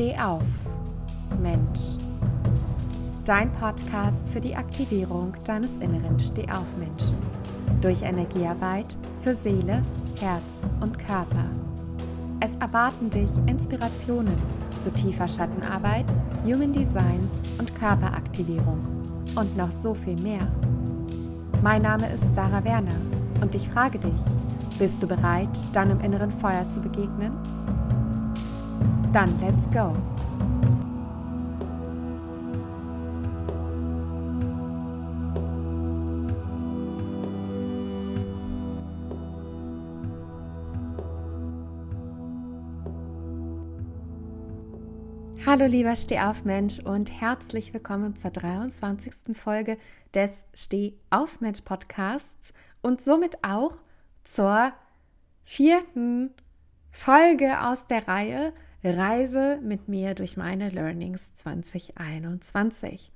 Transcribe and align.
Steh 0.00 0.16
auf, 0.18 0.48
Mensch. 1.42 2.02
Dein 3.26 3.52
Podcast 3.52 4.26
für 4.30 4.40
die 4.40 4.56
Aktivierung 4.56 5.34
deines 5.44 5.76
inneren 5.76 6.18
Steh-auf-Menschen. 6.18 7.18
Durch 7.82 8.00
Energiearbeit 8.00 8.96
für 9.20 9.34
Seele, 9.34 9.82
Herz 10.18 10.66
und 10.80 10.98
Körper. 10.98 11.44
Es 12.40 12.56
erwarten 12.56 13.10
dich 13.10 13.28
Inspirationen 13.44 14.38
zu 14.78 14.90
tiefer 14.90 15.28
Schattenarbeit, 15.28 16.06
Human 16.46 16.72
Design 16.72 17.28
und 17.58 17.74
Körperaktivierung 17.74 18.80
und 19.36 19.54
noch 19.54 19.70
so 19.70 19.92
viel 19.92 20.18
mehr. 20.22 20.50
Mein 21.62 21.82
Name 21.82 22.10
ist 22.10 22.34
Sarah 22.34 22.64
Werner 22.64 22.98
und 23.42 23.54
ich 23.54 23.68
frage 23.68 23.98
dich, 23.98 24.22
bist 24.78 25.02
du 25.02 25.06
bereit, 25.06 25.58
deinem 25.74 26.00
inneren 26.00 26.30
Feuer 26.30 26.66
zu 26.70 26.80
begegnen? 26.80 27.36
Dann 29.12 29.40
let's 29.40 29.68
go! 29.72 29.92
Hallo 45.44 45.66
lieber 45.66 45.96
Stehaufmensch 45.96 46.78
und 46.78 47.10
herzlich 47.10 47.74
willkommen 47.74 48.14
zur 48.14 48.30
23. 48.30 49.36
Folge 49.36 49.76
des 50.14 50.44
Stehaufmensch 50.54 51.62
Podcasts 51.62 52.52
und 52.80 53.02
somit 53.02 53.42
auch 53.42 53.76
zur 54.22 54.72
vierten 55.42 56.32
Folge 56.92 57.60
aus 57.60 57.88
der 57.88 58.06
Reihe 58.06 58.52
Reise 58.82 59.60
mit 59.62 59.88
mir 59.88 60.14
durch 60.14 60.38
meine 60.38 60.70
Learnings 60.70 61.34
2021. 61.34 63.12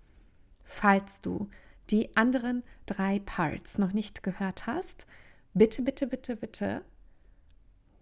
Falls 0.63 1.23
du 1.23 1.49
die 1.89 2.15
anderen 2.17 2.63
drei 2.85 3.21
Parts 3.21 3.79
noch 3.79 3.93
nicht 3.93 4.23
gehört 4.23 4.67
hast, 4.67 5.07
bitte, 5.55 5.81
bitte, 5.81 6.07
bitte, 6.07 6.37
bitte 6.37 6.83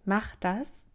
mach 0.03 0.35
das 0.37 0.85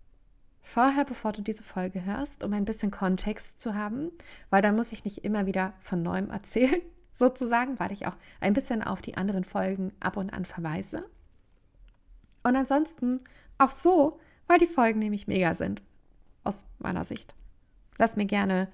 vorher, 0.61 1.07
bevor 1.07 1.33
du 1.33 1.41
diese 1.41 1.63
Folge 1.63 2.05
hörst, 2.05 2.45
um 2.45 2.53
ein 2.53 2.67
bisschen 2.67 2.91
Kontext 2.91 3.59
zu 3.59 3.75
haben, 3.75 4.11
weil 4.51 4.61
dann 4.61 4.77
muss 4.77 4.93
ich 4.93 5.07
nicht 5.07 5.25
immer 5.25 5.47
wieder 5.47 5.73
von 5.81 6.03
neuem 6.03 6.29
erzählen, 6.31 6.83
sozusagen, 7.15 7.81
weil 7.81 7.93
ich 7.93 8.07
auch 8.07 8.17
ein 8.41 8.53
bisschen 8.53 8.83
auf 8.83 9.01
die 9.01 9.17
anderen 9.17 9.45
Folgen 9.45 9.93
ab 10.01 10.19
und 10.19 10.31
an 10.31 10.45
verweise. 10.45 11.09
Und 12.43 12.57
ansonsten 12.57 13.21
auch 13.57 13.71
so, 13.71 14.21
weil 14.47 14.59
die 14.59 14.67
Folgen 14.67 14.99
nämlich 14.99 15.27
mega 15.27 15.55
sind 15.55 15.83
aus 16.45 16.65
meiner 16.79 17.05
Sicht. 17.05 17.35
Lass 17.99 18.17
mir 18.17 18.27
gerne 18.27 18.69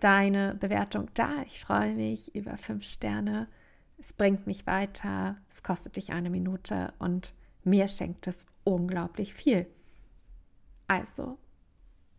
deine 0.00 0.54
Bewertung 0.54 1.08
da. 1.14 1.42
Ich 1.46 1.60
freue 1.60 1.94
mich 1.94 2.34
über 2.34 2.56
fünf 2.58 2.84
Sterne. 2.84 3.48
Es 3.98 4.12
bringt 4.12 4.46
mich 4.46 4.66
weiter. 4.66 5.36
Es 5.48 5.62
kostet 5.62 5.96
dich 5.96 6.12
eine 6.12 6.30
Minute 6.30 6.92
und 6.98 7.34
mir 7.64 7.88
schenkt 7.88 8.26
es 8.26 8.46
unglaublich 8.64 9.34
viel. 9.34 9.66
Also, 10.88 11.38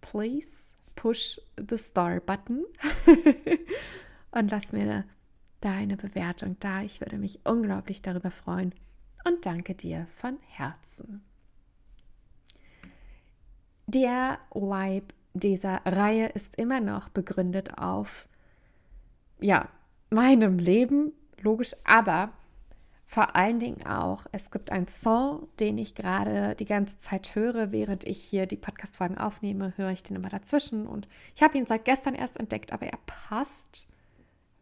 please 0.01 0.71
push 0.95 1.39
the 1.57 1.77
star 1.77 2.19
button 2.19 2.63
und 4.31 4.51
lass 4.51 4.71
mir 4.71 5.05
deine 5.61 5.97
Bewertung 5.97 6.57
da. 6.59 6.81
Ich 6.83 7.01
würde 7.01 7.17
mich 7.17 7.39
unglaublich 7.45 8.01
darüber 8.01 8.31
freuen 8.31 8.73
und 9.25 9.45
danke 9.45 9.75
dir 9.75 10.07
von 10.15 10.37
Herzen. 10.47 11.23
Der 13.93 14.39
Vibe 14.53 15.13
dieser 15.33 15.81
Reihe 15.85 16.27
ist 16.27 16.55
immer 16.55 16.79
noch 16.79 17.09
begründet 17.09 17.77
auf, 17.77 18.29
ja, 19.41 19.67
meinem 20.09 20.59
Leben, 20.59 21.11
logisch, 21.41 21.73
aber 21.83 22.31
vor 23.05 23.35
allen 23.35 23.59
Dingen 23.59 23.85
auch, 23.85 24.27
es 24.31 24.49
gibt 24.49 24.71
einen 24.71 24.87
Song, 24.87 25.49
den 25.59 25.77
ich 25.77 25.93
gerade 25.93 26.55
die 26.55 26.65
ganze 26.65 26.99
Zeit 26.99 27.35
höre, 27.35 27.73
während 27.73 28.05
ich 28.05 28.23
hier 28.23 28.45
die 28.45 28.55
Podcast-Folgen 28.55 29.17
aufnehme, 29.17 29.73
höre 29.75 29.91
ich 29.91 30.03
den 30.03 30.15
immer 30.15 30.29
dazwischen. 30.29 30.87
Und 30.87 31.09
ich 31.35 31.43
habe 31.43 31.57
ihn 31.57 31.65
seit 31.65 31.83
gestern 31.83 32.15
erst 32.15 32.37
entdeckt, 32.37 32.71
aber 32.71 32.85
er 32.85 32.99
passt 33.05 33.89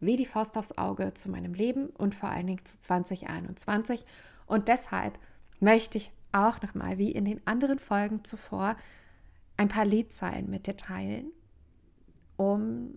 wie 0.00 0.16
die 0.16 0.26
Faust 0.26 0.58
aufs 0.58 0.76
Auge 0.76 1.14
zu 1.14 1.30
meinem 1.30 1.54
Leben 1.54 1.86
und 1.90 2.16
vor 2.16 2.30
allen 2.30 2.48
Dingen 2.48 2.64
zu 2.64 2.80
2021 2.80 4.04
und 4.46 4.66
deshalb 4.66 5.20
möchte 5.60 5.98
ich 5.98 6.10
auch 6.32 6.60
nochmal, 6.62 6.98
wie 6.98 7.12
in 7.12 7.24
den 7.24 7.46
anderen 7.46 7.78
Folgen 7.78 8.24
zuvor, 8.24 8.76
ein 9.60 9.68
paar 9.68 9.84
Liedzeilen 9.84 10.48
mit 10.48 10.66
dir 10.66 10.74
teilen, 10.78 11.32
um 12.38 12.96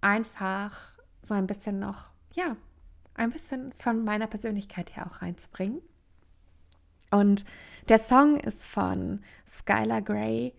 einfach 0.00 0.98
so 1.22 1.34
ein 1.34 1.46
bisschen 1.46 1.78
noch, 1.78 2.10
ja, 2.34 2.56
ein 3.14 3.30
bisschen 3.30 3.72
von 3.78 4.02
meiner 4.02 4.26
Persönlichkeit 4.26 4.96
her 4.96 5.06
auch 5.06 5.22
reinzubringen. 5.22 5.80
Und 7.12 7.44
der 7.88 8.00
Song 8.00 8.40
ist 8.40 8.66
von 8.66 9.20
Skylar 9.46 10.02
Grey, 10.02 10.52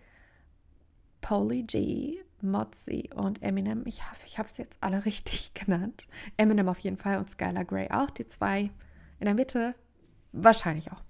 Polly 1.20 1.64
G, 1.64 2.24
Mozzie 2.40 3.10
und 3.14 3.42
Eminem. 3.42 3.82
Ich 3.86 4.08
hoffe, 4.10 4.24
ich 4.24 4.38
habe 4.38 4.48
es 4.48 4.56
jetzt 4.56 4.78
alle 4.80 5.04
richtig 5.04 5.52
genannt. 5.52 6.06
Eminem 6.38 6.70
auf 6.70 6.78
jeden 6.78 6.96
Fall 6.96 7.18
und 7.18 7.28
Skylar 7.28 7.66
Grey 7.66 7.90
auch. 7.90 8.08
Die 8.08 8.26
zwei 8.26 8.70
in 9.20 9.26
der 9.26 9.34
Mitte 9.34 9.74
wahrscheinlich 10.32 10.90
auch. 10.92 11.02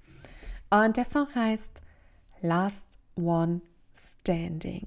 Und 0.71 0.97
der 0.97 1.05
Song 1.05 1.33
heißt 1.33 1.81
Last 2.41 2.99
One 3.15 3.61
Standing. 4.23 4.87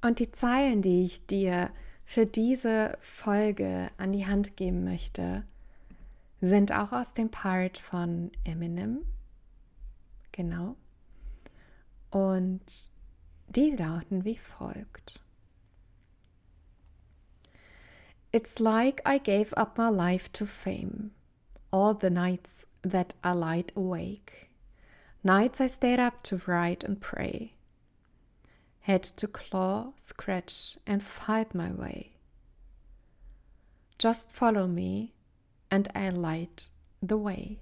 Und 0.00 0.20
die 0.20 0.30
Zeilen, 0.30 0.80
die 0.80 1.04
ich 1.04 1.26
dir 1.26 1.70
für 2.04 2.24
diese 2.24 2.96
Folge 3.00 3.90
an 3.96 4.12
die 4.12 4.26
Hand 4.26 4.56
geben 4.56 4.84
möchte, 4.84 5.44
sind 6.40 6.70
auch 6.70 6.92
aus 6.92 7.12
dem 7.14 7.30
Part 7.30 7.78
von 7.78 8.30
Eminem. 8.44 9.04
Genau. 10.30 10.76
Und 12.10 12.90
die 13.48 13.70
lauten 13.70 14.24
wie 14.24 14.36
folgt. 14.36 15.20
It's 18.30 18.60
like 18.60 19.02
I 19.06 19.18
gave 19.18 19.56
up 19.56 19.76
my 19.78 19.88
life 19.88 20.30
to 20.32 20.46
fame, 20.46 21.10
all 21.72 21.96
the 22.00 22.10
nights 22.10 22.66
that 22.82 23.16
I 23.24 23.32
lied 23.32 23.72
awake, 23.74 24.50
nights 25.24 25.60
I 25.60 25.68
stayed 25.68 25.98
up 25.98 26.22
to 26.24 26.38
write 26.46 26.84
and 26.84 27.00
pray 27.00 27.53
had 28.84 29.02
to 29.02 29.26
claw, 29.26 29.92
scratch, 29.96 30.76
and 30.86 31.02
fight 31.02 31.54
my 31.54 31.72
way. 31.72 32.12
Just 33.98 34.30
follow 34.30 34.66
me 34.66 35.14
and 35.70 35.88
I 35.94 36.10
light 36.10 36.68
the 37.00 37.16
way. 37.16 37.60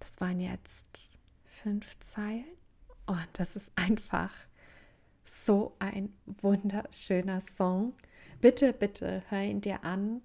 Das 0.00 0.20
waren 0.20 0.38
jetzt 0.40 1.16
fünf 1.46 1.98
Zeilen 2.00 2.44
und 3.06 3.26
das 3.32 3.56
ist 3.56 3.72
einfach 3.74 4.32
so 5.24 5.76
ein 5.78 6.12
wunderschöner 6.26 7.40
Song. 7.40 7.94
Bitte, 8.42 8.74
bitte 8.74 9.22
hör 9.30 9.42
ihn 9.42 9.62
dir 9.62 9.82
an. 9.82 10.20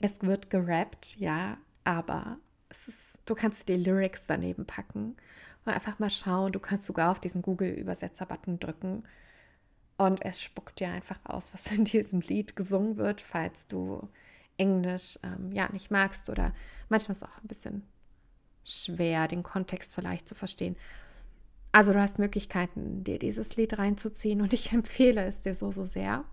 Es 0.00 0.22
wird 0.22 0.50
gerappt, 0.50 1.16
ja, 1.18 1.58
aber 1.84 2.38
ist, 2.68 3.20
du 3.26 3.36
kannst 3.36 3.68
die 3.68 3.76
Lyrics 3.76 4.24
daneben 4.26 4.66
packen 4.66 5.16
und 5.64 5.72
einfach 5.72 5.98
mal 5.98 6.10
schauen. 6.10 6.52
Du 6.52 6.60
kannst 6.60 6.86
sogar 6.86 7.10
auf 7.10 7.20
diesen 7.20 7.42
Google-Übersetzer-Button 7.42 8.60
drücken 8.60 9.04
und 9.96 10.24
es 10.24 10.42
spuckt 10.42 10.80
dir 10.80 10.88
einfach 10.88 11.20
aus, 11.24 11.52
was 11.52 11.70
in 11.72 11.84
diesem 11.84 12.20
Lied 12.20 12.56
gesungen 12.56 12.96
wird, 12.96 13.20
falls 13.20 13.66
du 13.66 14.08
Englisch 14.56 15.18
ähm, 15.22 15.52
ja 15.52 15.68
nicht 15.72 15.90
magst 15.90 16.30
oder 16.30 16.52
manchmal 16.88 17.16
ist 17.16 17.22
es 17.22 17.28
auch 17.28 17.42
ein 17.42 17.48
bisschen 17.48 17.82
schwer, 18.64 19.28
den 19.28 19.42
Kontext 19.42 19.94
vielleicht 19.94 20.28
zu 20.28 20.34
verstehen. 20.34 20.76
Also 21.72 21.92
du 21.92 22.00
hast 22.00 22.18
Möglichkeiten, 22.18 23.02
dir 23.04 23.18
dieses 23.18 23.56
Lied 23.56 23.78
reinzuziehen 23.78 24.40
und 24.40 24.52
ich 24.52 24.72
empfehle 24.72 25.24
es 25.24 25.42
dir 25.42 25.54
so, 25.54 25.70
so 25.70 25.84
sehr. 25.84 26.24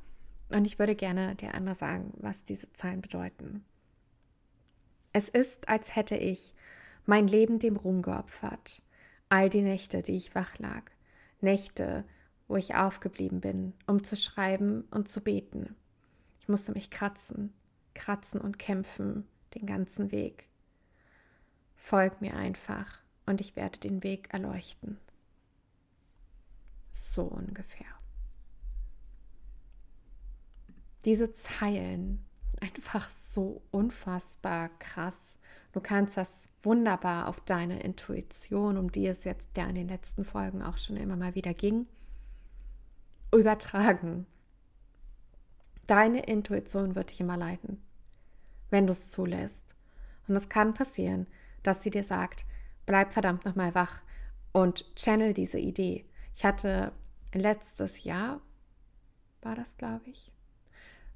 Und 0.49 0.65
ich 0.65 0.79
würde 0.79 0.95
gerne 0.95 1.35
dir 1.35 1.53
einmal 1.53 1.75
sagen, 1.75 2.13
was 2.17 2.43
diese 2.43 2.71
Zeilen 2.73 3.01
bedeuten. 3.01 3.63
Es 5.13 5.29
ist, 5.29 5.69
als 5.69 5.95
hätte 5.95 6.15
ich 6.15 6.53
mein 7.05 7.27
Leben 7.27 7.59
dem 7.59 7.75
Ruhm 7.75 8.01
geopfert. 8.01 8.81
All 9.31 9.49
die 9.49 9.61
Nächte, 9.61 10.01
die 10.01 10.17
ich 10.17 10.35
wach 10.35 10.59
lag. 10.59 10.91
Nächte, 11.39 12.03
wo 12.49 12.57
ich 12.57 12.75
aufgeblieben 12.75 13.39
bin, 13.39 13.71
um 13.87 14.03
zu 14.03 14.17
schreiben 14.17 14.81
und 14.91 15.07
zu 15.07 15.21
beten. 15.21 15.77
Ich 16.41 16.49
musste 16.49 16.73
mich 16.73 16.89
kratzen, 16.89 17.53
kratzen 17.93 18.41
und 18.41 18.59
kämpfen 18.59 19.25
den 19.55 19.65
ganzen 19.65 20.11
Weg. 20.11 20.49
Folg 21.77 22.19
mir 22.19 22.35
einfach 22.35 22.99
und 23.25 23.39
ich 23.39 23.55
werde 23.55 23.79
den 23.79 24.03
Weg 24.03 24.33
erleuchten. 24.33 24.99
So 26.91 27.23
ungefähr. 27.23 27.87
Diese 31.05 31.31
Zeilen 31.31 32.25
einfach 32.61 33.09
so 33.09 33.61
unfassbar 33.71 34.69
krass. 34.79 35.37
Du 35.73 35.81
kannst 35.81 36.17
das 36.17 36.47
wunderbar 36.63 37.27
auf 37.27 37.39
deine 37.41 37.81
Intuition, 37.81 38.77
um 38.77 38.91
die 38.91 39.07
es 39.07 39.23
jetzt 39.23 39.57
ja 39.57 39.65
in 39.65 39.75
den 39.75 39.87
letzten 39.87 40.23
Folgen 40.23 40.61
auch 40.61 40.77
schon 40.77 40.97
immer 40.97 41.15
mal 41.15 41.35
wieder 41.35 41.53
ging, 41.53 41.87
übertragen. 43.33 44.25
Deine 45.87 46.23
Intuition 46.23 46.95
wird 46.95 47.09
dich 47.09 47.19
immer 47.19 47.37
leiten, 47.37 47.81
wenn 48.69 48.85
du 48.85 48.93
es 48.93 49.09
zulässt. 49.09 49.75
Und 50.27 50.35
es 50.35 50.49
kann 50.49 50.73
passieren, 50.73 51.27
dass 51.63 51.83
sie 51.83 51.89
dir 51.89 52.03
sagt, 52.03 52.45
bleib 52.85 53.13
verdammt 53.13 53.45
nochmal 53.45 53.73
wach 53.75 54.01
und 54.51 54.95
channel 54.95 55.33
diese 55.33 55.59
Idee. 55.59 56.05
Ich 56.35 56.45
hatte 56.45 56.91
letztes 57.33 58.03
Jahr, 58.03 58.41
war 59.41 59.55
das 59.55 59.77
glaube 59.77 60.09
ich, 60.09 60.31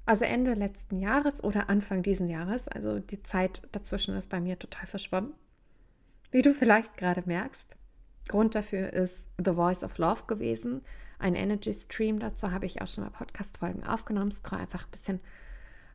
also 0.06 0.24
Ende 0.24 0.54
letzten 0.54 1.00
Jahres 1.00 1.42
oder 1.42 1.68
Anfang 1.68 2.02
diesen 2.02 2.28
Jahres, 2.28 2.68
also 2.68 3.00
die 3.00 3.22
Zeit 3.22 3.62
dazwischen 3.72 4.16
ist 4.16 4.30
bei 4.30 4.40
mir 4.40 4.58
total 4.58 4.86
verschwommen, 4.86 5.34
wie 6.30 6.42
du 6.42 6.54
vielleicht 6.54 6.96
gerade 6.96 7.24
merkst. 7.26 7.76
Grund 8.28 8.54
dafür 8.54 8.92
ist 8.92 9.28
The 9.44 9.52
Voice 9.52 9.84
of 9.84 9.98
Love 9.98 10.22
gewesen, 10.26 10.82
ein 11.18 11.34
Energy 11.34 11.72
Stream. 11.72 12.18
Dazu 12.18 12.50
habe 12.50 12.66
ich 12.66 12.82
auch 12.82 12.86
schon 12.86 13.04
mal 13.04 13.10
Podcast-Folgen 13.10 13.84
aufgenommen. 13.84 14.32
Scroll 14.32 14.60
einfach 14.60 14.84
ein 14.84 14.90
bisschen 14.90 15.20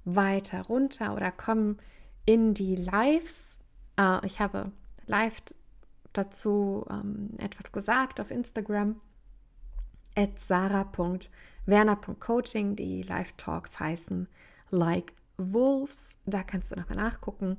weiter 0.05 0.63
runter 0.63 1.13
oder 1.15 1.31
komm 1.31 1.77
in 2.25 2.53
die 2.53 2.75
Lives. 2.75 3.59
Äh, 3.97 4.25
ich 4.25 4.39
habe 4.39 4.71
live 5.07 5.41
dazu 6.13 6.85
ähm, 6.89 7.31
etwas 7.37 7.71
gesagt 7.71 8.19
auf 8.19 8.31
Instagram. 8.31 8.99
At 10.15 10.39
sarah.werner.coaching. 10.39 12.75
Die 12.75 13.03
Live-Talks 13.03 13.79
heißen 13.79 14.27
Like 14.69 15.13
Wolves. 15.37 16.15
Da 16.25 16.43
kannst 16.43 16.71
du 16.71 16.75
nochmal 16.75 16.97
nachgucken. 16.97 17.57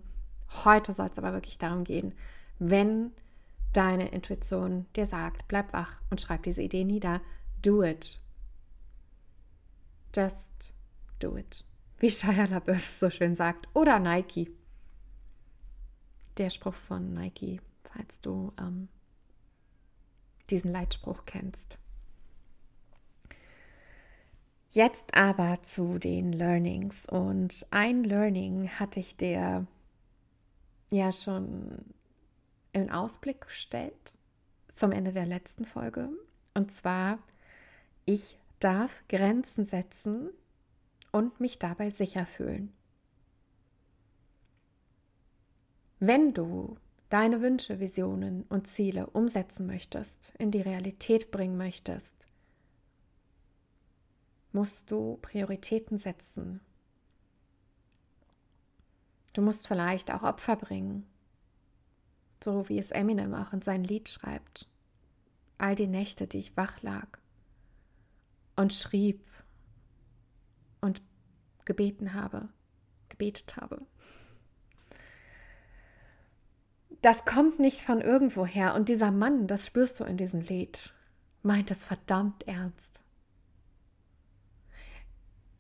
Heute 0.65 0.93
soll 0.93 1.07
es 1.07 1.19
aber 1.19 1.33
wirklich 1.33 1.59
darum 1.59 1.85
gehen, 1.85 2.15
wenn 2.59 3.13
deine 3.73 4.09
Intuition 4.09 4.87
dir 4.95 5.07
sagt, 5.07 5.49
bleib 5.49 5.73
wach 5.73 5.97
und 6.11 6.21
schreib 6.21 6.43
diese 6.43 6.63
Idee 6.63 6.85
nieder, 6.85 7.21
do 7.63 7.83
it. 7.83 8.21
Just 10.15 10.75
do 11.19 11.37
it. 11.37 11.65
Wie 11.99 12.11
Shia 12.11 12.45
LaBeouf 12.45 12.89
so 12.89 13.11
schön 13.11 13.35
sagt. 13.35 13.67
Oder 13.75 13.99
Nike. 13.99 14.51
Der 16.37 16.51
Spruch 16.51 16.75
von 16.75 17.15
Nike, 17.15 17.61
falls 17.85 18.21
du 18.21 18.53
ähm, 18.59 18.89
diesen 20.51 20.73
Leitspruch 20.73 21.25
kennst. 21.25 21.79
Jetzt 24.75 25.15
aber 25.15 25.63
zu 25.63 25.99
den 25.99 26.33
Learnings. 26.33 27.05
Und 27.07 27.67
ein 27.71 28.05
Learning 28.05 28.71
hatte 28.71 29.01
ich 29.01 29.17
dir 29.19 29.67
ja 30.91 31.13
schon 31.13 31.85
in 32.73 32.91
Ausblick 32.91 33.43
gestellt 33.43 34.17
zum 34.69 34.93
Ende 34.93 35.13
der 35.13 35.27
letzten 35.27 35.67
Folge. 35.67 36.09
Und 36.55 36.73
zwar, 36.73 37.19
ich 38.07 38.39
darf 38.61 39.05
Grenzen 39.09 39.67
setzen 39.67 40.31
und 41.11 41.39
mich 41.39 41.59
dabei 41.59 41.91
sicher 41.91 42.25
fühlen. 42.25 42.73
Wenn 46.01 46.33
du 46.33 46.79
deine 47.11 47.43
Wünsche, 47.43 47.79
Visionen 47.79 48.45
und 48.49 48.67
Ziele 48.67 49.07
umsetzen 49.09 49.67
möchtest, 49.67 50.33
in 50.39 50.51
die 50.51 50.63
Realität 50.63 51.31
bringen 51.31 51.59
möchtest, 51.59 52.27
musst 54.53 54.91
du 54.91 55.19
Prioritäten 55.23 55.99
setzen. 55.99 56.61
Du 59.33 59.43
musst 59.43 59.67
vielleicht 59.67 60.11
auch 60.13 60.23
Opfer 60.23 60.57
bringen, 60.57 61.07
so 62.43 62.69
wie 62.69 62.79
es 62.79 62.91
Eminem 62.91 63.35
auch 63.35 63.53
in 63.53 63.63
sein 63.63 63.83
Lied 63.83 64.09
schreibt. 64.09 64.69
All 65.59 65.75
die 65.75 65.87
Nächte, 65.87 66.27
die 66.27 66.39
ich 66.39 66.57
wach 66.57 66.83
lag 66.83 67.19
und 68.57 68.73
schrieb 68.73 69.25
und 70.81 71.03
gebeten 71.65 72.15
habe, 72.15 72.49
gebetet 73.09 73.57
habe. 73.57 73.87
Das 77.01 77.25
kommt 77.25 77.59
nicht 77.59 77.81
von 77.81 78.01
irgendwoher 78.01 78.75
und 78.75 78.89
dieser 78.89 79.11
Mann, 79.11 79.47
das 79.47 79.67
spürst 79.67 79.99
du 79.99 80.05
in 80.05 80.17
diesem 80.17 80.41
Lied, 80.41 80.93
meint 81.43 81.71
es 81.71 81.85
verdammt 81.85 82.47
ernst. 82.47 83.01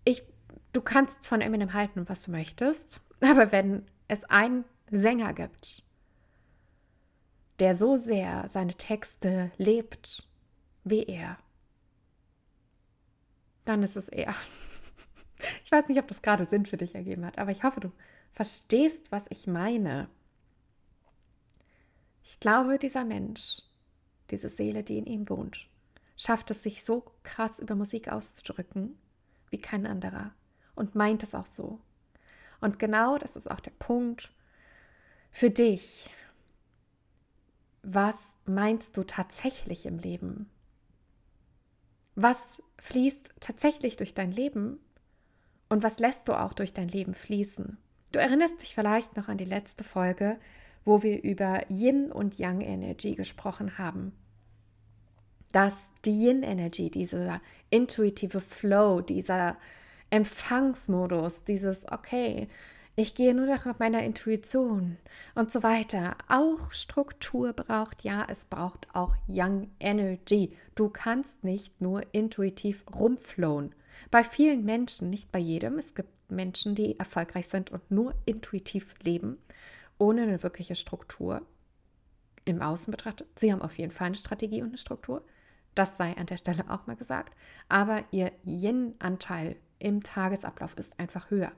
Ich, 0.04 0.22
du 0.72 0.80
kannst 0.80 1.26
von 1.26 1.40
Eminem 1.40 1.72
halten, 1.72 2.08
was 2.08 2.22
du 2.22 2.30
möchtest, 2.30 3.00
aber 3.20 3.52
wenn 3.52 3.86
es 4.08 4.24
einen 4.24 4.64
Sänger 4.90 5.32
gibt, 5.32 5.82
der 7.58 7.76
so 7.76 7.96
sehr 7.96 8.48
seine 8.48 8.74
Texte 8.74 9.52
lebt 9.56 10.28
wie 10.84 11.04
er, 11.04 11.38
dann 13.64 13.82
ist 13.82 13.96
es 13.96 14.08
er. 14.08 14.34
Ich 15.64 15.72
weiß 15.72 15.88
nicht, 15.88 15.98
ob 15.98 16.06
das 16.06 16.22
gerade 16.22 16.44
Sinn 16.44 16.66
für 16.66 16.76
dich 16.76 16.94
ergeben 16.94 17.26
hat, 17.26 17.36
aber 17.36 17.50
ich 17.50 17.64
hoffe, 17.64 17.80
du 17.80 17.90
verstehst, 18.30 19.10
was 19.10 19.24
ich 19.28 19.48
meine. 19.48 20.08
Ich 22.22 22.38
glaube, 22.38 22.78
dieser 22.78 23.04
Mensch, 23.04 23.60
diese 24.30 24.48
Seele, 24.48 24.84
die 24.84 24.98
in 24.98 25.06
ihm 25.06 25.28
wohnt, 25.28 25.68
schafft 26.16 26.52
es 26.52 26.62
sich 26.62 26.84
so 26.84 27.10
krass 27.24 27.58
über 27.58 27.74
Musik 27.74 28.06
auszudrücken 28.06 28.96
wie 29.50 29.58
kein 29.58 29.84
anderer 29.84 30.32
und 30.74 30.94
meint 30.94 31.22
es 31.22 31.34
auch 31.34 31.46
so. 31.46 31.80
Und 32.60 32.78
genau 32.78 33.18
das 33.18 33.36
ist 33.36 33.50
auch 33.50 33.60
der 33.60 33.72
Punkt 33.72 34.32
für 35.30 35.50
dich, 35.50 36.10
was 37.82 38.36
meinst 38.44 38.96
du 38.96 39.02
tatsächlich 39.02 39.86
im 39.86 39.98
Leben? 39.98 40.48
Was 42.14 42.62
fließt 42.78 43.34
tatsächlich 43.40 43.96
durch 43.96 44.14
dein 44.14 44.30
Leben 44.30 44.78
und 45.68 45.82
was 45.82 45.98
lässt 45.98 46.28
du 46.28 46.38
auch 46.38 46.52
durch 46.52 46.74
dein 46.74 46.88
Leben 46.88 47.14
fließen? 47.14 47.78
Du 48.12 48.18
erinnerst 48.18 48.60
dich 48.60 48.74
vielleicht 48.74 49.16
noch 49.16 49.28
an 49.28 49.38
die 49.38 49.46
letzte 49.46 49.84
Folge, 49.84 50.38
wo 50.84 51.02
wir 51.02 51.22
über 51.22 51.68
Yin 51.70 52.12
und 52.12 52.38
Yang 52.38 52.60
Energy 52.60 53.14
gesprochen 53.14 53.78
haben. 53.78 54.12
Dass 55.50 55.76
die 56.04 56.26
Yin 56.26 56.42
Energy, 56.42 56.90
dieser 56.90 57.40
intuitive 57.70 58.40
Flow, 58.40 59.00
dieser 59.00 59.56
Empfangsmodus, 60.12 61.44
dieses 61.44 61.90
okay, 61.90 62.48
ich 62.96 63.14
gehe 63.14 63.34
nur 63.34 63.46
nach 63.46 63.78
meiner 63.78 64.02
Intuition 64.02 64.98
und 65.34 65.50
so 65.50 65.62
weiter. 65.62 66.16
Auch 66.28 66.70
Struktur 66.72 67.54
braucht, 67.54 68.04
ja, 68.04 68.26
es 68.28 68.44
braucht 68.44 68.86
auch 68.92 69.14
Young 69.26 69.70
Energy. 69.80 70.54
Du 70.74 70.90
kannst 70.90 71.42
nicht 71.44 71.80
nur 71.80 72.02
intuitiv 72.12 72.84
rumflowen. 72.94 73.74
Bei 74.10 74.22
vielen 74.22 74.66
Menschen, 74.66 75.08
nicht 75.08 75.32
bei 75.32 75.38
jedem, 75.38 75.78
es 75.78 75.94
gibt 75.94 76.10
Menschen, 76.30 76.74
die 76.74 76.98
erfolgreich 76.98 77.48
sind 77.48 77.70
und 77.70 77.90
nur 77.90 78.14
intuitiv 78.26 78.94
leben, 79.02 79.38
ohne 79.96 80.24
eine 80.24 80.42
wirkliche 80.42 80.74
Struktur. 80.74 81.40
Im 82.44 82.60
Außen 82.60 82.90
betrachtet, 82.90 83.28
sie 83.36 83.50
haben 83.50 83.62
auf 83.62 83.78
jeden 83.78 83.92
Fall 83.92 84.08
eine 84.08 84.16
Strategie 84.16 84.60
und 84.60 84.68
eine 84.68 84.78
Struktur. 84.78 85.24
Das 85.74 85.96
sei 85.96 86.14
an 86.18 86.26
der 86.26 86.36
Stelle 86.36 86.66
auch 86.68 86.86
mal 86.86 86.96
gesagt. 86.96 87.34
Aber 87.70 88.04
ihr 88.10 88.30
Yin-Anteil 88.44 89.56
im 89.82 90.02
Tagesablauf 90.02 90.74
ist 90.76 90.98
einfach 90.98 91.30
höher. 91.30 91.52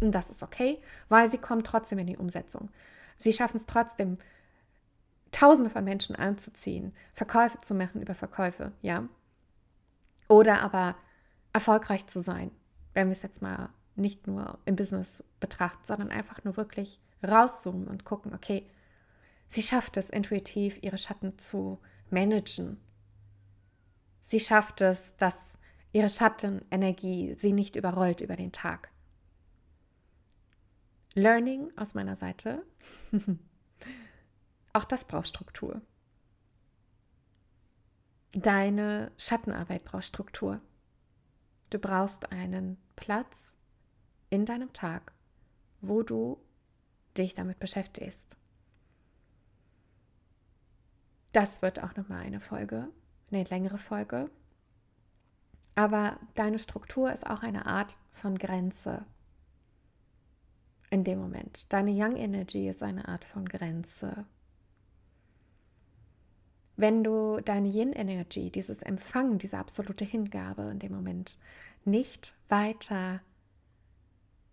Und 0.00 0.12
das 0.12 0.30
ist 0.30 0.42
okay, 0.42 0.80
weil 1.08 1.30
sie 1.30 1.38
kommen 1.38 1.64
trotzdem 1.64 1.98
in 1.98 2.06
die 2.06 2.16
Umsetzung. 2.16 2.70
Sie 3.18 3.32
schaffen 3.32 3.56
es 3.56 3.66
trotzdem, 3.66 4.18
Tausende 5.30 5.68
von 5.68 5.82
Menschen 5.82 6.14
anzuziehen, 6.14 6.94
Verkäufe 7.12 7.60
zu 7.60 7.74
machen 7.74 8.00
über 8.00 8.14
Verkäufe, 8.14 8.70
ja. 8.82 9.08
Oder 10.28 10.62
aber 10.62 10.94
erfolgreich 11.52 12.06
zu 12.06 12.22
sein, 12.22 12.52
wenn 12.92 13.08
wir 13.08 13.12
es 13.16 13.22
jetzt 13.22 13.42
mal 13.42 13.70
nicht 13.96 14.28
nur 14.28 14.60
im 14.64 14.76
Business 14.76 15.24
betrachten, 15.40 15.82
sondern 15.82 16.10
einfach 16.10 16.44
nur 16.44 16.56
wirklich 16.56 17.00
rauszoomen 17.26 17.88
und 17.88 18.04
gucken, 18.04 18.32
okay, 18.32 18.70
sie 19.48 19.62
schafft 19.62 19.96
es 19.96 20.08
intuitiv, 20.08 20.78
ihre 20.82 20.98
Schatten 20.98 21.36
zu 21.36 21.80
managen. 22.10 22.80
Sie 24.20 24.38
schafft 24.38 24.82
es, 24.82 25.16
dass 25.16 25.58
ihre 25.94 26.10
Schattenenergie 26.10 27.34
sie 27.34 27.52
nicht 27.52 27.76
überrollt 27.76 28.20
über 28.20 28.36
den 28.36 28.52
Tag. 28.52 28.90
Learning 31.14 31.72
aus 31.76 31.94
meiner 31.94 32.16
Seite. 32.16 32.66
Auch 34.72 34.84
das 34.84 35.06
braucht 35.06 35.28
Struktur. 35.28 35.80
Deine 38.32 39.12
Schattenarbeit 39.16 39.84
braucht 39.84 40.06
Struktur. 40.06 40.60
Du 41.70 41.78
brauchst 41.78 42.32
einen 42.32 42.76
Platz 42.96 43.56
in 44.30 44.44
deinem 44.44 44.72
Tag, 44.72 45.12
wo 45.80 46.02
du 46.02 46.44
dich 47.16 47.34
damit 47.34 47.60
beschäftigst. 47.60 48.36
Das 51.32 51.62
wird 51.62 51.80
auch 51.80 51.94
nochmal 51.94 52.22
eine 52.22 52.40
Folge, 52.40 52.88
eine 53.30 53.44
längere 53.44 53.78
Folge. 53.78 54.28
Aber 55.74 56.18
deine 56.34 56.58
Struktur 56.58 57.12
ist 57.12 57.26
auch 57.26 57.42
eine 57.42 57.66
Art 57.66 57.98
von 58.12 58.38
Grenze, 58.38 59.04
in 60.90 61.04
dem 61.04 61.18
Moment. 61.18 61.72
Deine 61.72 61.90
Young 61.92 62.16
Energy 62.16 62.68
ist 62.68 62.82
eine 62.82 63.08
Art 63.08 63.24
von 63.24 63.44
Grenze. 63.46 64.26
wenn 66.76 67.04
du 67.04 67.40
deine 67.40 67.68
Yin-Energy, 67.68 68.50
dieses 68.50 68.82
Empfangen, 68.82 69.38
diese 69.38 69.58
absolute 69.58 70.04
Hingabe 70.04 70.62
in 70.70 70.78
dem 70.78 70.92
Moment 70.92 71.38
nicht 71.84 72.34
weiter 72.48 73.20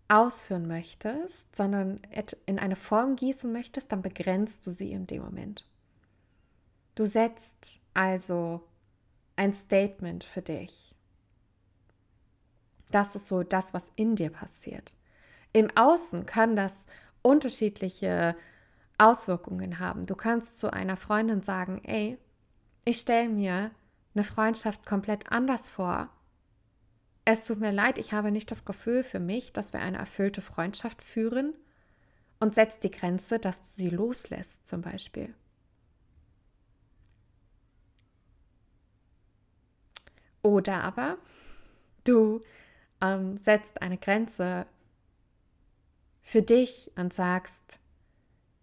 ausführen 0.08 0.68
möchtest, 0.68 1.54
sondern 1.56 2.00
in 2.46 2.58
eine 2.58 2.76
Form 2.76 3.16
gießen 3.16 3.50
möchtest, 3.50 3.90
dann 3.90 4.02
begrenzt 4.02 4.66
du 4.66 4.70
sie 4.70 4.92
in 4.92 5.06
dem 5.06 5.22
Moment. 5.22 5.68
Du 6.94 7.06
setzt 7.06 7.80
also 7.94 8.62
ein 9.36 9.52
Statement 9.52 10.22
für 10.22 10.42
dich. 10.42 10.94
Das 12.92 13.16
ist 13.16 13.26
so 13.26 13.42
das, 13.42 13.74
was 13.74 13.90
in 13.96 14.14
dir 14.14 14.30
passiert. 14.30 14.94
Im 15.52 15.68
Außen 15.74 16.26
kann 16.26 16.54
das 16.54 16.86
unterschiedliche 17.22 18.36
Auswirkungen 18.98 19.78
haben. 19.78 20.06
Du 20.06 20.14
kannst 20.14 20.60
zu 20.60 20.72
einer 20.72 20.96
Freundin 20.96 21.42
sagen, 21.42 21.80
ey, 21.84 22.18
ich 22.84 23.00
stelle 23.00 23.28
mir 23.28 23.70
eine 24.14 24.24
Freundschaft 24.24 24.86
komplett 24.86 25.32
anders 25.32 25.70
vor. 25.70 26.10
Es 27.24 27.46
tut 27.46 27.60
mir 27.60 27.72
leid, 27.72 27.98
ich 27.98 28.12
habe 28.12 28.30
nicht 28.30 28.50
das 28.50 28.64
Gefühl 28.64 29.04
für 29.04 29.20
mich, 29.20 29.52
dass 29.52 29.72
wir 29.72 29.80
eine 29.80 29.98
erfüllte 29.98 30.42
Freundschaft 30.42 31.02
führen 31.02 31.54
und 32.40 32.54
setzt 32.54 32.82
die 32.84 32.90
Grenze, 32.90 33.38
dass 33.38 33.62
du 33.62 33.68
sie 33.68 33.90
loslässt 33.90 34.68
zum 34.68 34.82
Beispiel. 34.82 35.32
Oder 40.42 40.82
aber 40.82 41.18
du 42.04 42.42
ähm, 43.02 43.36
setzt 43.36 43.82
eine 43.82 43.98
Grenze 43.98 44.66
für 46.22 46.40
dich 46.40 46.90
und 46.96 47.12
sagst, 47.12 47.78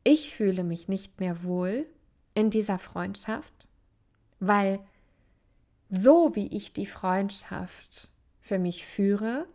ich 0.03 0.34
fühle 0.34 0.63
mich 0.63 0.88
nicht 0.88 1.19
mehr 1.19 1.43
wohl 1.43 1.86
in 2.34 2.50
dieser 2.50 2.79
Freundschaft, 2.79 3.67
weil 4.39 4.79
so 5.89 6.36
wie 6.36 6.48
ich 6.55 6.74
die 6.74 6.86
Freundschaft 6.86 8.10
für 8.39 8.58
mich 8.58 8.86
führe, 8.86 9.48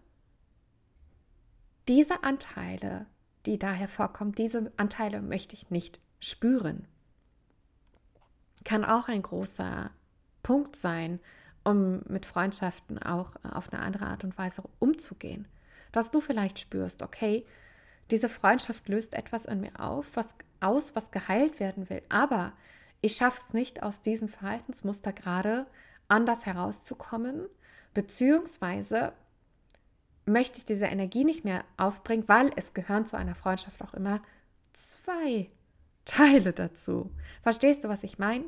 diese 1.89 2.23
Anteile, 2.23 3.07
die 3.47 3.59
da 3.59 3.73
hervorkommen, 3.73 4.35
diese 4.35 4.73
Anteile 4.77 5.23
möchte 5.23 5.55
ich 5.55 5.71
nicht 5.71 6.01
spüren. 6.21 6.87
Kann 8.65 8.85
auch 8.85 9.09
ein 9.09 9.23
großer 9.23 9.91
Punkt 10.43 10.77
sein, 10.77 11.21
um 11.65 12.03
mit 12.09 12.27
Freundschaften 12.27 12.99
auch 13.03 13.33
auf 13.43 13.73
eine 13.73 13.83
andere 13.83 14.07
Art 14.07 14.25
und 14.25 14.37
Weise 14.39 14.63
umzugehen. 14.79 15.49
Dass 15.93 16.11
du 16.11 16.21
vielleicht 16.21 16.59
spürst, 16.59 17.03
okay, 17.03 17.45
diese 18.11 18.29
Freundschaft 18.29 18.89
löst 18.89 19.15
etwas 19.15 19.47
in 19.47 19.61
mir 19.61 19.81
auf, 19.81 20.17
was 20.17 20.35
aus, 20.61 20.95
was 20.95 21.11
geheilt 21.11 21.61
werden 21.61 21.89
will, 21.89 22.03
aber 22.09 22.53
ich 23.01 23.17
schaffe 23.17 23.41
es 23.47 23.55
nicht, 23.55 23.83
aus 23.83 24.01
diesem 24.01 24.29
Verhaltensmuster 24.29 25.13
gerade 25.13 25.67
anders 26.09 26.47
herauszukommen, 26.47 27.47
beziehungsweise 27.93 29.13
möchte 30.27 30.59
ich 30.59 30.65
diese 30.65 30.87
Energie 30.87 31.25
nicht 31.25 31.45
mehr 31.45 31.65
aufbringen, 31.77 32.25
weil 32.27 32.51
es 32.57 32.73
gehören 32.73 33.07
zu 33.07 33.17
einer 33.17 33.35
Freundschaft 33.35 33.83
auch 33.83 33.95
immer 33.95 34.23
zwei 34.73 35.51
Teile 36.05 36.53
dazu. 36.53 37.11
Verstehst 37.43 37.85
du, 37.85 37.89
was 37.89 38.03
ich 38.03 38.19
meine? 38.19 38.45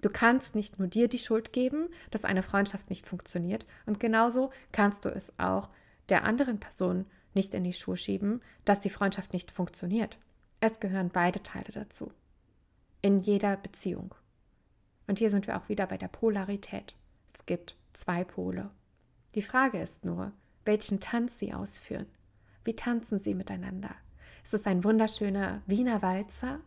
Du 0.00 0.08
kannst 0.08 0.54
nicht 0.54 0.78
nur 0.78 0.88
dir 0.88 1.08
die 1.08 1.18
Schuld 1.18 1.52
geben, 1.52 1.88
dass 2.10 2.24
eine 2.24 2.42
Freundschaft 2.42 2.88
nicht 2.90 3.06
funktioniert 3.06 3.66
und 3.86 3.98
genauso 3.98 4.50
kannst 4.70 5.04
du 5.04 5.08
es 5.08 5.36
auch 5.38 5.70
der 6.08 6.24
anderen 6.24 6.60
Person 6.60 7.06
nicht 7.34 7.54
in 7.54 7.64
die 7.64 7.72
Schuhe 7.72 7.96
schieben, 7.96 8.40
dass 8.64 8.80
die 8.80 8.90
Freundschaft 8.90 9.32
nicht 9.32 9.50
funktioniert. 9.50 10.18
Es 10.60 10.80
gehören 10.80 11.10
beide 11.10 11.42
Teile 11.42 11.70
dazu. 11.72 12.12
In 13.02 13.20
jeder 13.20 13.56
Beziehung. 13.56 14.14
Und 15.06 15.18
hier 15.18 15.30
sind 15.30 15.46
wir 15.46 15.56
auch 15.56 15.68
wieder 15.68 15.86
bei 15.86 15.96
der 15.96 16.08
Polarität. 16.08 16.96
Es 17.32 17.46
gibt 17.46 17.76
zwei 17.92 18.24
Pole. 18.24 18.70
Die 19.34 19.42
Frage 19.42 19.78
ist 19.80 20.04
nur, 20.04 20.32
welchen 20.64 21.00
Tanz 21.00 21.38
sie 21.38 21.54
ausführen. 21.54 22.06
Wie 22.64 22.74
tanzen 22.74 23.18
sie 23.18 23.34
miteinander? 23.34 23.94
Ist 24.42 24.54
es 24.54 24.66
ein 24.66 24.84
wunderschöner 24.84 25.62
Wiener 25.66 26.02
Walzer? 26.02 26.60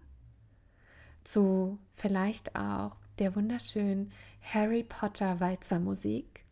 Zu 1.24 1.78
vielleicht 1.96 2.56
auch 2.56 2.96
der 3.20 3.36
wunderschönen 3.36 4.12
Harry 4.42 4.84
Potter 4.84 5.40
Walzermusik, 5.40 6.46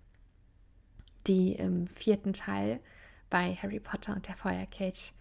die 1.28 1.54
im 1.54 1.88
vierten 1.88 2.34
Teil 2.34 2.80
bei 3.30 3.56
Harry 3.56 3.80
Potter 3.80 4.16
und 4.16 4.28
der 4.28 4.36
Feuerkelch 4.36 5.14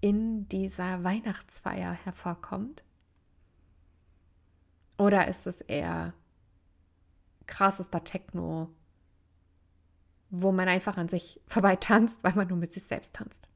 in 0.00 0.48
dieser 0.48 1.04
Weihnachtsfeier 1.04 1.92
hervorkommt? 1.92 2.84
Oder 4.98 5.28
ist 5.28 5.46
es 5.46 5.60
eher 5.60 6.14
krassester 7.46 8.02
Techno, 8.04 8.70
wo 10.30 10.52
man 10.52 10.68
einfach 10.68 10.96
an 10.96 11.08
sich 11.08 11.40
vorbei 11.46 11.76
tanzt, 11.76 12.22
weil 12.24 12.34
man 12.34 12.48
nur 12.48 12.58
mit 12.58 12.72
sich 12.72 12.84
selbst 12.84 13.14
tanzt? 13.14 13.46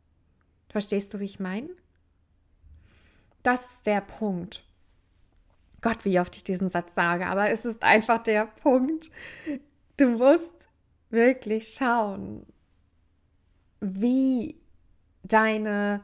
Verstehst 0.68 1.12
du, 1.12 1.20
wie 1.20 1.24
ich 1.24 1.40
meine? 1.40 1.70
Das 3.42 3.72
ist 3.72 3.86
der 3.86 4.00
Punkt. 4.00 4.64
Gott, 5.80 6.04
wie 6.04 6.20
oft 6.20 6.36
ich 6.36 6.44
diesen 6.44 6.68
Satz 6.68 6.94
sage, 6.94 7.26
aber 7.26 7.50
es 7.50 7.64
ist 7.64 7.82
einfach 7.82 8.22
der 8.22 8.46
Punkt. 8.46 9.10
Du 9.96 10.08
musst 10.08 10.50
wirklich 11.10 11.74
schauen, 11.74 12.46
wie 13.80 14.60
deine 15.22 16.02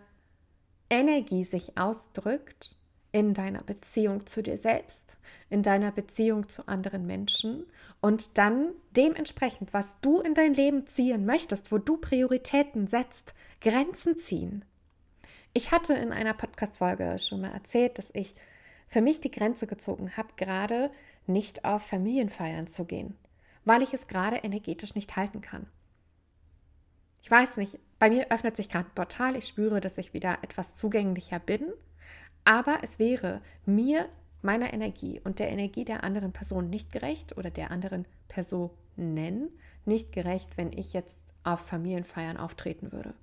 Energie 0.89 1.45
sich 1.45 1.77
ausdrückt 1.77 2.77
in 3.13 3.35
deiner 3.35 3.63
Beziehung 3.63 4.27
zu 4.27 4.43
dir 4.43 4.59
selbst, 4.59 5.17
in 5.49 5.63
deiner 5.63 5.91
Beziehung 5.91 6.49
zu 6.49 6.69
anderen 6.69 7.07
Menschen 7.07 7.67
und 8.01 8.37
dann 8.37 8.73
dementsprechend, 8.91 9.73
was 9.73 9.99
du 10.01 10.21
in 10.21 10.35
dein 10.35 10.55
Leben 10.55 10.87
ziehen 10.87 11.25
möchtest, 11.25 11.73
wo 11.73 11.79
du 11.79 11.97
Prioritäten 11.97 12.89
setzt, 12.89 13.35
Grenzen 13.61 14.19
ziehen. 14.19 14.65
Ich 15.55 15.71
hatte 15.71 15.95
in 15.95 16.13
einer 16.13 16.35
Podcast-Folge 16.35 17.19
schon 17.19 17.41
mal 17.41 17.53
erzählt, 17.53 17.99
dass 17.99 18.11
ich 18.13 18.35
für 18.89 19.01
mich 19.01 19.21
die 19.21 19.31
Grenze 19.31 19.67
gezogen 19.67 20.17
habe, 20.17 20.29
gerade 20.37 20.91
nicht 21.27 21.65
auf 21.65 21.83
Familienfeiern 21.83 22.67
zu 22.67 22.85
gehen, 22.85 23.17
weil 23.65 23.83
ich 23.83 23.93
es 23.93 24.07
gerade 24.07 24.37
energetisch 24.37 24.95
nicht 24.95 25.17
halten 25.17 25.41
kann. 25.41 25.67
Ich 27.23 27.31
weiß 27.31 27.57
nicht, 27.57 27.79
bei 27.99 28.09
mir 28.09 28.31
öffnet 28.31 28.57
sich 28.57 28.69
gerade 28.69 28.89
ein 28.89 28.95
Portal, 28.95 29.37
ich 29.37 29.49
spüre, 29.49 29.81
dass 29.81 29.99
ich 29.99 30.15
wieder 30.15 30.39
etwas 30.43 30.77
zugänglicher 30.77 31.41
bin, 31.41 31.73
aber 32.45 32.79
es 32.83 32.99
wäre 32.99 33.41
mir, 33.65 34.09
meiner 34.43 34.73
Energie 34.73 35.21
und 35.25 35.41
der 35.41 35.51
Energie 35.51 35.85
der 35.85 36.05
anderen 36.05 36.33
Person 36.33 36.71
nicht 36.71 36.93
gerecht 36.93 37.37
oder 37.37 37.51
der 37.51 37.73
anderen 37.73 38.07
Personen 38.29 39.51
nicht 39.85 40.13
gerecht, 40.13 40.57
wenn 40.57 40.73
ich 40.73 40.93
jetzt 40.93 41.19
auf 41.43 41.61
Familienfeiern 41.61 42.37
auftreten 42.37 42.93
würde. 42.93 43.15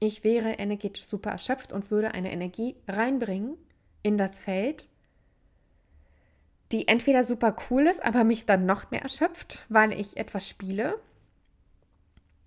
Ich 0.00 0.24
wäre 0.24 0.52
energetisch 0.54 1.04
super 1.04 1.30
erschöpft 1.30 1.72
und 1.72 1.90
würde 1.90 2.12
eine 2.14 2.32
Energie 2.32 2.74
reinbringen 2.88 3.56
in 4.02 4.18
das 4.18 4.40
Feld, 4.40 4.88
die 6.72 6.88
entweder 6.88 7.24
super 7.24 7.54
cool 7.68 7.86
ist, 7.86 8.02
aber 8.02 8.24
mich 8.24 8.46
dann 8.46 8.66
noch 8.66 8.90
mehr 8.90 9.02
erschöpft, 9.02 9.66
weil 9.68 9.92
ich 9.92 10.16
etwas 10.16 10.48
spiele 10.48 10.98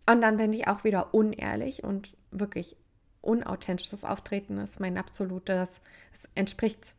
und 0.05 0.21
dann 0.21 0.37
bin 0.37 0.51
ich 0.53 0.67
auch 0.67 0.83
wieder 0.83 1.13
unehrlich 1.13 1.83
und 1.83 2.17
wirklich 2.31 2.75
unauthentisches 3.21 4.03
Auftreten 4.03 4.57
ist 4.57 4.79
mein 4.79 4.97
absolutes, 4.97 5.79
es 6.11 6.27
entspricht 6.35 6.93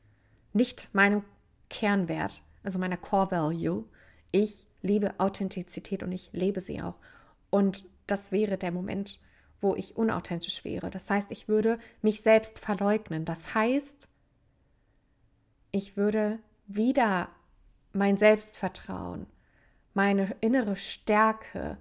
nicht 0.53 0.89
meinem 0.95 1.23
Kernwert, 1.69 2.43
also 2.63 2.79
meiner 2.79 2.97
Core 2.97 3.31
Value. 3.31 3.85
Ich 4.33 4.67
liebe 4.81 5.15
Authentizität 5.19 6.03
und 6.03 6.13
ich 6.13 6.31
lebe 6.33 6.61
sie 6.61 6.81
auch. 6.81 6.95
Und 7.51 7.87
das 8.07 8.33
wäre 8.33 8.57
der 8.57 8.73
Moment, 8.73 9.21
wo 9.65 9.75
ich 9.75 9.97
unauthentisch 9.97 10.63
wäre. 10.63 10.91
Das 10.91 11.09
heißt, 11.09 11.31
ich 11.31 11.49
würde 11.49 11.79
mich 12.03 12.21
selbst 12.21 12.59
verleugnen. 12.59 13.25
Das 13.25 13.55
heißt, 13.55 14.09
ich 15.73 15.97
würde 15.97 16.39
wieder 16.67 17.31
mein 17.95 18.19
Selbstvertrauen, 18.19 19.27
meine 19.95 20.37
innere 20.43 20.77
Stärke, 20.77 21.79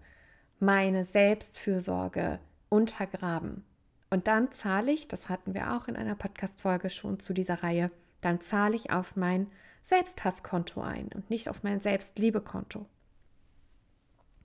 meine 0.62 1.04
Selbstfürsorge 1.04 2.40
untergraben. 2.70 3.66
Und 4.10 4.28
dann 4.28 4.54
zahle 4.54 4.94
ich, 4.94 5.10
das 5.10 5.28
hatten 5.28 5.54
wir 5.54 5.74
auch 5.74 5.90
in 5.90 5.98
einer 5.98 6.16
Podcast-Folge 6.16 6.90
schon 6.90 7.20
zu 7.20 7.34
dieser 7.34 7.64
Reihe, 7.64 7.92
dann 8.22 8.40
zahle 8.40 8.78
ich 8.78 8.92
auf 8.92 9.18
mein 9.18 9.48
Selbsthasskonto 9.82 10.80
ein 10.80 11.10
und 11.14 11.30
nicht 11.30 11.50
auf 11.50 11.64
mein 11.64 11.82
Selbstliebekonto. 11.82 12.86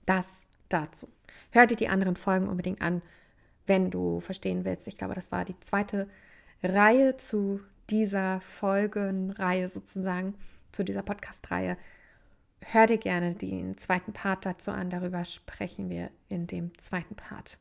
Das 0.05 0.45
dazu. 0.67 1.07
Hör 1.51 1.67
dir 1.67 1.77
die 1.77 1.87
anderen 1.87 2.17
Folgen 2.17 2.49
unbedingt 2.49 2.81
an, 2.81 3.01
wenn 3.69 3.89
du 3.91 4.19
verstehen 4.19 4.65
willst. 4.65 4.87
Ich 4.87 4.97
glaube, 4.97 5.15
das 5.15 5.31
war 5.31 5.45
die 5.45 5.57
zweite 5.61 6.09
Reihe 6.61 7.15
zu 7.15 7.61
dieser 7.89 8.41
Folgenreihe 8.41 9.69
sozusagen, 9.69 10.35
zu 10.73 10.83
dieser 10.83 11.03
Podcast-Reihe. 11.03 11.77
Hör 12.59 12.87
dir 12.87 12.97
gerne 12.97 13.35
den 13.35 13.77
zweiten 13.77 14.11
Part 14.11 14.45
dazu 14.45 14.71
an. 14.71 14.89
Darüber 14.89 15.23
sprechen 15.23 15.89
wir 15.89 16.11
in 16.27 16.47
dem 16.47 16.77
zweiten 16.77 17.15
Part. 17.15 17.57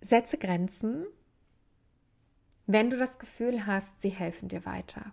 Setze 0.00 0.38
Grenzen 0.38 1.06
wenn 2.66 2.90
du 2.90 2.96
das 2.96 3.18
Gefühl 3.18 3.66
hast, 3.66 4.00
sie 4.00 4.08
helfen 4.08 4.48
dir 4.48 4.66
weiter. 4.66 5.12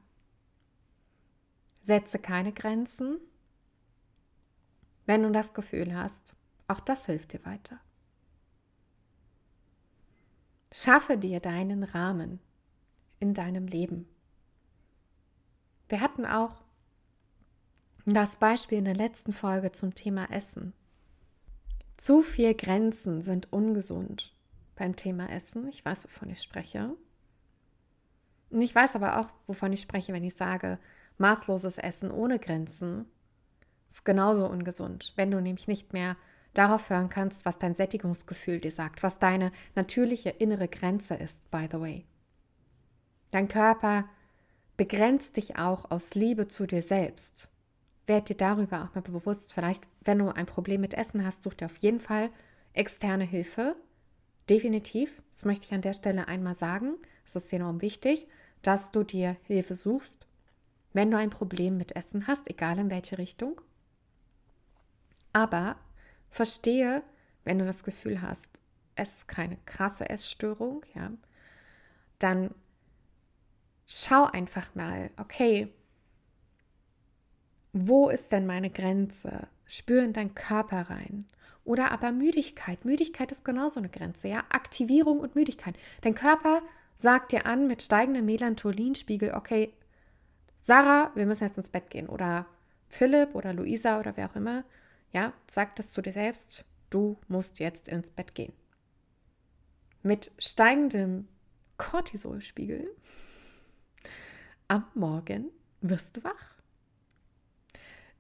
Setze 1.82 2.18
keine 2.18 2.52
Grenzen, 2.52 3.20
wenn 5.06 5.24
du 5.24 5.32
das 5.32 5.54
Gefühl 5.54 5.96
hast, 5.96 6.36
auch 6.68 6.80
das 6.80 7.06
hilft 7.06 7.34
dir 7.34 7.46
weiter. 7.46 7.80
Schaffe 10.72 11.18
dir 11.18 11.40
deinen 11.40 11.84
Rahmen 11.84 12.40
in 13.20 13.34
deinem 13.34 13.68
Leben. 13.68 14.08
Wir 15.88 16.02
hatten 16.02 16.26
auch 16.26 16.64
das 18.06 18.38
Beispiel 18.38 18.80
in 18.80 18.86
der 18.86 18.96
letzten 18.96 19.34
Folge 19.34 19.72
zum 19.72 19.94
Thema 19.94 20.32
Essen. 20.32 20.74
Zu 21.98 22.22
viel 22.22 22.56
Grenzen 22.56 23.22
sind 23.22 23.54
ungesund 23.54 24.36
beim 24.76 24.96
Thema 24.96 25.30
Essen. 25.30 25.68
Ich 25.68 25.86
weiß, 25.86 26.06
wovon 26.06 26.30
ich 26.30 26.42
spreche. 26.42 26.96
Und 28.50 28.62
ich 28.62 28.74
weiß 28.74 28.96
aber 28.96 29.20
auch, 29.20 29.30
wovon 29.48 29.72
ich 29.74 29.82
spreche, 29.82 30.12
wenn 30.12 30.24
ich 30.24 30.36
sage, 30.36 30.80
maßloses 31.18 31.78
Essen 31.78 32.12
ohne 32.12 32.40
Grenzen 32.40 33.06
ist 33.94 34.06
genauso 34.06 34.48
ungesund, 34.48 35.14
wenn 35.16 35.30
du 35.30 35.40
nämlich 35.40 35.68
nicht 35.68 35.94
mehr 35.94 36.18
darauf 36.54 36.90
hören 36.90 37.10
kannst, 37.10 37.46
was 37.46 37.60
dein 37.60 37.76
Sättigungsgefühl 37.76 38.60
dir 38.60 38.72
sagt, 38.72 39.04
was 39.04 39.20
deine 39.20 39.52
natürliche 39.76 40.30
innere 40.30 40.68
Grenze 40.68 41.14
ist, 41.14 41.50
by 41.52 41.68
the 41.72 41.80
way. 41.80 42.06
Dein 43.32 43.48
Körper 43.48 44.06
begrenzt 44.78 45.38
dich 45.38 45.58
auch 45.58 45.92
aus 45.92 46.16
Liebe 46.16 46.48
zu 46.48 46.66
dir 46.66 46.82
selbst. 46.82 47.50
Werd 48.08 48.30
dir 48.30 48.36
darüber 48.36 48.84
auch 48.84 48.96
mal 48.96 49.02
bewusst. 49.02 49.54
Vielleicht, 49.54 49.84
wenn 50.02 50.20
du 50.20 50.30
ein 50.30 50.46
Problem 50.48 50.82
mit 50.82 50.96
Essen 50.96 51.26
hast, 51.26 51.44
such 51.44 51.54
dir 51.54 51.66
auf 51.66 51.78
jeden 51.78 52.00
Fall 52.00 52.30
externe 52.74 53.24
Hilfe. 53.24 53.76
Definitiv. 54.50 55.22
Das 55.32 55.46
möchte 55.46 55.68
ich 55.68 55.74
an 55.74 55.82
der 55.82 55.94
Stelle 55.94 56.28
einmal 56.28 56.56
sagen. 56.56 56.96
Es 57.26 57.36
ist 57.36 57.54
enorm 57.54 57.82
wichtig, 57.82 58.28
dass 58.62 58.92
du 58.92 59.04
dir 59.04 59.38
Hilfe 59.44 59.76
suchst, 59.76 60.26
wenn 60.94 61.12
du 61.12 61.18
ein 61.18 61.30
Problem 61.30 61.78
mit 61.78 61.96
Essen 61.96 62.28
hast, 62.28 62.50
egal 62.50 62.78
in 62.80 62.90
welche 62.90 63.18
Richtung. 63.18 63.62
Aber 65.34 65.76
verstehe, 66.30 67.04
wenn 67.44 67.60
du 67.60 67.66
das 67.66 67.84
Gefühl 67.84 68.22
hast, 68.22 68.50
es 68.96 69.18
ist 69.18 69.28
keine 69.28 69.58
krasse 69.66 70.10
Essstörung, 70.10 70.86
ja, 70.94 71.12
dann 72.20 72.54
schau 73.86 74.26
einfach 74.26 74.74
mal, 74.76 75.10
okay, 75.18 75.74
wo 77.74 78.10
ist 78.10 78.32
denn 78.32 78.46
meine 78.46 78.70
Grenze? 78.70 79.48
Spür 79.66 80.04
in 80.04 80.14
deinen 80.14 80.36
Körper 80.36 80.90
rein. 80.90 81.26
Oder 81.66 81.92
aber 81.92 82.12
Müdigkeit. 82.12 82.86
Müdigkeit 82.86 83.32
ist 83.32 83.44
genauso 83.44 83.80
eine 83.80 83.90
Grenze, 83.90 84.28
ja. 84.28 84.44
Aktivierung 84.50 85.20
und 85.20 85.36
Müdigkeit. 85.36 85.76
Dein 86.02 86.14
Körper 86.14 86.62
sagt 86.98 87.32
dir 87.32 87.46
an 87.46 87.68
mit 87.68 87.82
steigendem 87.82 88.26
Melatoninspiegel, 88.26 89.34
okay, 89.34 89.74
Sarah, 90.62 91.12
wir 91.16 91.26
müssen 91.26 91.46
jetzt 91.46 91.58
ins 91.58 91.70
Bett 91.70 91.90
gehen. 91.90 92.08
Oder 92.10 92.46
Philipp 92.90 93.34
oder 93.34 93.54
Luisa 93.54 94.00
oder 94.00 94.16
wer 94.16 94.30
auch 94.30 94.36
immer, 94.36 94.64
ja, 95.14 95.34
sagt 95.50 95.80
das 95.80 95.92
zu 95.92 96.02
dir 96.02 96.12
selbst, 96.12 96.66
du 96.90 97.18
musst 97.28 97.60
jetzt 97.60 97.88
ins 97.88 98.12
Bett 98.12 98.36
gehen. 98.36 98.54
Mit 100.02 100.32
steigendem 100.38 101.28
Cortisolspiegel 101.78 102.90
am 104.68 104.86
Morgen 104.96 105.50
wirst 105.82 106.18
du 106.18 106.24
wach. 106.24 106.56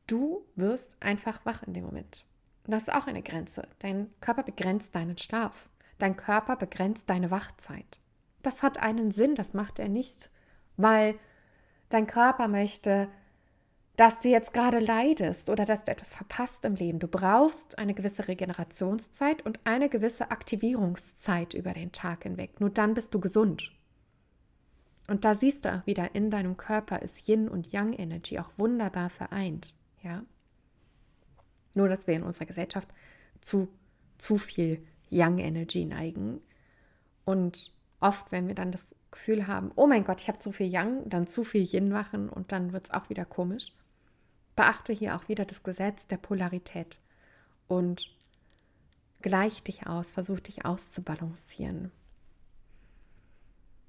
Du 0.07 0.45
wirst 0.55 0.95
einfach 1.01 1.45
wach 1.45 1.63
in 1.63 1.73
dem 1.73 1.85
Moment. 1.85 2.25
Das 2.65 2.83
ist 2.83 2.93
auch 2.93 3.07
eine 3.07 3.23
Grenze. 3.23 3.67
Dein 3.79 4.09
Körper 4.21 4.43
begrenzt 4.43 4.95
deinen 4.95 5.17
Schlaf. 5.17 5.69
Dein 5.97 6.15
Körper 6.15 6.55
begrenzt 6.55 7.09
deine 7.09 7.31
Wachzeit. 7.31 7.99
Das 8.41 8.61
hat 8.61 8.77
einen 8.77 9.11
Sinn, 9.11 9.35
das 9.35 9.53
macht 9.53 9.79
er 9.79 9.89
nicht, 9.89 10.29
weil 10.77 11.17
dein 11.89 12.07
Körper 12.07 12.47
möchte, 12.47 13.09
dass 13.95 14.19
du 14.19 14.27
jetzt 14.27 14.53
gerade 14.53 14.79
leidest 14.79 15.49
oder 15.49 15.65
dass 15.65 15.83
du 15.83 15.91
etwas 15.91 16.15
verpasst 16.15 16.65
im 16.65 16.75
Leben. 16.75 16.99
Du 16.99 17.07
brauchst 17.07 17.77
eine 17.77 17.93
gewisse 17.93 18.27
Regenerationszeit 18.27 19.45
und 19.45 19.59
eine 19.65 19.87
gewisse 19.87 20.31
Aktivierungszeit 20.31 21.53
über 21.53 21.73
den 21.73 21.91
Tag 21.91 22.23
hinweg. 22.23 22.59
Nur 22.59 22.71
dann 22.71 22.95
bist 22.95 23.13
du 23.13 23.19
gesund. 23.19 23.71
Und 25.07 25.25
da 25.25 25.35
siehst 25.35 25.65
du 25.65 25.73
auch 25.73 25.85
wieder, 25.85 26.15
in 26.15 26.31
deinem 26.31 26.57
Körper 26.57 27.01
ist 27.01 27.27
Yin 27.27 27.47
und 27.47 27.71
Yang 27.71 27.93
Energy 27.93 28.39
auch 28.39 28.49
wunderbar 28.57 29.09
vereint. 29.09 29.75
Ja? 30.01 30.23
Nur, 31.75 31.87
dass 31.87 32.07
wir 32.07 32.15
in 32.15 32.23
unserer 32.23 32.45
Gesellschaft 32.45 32.87
zu, 33.41 33.67
zu 34.17 34.37
viel 34.37 34.83
Young 35.11 35.37
Energy 35.37 35.85
neigen. 35.85 36.41
Und 37.25 37.71
oft, 37.99 38.31
wenn 38.31 38.47
wir 38.47 38.55
dann 38.55 38.71
das 38.71 38.95
Gefühl 39.11 39.45
haben, 39.45 39.71
oh 39.75 39.85
mein 39.85 40.03
Gott, 40.03 40.21
ich 40.21 40.29
habe 40.29 40.39
zu 40.39 40.51
viel 40.51 40.67
Yang, 40.67 41.07
dann 41.09 41.27
zu 41.27 41.43
viel 41.43 41.63
Yin 41.63 41.89
machen 41.89 42.29
und 42.29 42.51
dann 42.51 42.73
wird 42.73 42.85
es 42.87 42.91
auch 42.91 43.09
wieder 43.09 43.25
komisch. 43.25 43.71
Beachte 44.55 44.93
hier 44.93 45.15
auch 45.15 45.27
wieder 45.27 45.45
das 45.45 45.63
Gesetz 45.63 46.07
der 46.07 46.17
Polarität 46.17 46.99
und 47.67 48.15
gleich 49.21 49.63
dich 49.63 49.87
aus, 49.87 50.11
versuch 50.11 50.39
dich 50.39 50.65
auszubalancieren. 50.65 51.91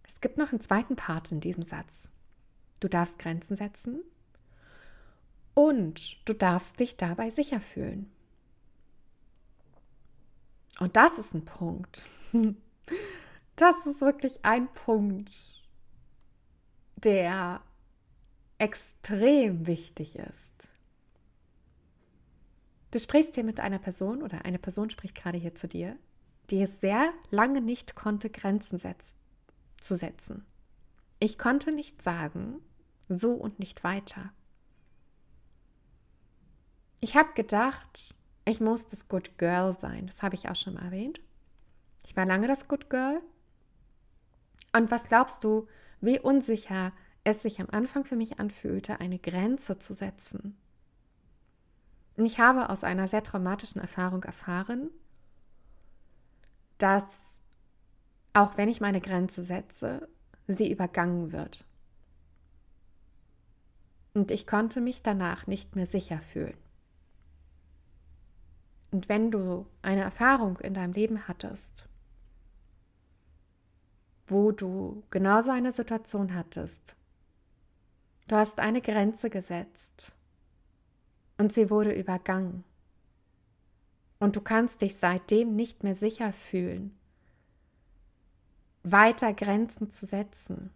Es 0.06 0.20
gibt 0.20 0.38
noch 0.38 0.52
einen 0.52 0.60
zweiten 0.60 0.96
Part 0.96 1.32
in 1.32 1.40
diesem 1.40 1.64
Satz. 1.64 2.08
Du 2.80 2.88
darfst 2.88 3.18
Grenzen 3.18 3.56
setzen 3.56 4.00
und 5.54 6.28
du 6.28 6.34
darfst 6.34 6.78
dich 6.80 6.96
dabei 6.96 7.30
sicher 7.30 7.60
fühlen. 7.60 8.10
Und 10.80 10.96
das 10.96 11.18
ist 11.18 11.34
ein 11.34 11.44
Punkt. 11.44 12.06
Das 13.56 13.86
ist 13.86 14.00
wirklich 14.00 14.44
ein 14.44 14.66
Punkt, 14.72 15.32
der 16.96 17.60
extrem 18.58 19.66
wichtig 19.66 20.16
ist. 20.16 20.68
Du 22.90 22.98
sprichst 23.00 23.34
hier 23.34 23.44
mit 23.44 23.58
einer 23.58 23.78
Person 23.78 24.22
oder 24.22 24.44
eine 24.44 24.58
Person 24.58 24.90
spricht 24.90 25.16
gerade 25.16 25.38
hier 25.38 25.54
zu 25.54 25.66
dir, 25.66 25.96
die 26.50 26.62
es 26.62 26.80
sehr 26.80 27.12
lange 27.30 27.60
nicht 27.60 27.96
konnte, 27.96 28.30
Grenzen 28.30 28.78
setz 28.78 29.16
zu 29.80 29.96
setzen. 29.96 30.46
Ich 31.18 31.38
konnte 31.38 31.72
nicht 31.72 32.02
sagen, 32.02 32.60
so 33.08 33.32
und 33.32 33.58
nicht 33.58 33.84
weiter. 33.84 34.32
Ich 37.00 37.16
habe 37.16 37.32
gedacht, 37.34 38.14
ich 38.46 38.60
muss 38.60 38.86
das 38.86 39.08
Good 39.08 39.38
Girl 39.38 39.76
sein. 39.78 40.06
Das 40.06 40.22
habe 40.22 40.34
ich 40.34 40.48
auch 40.48 40.56
schon 40.56 40.74
mal 40.74 40.84
erwähnt. 40.84 41.20
Ich 42.06 42.16
war 42.16 42.26
lange 42.26 42.46
das 42.46 42.68
Good 42.68 42.90
Girl. 42.90 43.20
Und 44.76 44.90
was 44.90 45.08
glaubst 45.08 45.44
du, 45.44 45.66
wie 46.00 46.18
unsicher 46.18 46.92
es 47.24 47.42
sich 47.42 47.60
am 47.60 47.68
Anfang 47.70 48.04
für 48.04 48.16
mich 48.16 48.38
anfühlte, 48.38 49.00
eine 49.00 49.18
Grenze 49.18 49.78
zu 49.78 49.94
setzen? 49.94 50.56
Und 52.16 52.26
ich 52.26 52.38
habe 52.38 52.70
aus 52.70 52.84
einer 52.84 53.08
sehr 53.08 53.22
traumatischen 53.22 53.80
Erfahrung 53.80 54.22
erfahren, 54.22 54.90
dass 56.78 57.04
auch 58.34 58.56
wenn 58.56 58.68
ich 58.68 58.80
meine 58.80 59.00
Grenze 59.00 59.42
setze, 59.42 60.08
sie 60.46 60.70
übergangen 60.70 61.32
wird. 61.32 61.64
Und 64.12 64.30
ich 64.30 64.46
konnte 64.46 64.80
mich 64.80 65.02
danach 65.02 65.46
nicht 65.46 65.76
mehr 65.76 65.86
sicher 65.86 66.20
fühlen. 66.20 66.56
Und 68.90 69.08
wenn 69.08 69.30
du 69.30 69.66
eine 69.82 70.02
Erfahrung 70.02 70.58
in 70.58 70.74
deinem 70.74 70.92
Leben 70.92 71.26
hattest, 71.26 71.88
wo 74.26 74.52
du 74.52 75.02
genauso 75.10 75.50
eine 75.50 75.72
Situation 75.72 76.34
hattest, 76.34 76.94
du 78.28 78.36
hast 78.36 78.60
eine 78.60 78.80
Grenze 78.80 79.30
gesetzt 79.30 80.12
und 81.38 81.52
sie 81.52 81.70
wurde 81.70 81.92
übergangen 81.92 82.64
und 84.18 84.36
du 84.36 84.40
kannst 84.40 84.80
dich 84.80 84.96
seitdem 84.96 85.54
nicht 85.54 85.82
mehr 85.82 85.94
sicher 85.94 86.32
fühlen, 86.32 86.96
weiter 88.82 89.32
Grenzen 89.34 89.90
zu 89.90 90.06
setzen, 90.06 90.70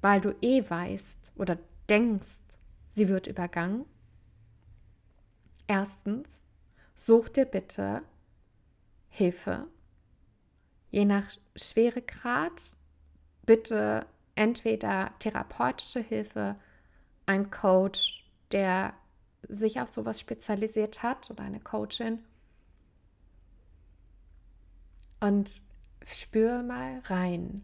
weil 0.00 0.20
du 0.20 0.34
eh 0.40 0.68
weißt 0.68 1.32
oder 1.36 1.58
denkst, 1.88 2.40
sie 2.92 3.08
wird 3.08 3.26
übergangen. 3.26 3.84
Erstens, 5.66 6.46
such 6.94 7.28
dir 7.28 7.44
bitte 7.44 8.02
Hilfe. 9.08 9.66
Je 10.90 11.04
nach 11.04 11.30
Schweregrad 11.54 12.76
bitte 13.44 14.06
entweder 14.34 15.12
therapeutische 15.18 16.00
Hilfe, 16.00 16.56
ein 17.26 17.50
Coach, 17.50 18.24
der 18.52 18.94
sich 19.48 19.80
auf 19.80 19.88
sowas 19.88 20.20
spezialisiert 20.20 21.02
hat 21.02 21.30
oder 21.30 21.44
eine 21.44 21.60
Coachin. 21.60 22.20
Und 25.20 25.62
spür 26.06 26.62
mal 26.62 27.00
rein, 27.06 27.62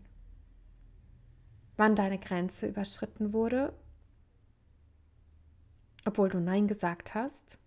wann 1.77 1.95
deine 1.95 2.19
Grenze 2.19 2.69
überschritten 2.69 3.33
wurde, 3.33 3.73
obwohl 6.05 6.29
du 6.29 6.39
Nein 6.39 6.69
gesagt 6.69 7.15
hast 7.15 7.59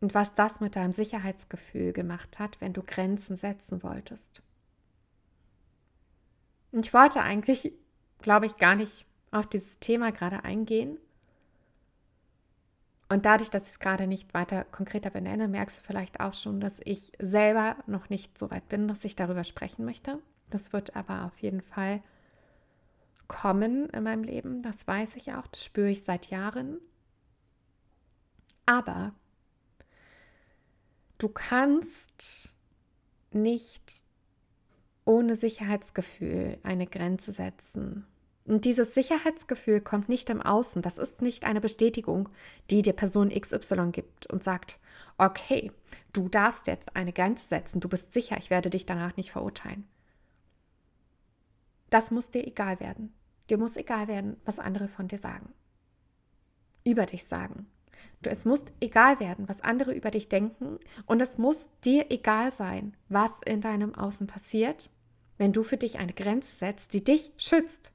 und 0.00 0.14
was 0.14 0.34
das 0.34 0.60
mit 0.60 0.76
deinem 0.76 0.92
Sicherheitsgefühl 0.92 1.92
gemacht 1.92 2.38
hat, 2.38 2.60
wenn 2.60 2.72
du 2.72 2.82
Grenzen 2.82 3.36
setzen 3.36 3.82
wolltest. 3.82 4.42
Und 6.72 6.84
ich 6.84 6.92
wollte 6.92 7.22
eigentlich, 7.22 7.72
glaube 8.18 8.46
ich, 8.46 8.56
gar 8.56 8.76
nicht 8.76 9.05
auf 9.30 9.46
dieses 9.46 9.78
Thema 9.78 10.12
gerade 10.12 10.44
eingehen. 10.44 10.98
Und 13.08 13.24
dadurch, 13.24 13.50
dass 13.50 13.64
ich 13.64 13.70
es 13.70 13.78
gerade 13.78 14.06
nicht 14.06 14.34
weiter 14.34 14.64
konkreter 14.64 15.10
benenne, 15.10 15.46
merkst 15.46 15.80
du 15.80 15.84
vielleicht 15.84 16.20
auch 16.20 16.34
schon, 16.34 16.60
dass 16.60 16.80
ich 16.84 17.12
selber 17.20 17.76
noch 17.86 18.08
nicht 18.08 18.36
so 18.36 18.50
weit 18.50 18.68
bin, 18.68 18.88
dass 18.88 19.04
ich 19.04 19.14
darüber 19.14 19.44
sprechen 19.44 19.84
möchte. 19.84 20.18
Das 20.50 20.72
wird 20.72 20.96
aber 20.96 21.24
auf 21.24 21.38
jeden 21.38 21.60
Fall 21.60 22.02
kommen 23.28 23.88
in 23.90 24.04
meinem 24.04 24.24
Leben. 24.24 24.62
Das 24.62 24.86
weiß 24.86 25.16
ich 25.16 25.32
auch. 25.32 25.46
Das 25.46 25.64
spüre 25.64 25.90
ich 25.90 26.02
seit 26.02 26.26
Jahren. 26.26 26.78
Aber 28.64 29.14
du 31.18 31.28
kannst 31.28 32.52
nicht 33.32 34.02
ohne 35.04 35.36
Sicherheitsgefühl 35.36 36.58
eine 36.64 36.86
Grenze 36.86 37.30
setzen. 37.30 38.06
Und 38.46 38.64
dieses 38.64 38.94
Sicherheitsgefühl 38.94 39.80
kommt 39.80 40.08
nicht 40.08 40.30
im 40.30 40.40
Außen. 40.40 40.80
Das 40.80 40.98
ist 40.98 41.20
nicht 41.20 41.44
eine 41.44 41.60
Bestätigung, 41.60 42.28
die 42.70 42.82
dir 42.82 42.92
Person 42.92 43.30
XY 43.30 43.90
gibt 43.90 44.26
und 44.26 44.44
sagt, 44.44 44.78
okay, 45.18 45.72
du 46.12 46.28
darfst 46.28 46.68
jetzt 46.68 46.94
eine 46.94 47.12
Grenze 47.12 47.46
setzen, 47.46 47.80
du 47.80 47.88
bist 47.88 48.12
sicher, 48.12 48.36
ich 48.38 48.50
werde 48.50 48.70
dich 48.70 48.86
danach 48.86 49.16
nicht 49.16 49.32
verurteilen. 49.32 49.86
Das 51.90 52.10
muss 52.10 52.30
dir 52.30 52.46
egal 52.46 52.78
werden. 52.78 53.12
Dir 53.50 53.58
muss 53.58 53.76
egal 53.76 54.08
werden, 54.08 54.36
was 54.44 54.58
andere 54.58 54.88
von 54.88 55.08
dir 55.08 55.18
sagen. 55.18 55.52
Über 56.84 57.06
dich 57.06 57.24
sagen. 57.24 57.66
Du, 58.22 58.30
es 58.30 58.44
muss 58.44 58.62
egal 58.80 59.18
werden, 59.18 59.48
was 59.48 59.60
andere 59.60 59.92
über 59.92 60.10
dich 60.10 60.28
denken. 60.28 60.78
Und 61.06 61.20
es 61.20 61.38
muss 61.38 61.68
dir 61.84 62.06
egal 62.10 62.52
sein, 62.52 62.96
was 63.08 63.32
in 63.44 63.60
deinem 63.60 63.94
Außen 63.94 64.26
passiert, 64.26 64.90
wenn 65.38 65.52
du 65.52 65.62
für 65.62 65.76
dich 65.76 65.98
eine 65.98 66.12
Grenze 66.12 66.54
setzt, 66.54 66.92
die 66.92 67.02
dich 67.02 67.32
schützt. 67.36 67.92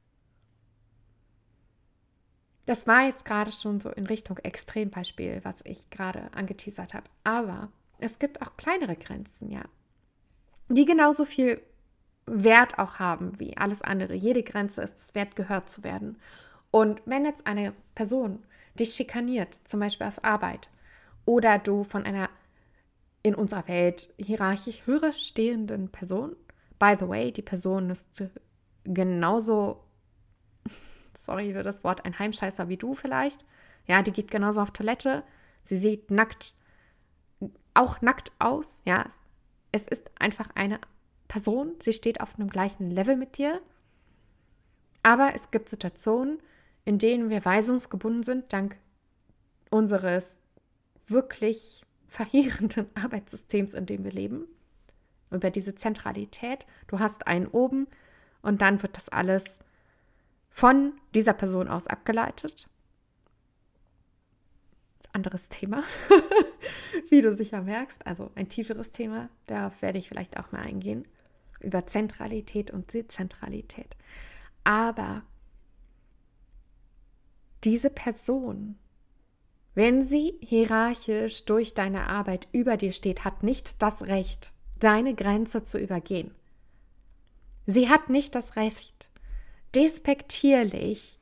Das 2.66 2.88
war 2.88 3.06
jetzt 3.06 3.26
gerade 3.26 3.52
schon 3.52 3.82
so 3.82 3.90
in 3.90 4.06
Richtung 4.06 4.38
Extrembeispiel, 4.38 5.42
was 5.44 5.62
ich 5.64 5.90
gerade 5.90 6.32
angeteasert 6.34 6.94
habe. 6.94 7.10
Aber 7.24 7.70
es 8.00 8.20
gibt 8.20 8.42
auch 8.42 8.56
kleinere 8.58 8.96
Grenzen, 8.96 9.50
ja, 9.50 9.64
die 10.70 10.86
genauso 10.86 11.26
viel 11.26 11.62
Wert 12.26 12.80
auch 12.80 13.00
haben 13.00 13.40
wie 13.40 13.58
alles 13.58 13.82
andere. 13.82 14.14
Jede 14.14 14.44
Grenze 14.44 14.82
ist 14.82 14.98
es 14.98 15.16
wert, 15.16 15.36
gehört 15.36 15.70
zu 15.70 15.84
werden. 15.84 16.18
Und 16.70 17.02
wenn 17.06 17.26
jetzt 17.26 17.46
eine 17.46 17.74
Person 17.96 18.44
dich 18.80 18.94
schikaniert, 18.94 19.60
zum 19.66 19.80
Beispiel 19.80 20.08
auf 20.08 20.24
Arbeit, 20.24 20.70
oder 21.26 21.60
du 21.60 21.84
von 21.84 22.06
einer 22.06 22.30
in 23.24 23.36
unserer 23.36 23.68
Welt 23.68 24.14
hierarchisch 24.18 24.86
höher 24.86 25.14
stehenden 25.14 25.90
Person, 25.90 26.36
by 26.80 26.96
the 27.00 27.08
way, 27.08 27.32
die 27.32 27.44
Person 27.44 27.90
ist 27.90 28.06
genauso, 28.84 29.84
sorry 31.26 31.54
für 31.54 31.64
das 31.64 31.84
Wort, 31.84 32.06
ein 32.06 32.18
Heimscheißer 32.18 32.70
wie 32.70 32.78
du 32.78 32.94
vielleicht, 32.94 33.46
ja, 33.88 34.02
die 34.02 34.12
geht 34.12 34.32
genauso 34.32 34.62
auf 34.62 34.72
Toilette, 34.72 35.24
sie 35.64 35.78
sieht 35.78 36.12
nackt, 36.12 36.56
auch 37.74 38.02
nackt 38.02 38.32
aus, 38.40 38.82
ja, 38.86 39.06
es 39.72 39.88
ist 39.88 40.10
einfach 40.20 40.50
eine 40.56 40.80
Person, 41.28 41.74
sie 41.80 41.94
steht 41.94 42.22
auf 42.22 42.36
einem 42.36 42.50
gleichen 42.50 42.92
Level 42.92 43.16
mit 43.16 43.38
dir, 43.38 43.62
aber 45.04 45.32
es 45.36 45.52
gibt 45.52 45.70
Situationen, 45.70 46.40
in 46.86 46.98
denen 46.98 47.30
wir 47.30 47.46
weisungsgebunden 47.46 48.24
sind, 48.24 48.54
dank 48.54 48.78
unseres 49.70 50.40
wirklich 51.08 51.86
verheerenden 52.08 52.88
Arbeitssystems, 52.96 53.74
in 53.74 53.86
dem 53.86 54.04
wir 54.04 54.12
leben. 54.12 54.46
Über 55.32 55.50
diese 55.50 55.76
Zentralität. 55.76 56.66
Du 56.88 57.00
hast 57.00 57.26
einen 57.26 57.48
oben 57.48 57.88
und 58.42 58.62
dann 58.62 58.82
wird 58.82 58.98
das 58.98 59.08
alles 59.08 59.60
von 60.52 60.94
dieser 61.16 61.34
Person 61.34 61.68
aus 61.68 61.88
abgeleitet. 61.88 62.70
Anderes 65.14 65.50
Thema, 65.50 65.84
wie 67.10 67.22
du 67.22 67.36
sicher 67.36 67.62
merkst, 67.62 68.06
also 68.06 68.32
ein 68.36 68.48
tieferes 68.48 68.92
Thema, 68.92 69.30
darauf 69.48 69.82
werde 69.82 69.98
ich 69.98 70.08
vielleicht 70.08 70.38
auch 70.38 70.52
mal 70.52 70.62
eingehen, 70.62 71.08
über 71.60 71.88
Zentralität 71.88 72.72
und 72.72 72.94
Dezentralität. 72.94 73.96
Aber 74.64 75.24
diese 77.64 77.90
Person, 77.90 78.78
wenn 79.74 80.02
sie 80.02 80.38
hierarchisch 80.42 81.46
durch 81.46 81.74
deine 81.74 82.08
Arbeit 82.08 82.48
über 82.52 82.78
dir 82.78 82.92
steht, 82.92 83.24
hat 83.24 83.44
nicht 83.44 83.82
das 83.82 84.04
Recht, 84.04 84.52
deine 84.80 85.14
Grenze 85.14 85.64
zu 85.64 85.78
übergehen. 85.78 86.34
Sie 87.68 87.90
hat 87.90 88.10
nicht 88.10 88.34
das 88.36 88.56
Recht, 88.56 89.11
despektierlich 89.76 91.20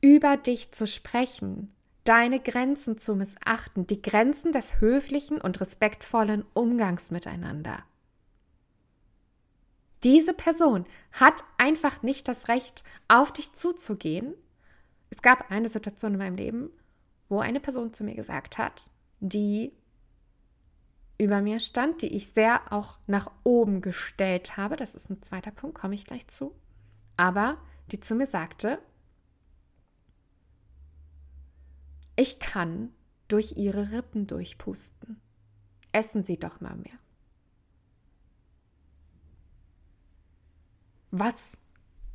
über 0.00 0.36
dich 0.36 0.72
zu 0.72 0.86
sprechen, 0.86 1.72
deine 2.04 2.40
Grenzen 2.40 2.98
zu 2.98 3.14
missachten, 3.14 3.86
die 3.86 4.02
Grenzen 4.02 4.52
des 4.52 4.80
höflichen 4.80 5.40
und 5.40 5.60
respektvollen 5.60 6.44
Umgangs 6.54 7.10
miteinander. 7.10 7.84
Diese 10.02 10.34
Person 10.34 10.84
hat 11.12 11.44
einfach 11.58 12.02
nicht 12.02 12.26
das 12.26 12.48
Recht, 12.48 12.82
auf 13.06 13.32
dich 13.32 13.52
zuzugehen 13.52 14.34
es 15.12 15.20
gab 15.20 15.50
eine 15.50 15.68
Situation 15.68 16.14
in 16.14 16.18
meinem 16.18 16.36
Leben, 16.36 16.70
wo 17.28 17.40
eine 17.40 17.60
Person 17.60 17.92
zu 17.92 18.02
mir 18.02 18.14
gesagt 18.14 18.56
hat, 18.56 18.88
die 19.20 19.74
über 21.18 21.42
mir 21.42 21.60
stand, 21.60 22.00
die 22.00 22.16
ich 22.16 22.28
sehr 22.30 22.72
auch 22.72 22.96
nach 23.06 23.30
oben 23.44 23.82
gestellt 23.82 24.56
habe. 24.56 24.76
Das 24.76 24.94
ist 24.94 25.10
ein 25.10 25.20
zweiter 25.20 25.50
Punkt, 25.50 25.78
komme 25.78 25.94
ich 25.94 26.06
gleich 26.06 26.26
zu. 26.28 26.54
Aber 27.16 27.58
die 27.90 28.00
zu 28.00 28.14
mir 28.14 28.26
sagte, 28.26 28.78
ich 32.16 32.38
kann 32.38 32.92
durch 33.28 33.56
ihre 33.56 33.92
Rippen 33.92 34.26
durchpusten. 34.26 35.20
Essen 35.92 36.24
Sie 36.24 36.38
doch 36.38 36.60
mal 36.60 36.76
mehr. 36.76 36.98
Was 41.10 41.58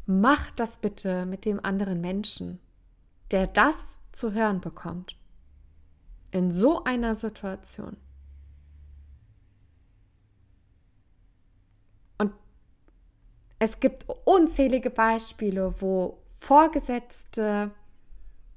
macht 0.06 0.60
das 0.60 0.78
bitte 0.78 1.26
mit 1.26 1.46
dem 1.46 1.64
anderen 1.64 2.02
Menschen? 2.02 2.60
der 3.32 3.48
das 3.48 4.00
zu 4.12 4.34
hören 4.34 4.62
bekommt, 4.62 5.18
in 6.32 6.52
so 6.52 6.84
einer 6.84 7.16
Situation. 7.16 7.98
Es 13.60 13.80
gibt 13.80 14.06
unzählige 14.26 14.90
Beispiele, 14.90 15.74
wo 15.80 16.20
Vorgesetzte, 16.30 17.72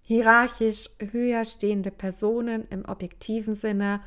hierarchisch 0.03 0.91
höher 0.99 1.45
stehende 1.45 1.91
Personen 1.91 2.67
im 2.69 2.85
objektiven 2.85 3.55
Sinne 3.55 4.01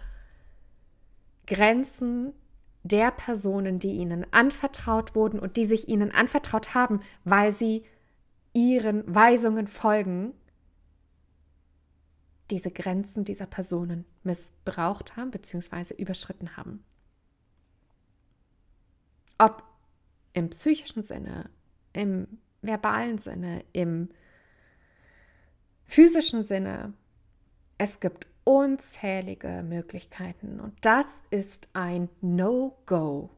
Grenzen 1.47 2.33
der 2.83 3.11
Personen, 3.11 3.79
die 3.79 3.93
ihnen 3.93 4.25
anvertraut 4.31 5.15
wurden 5.15 5.39
und 5.39 5.55
die 5.55 5.65
sich 5.65 5.87
ihnen 5.87 6.11
anvertraut 6.11 6.75
haben, 6.75 7.01
weil 7.23 7.53
sie 7.53 7.85
ihren 8.53 9.03
Weisungen 9.13 9.67
folgen, 9.67 10.33
diese 12.51 12.69
Grenzen 12.69 13.23
dieser 13.23 13.45
Personen 13.47 14.05
missbraucht 14.23 15.15
haben 15.15 15.31
bzw. 15.31 15.95
überschritten 15.95 16.57
haben. 16.57 16.83
Ob 19.39 19.63
im 20.33 20.49
psychischen 20.49 21.03
Sinne, 21.03 21.49
im 21.93 22.39
verbalen 22.61 23.17
Sinne, 23.17 23.63
im 23.73 24.09
physischen 25.85 26.43
Sinne. 26.43 26.93
Es 27.77 27.99
gibt 27.99 28.27
unzählige 28.43 29.63
Möglichkeiten 29.63 30.59
und 30.59 30.73
das 30.81 31.05
ist 31.29 31.69
ein 31.73 32.09
No-Go. 32.21 33.29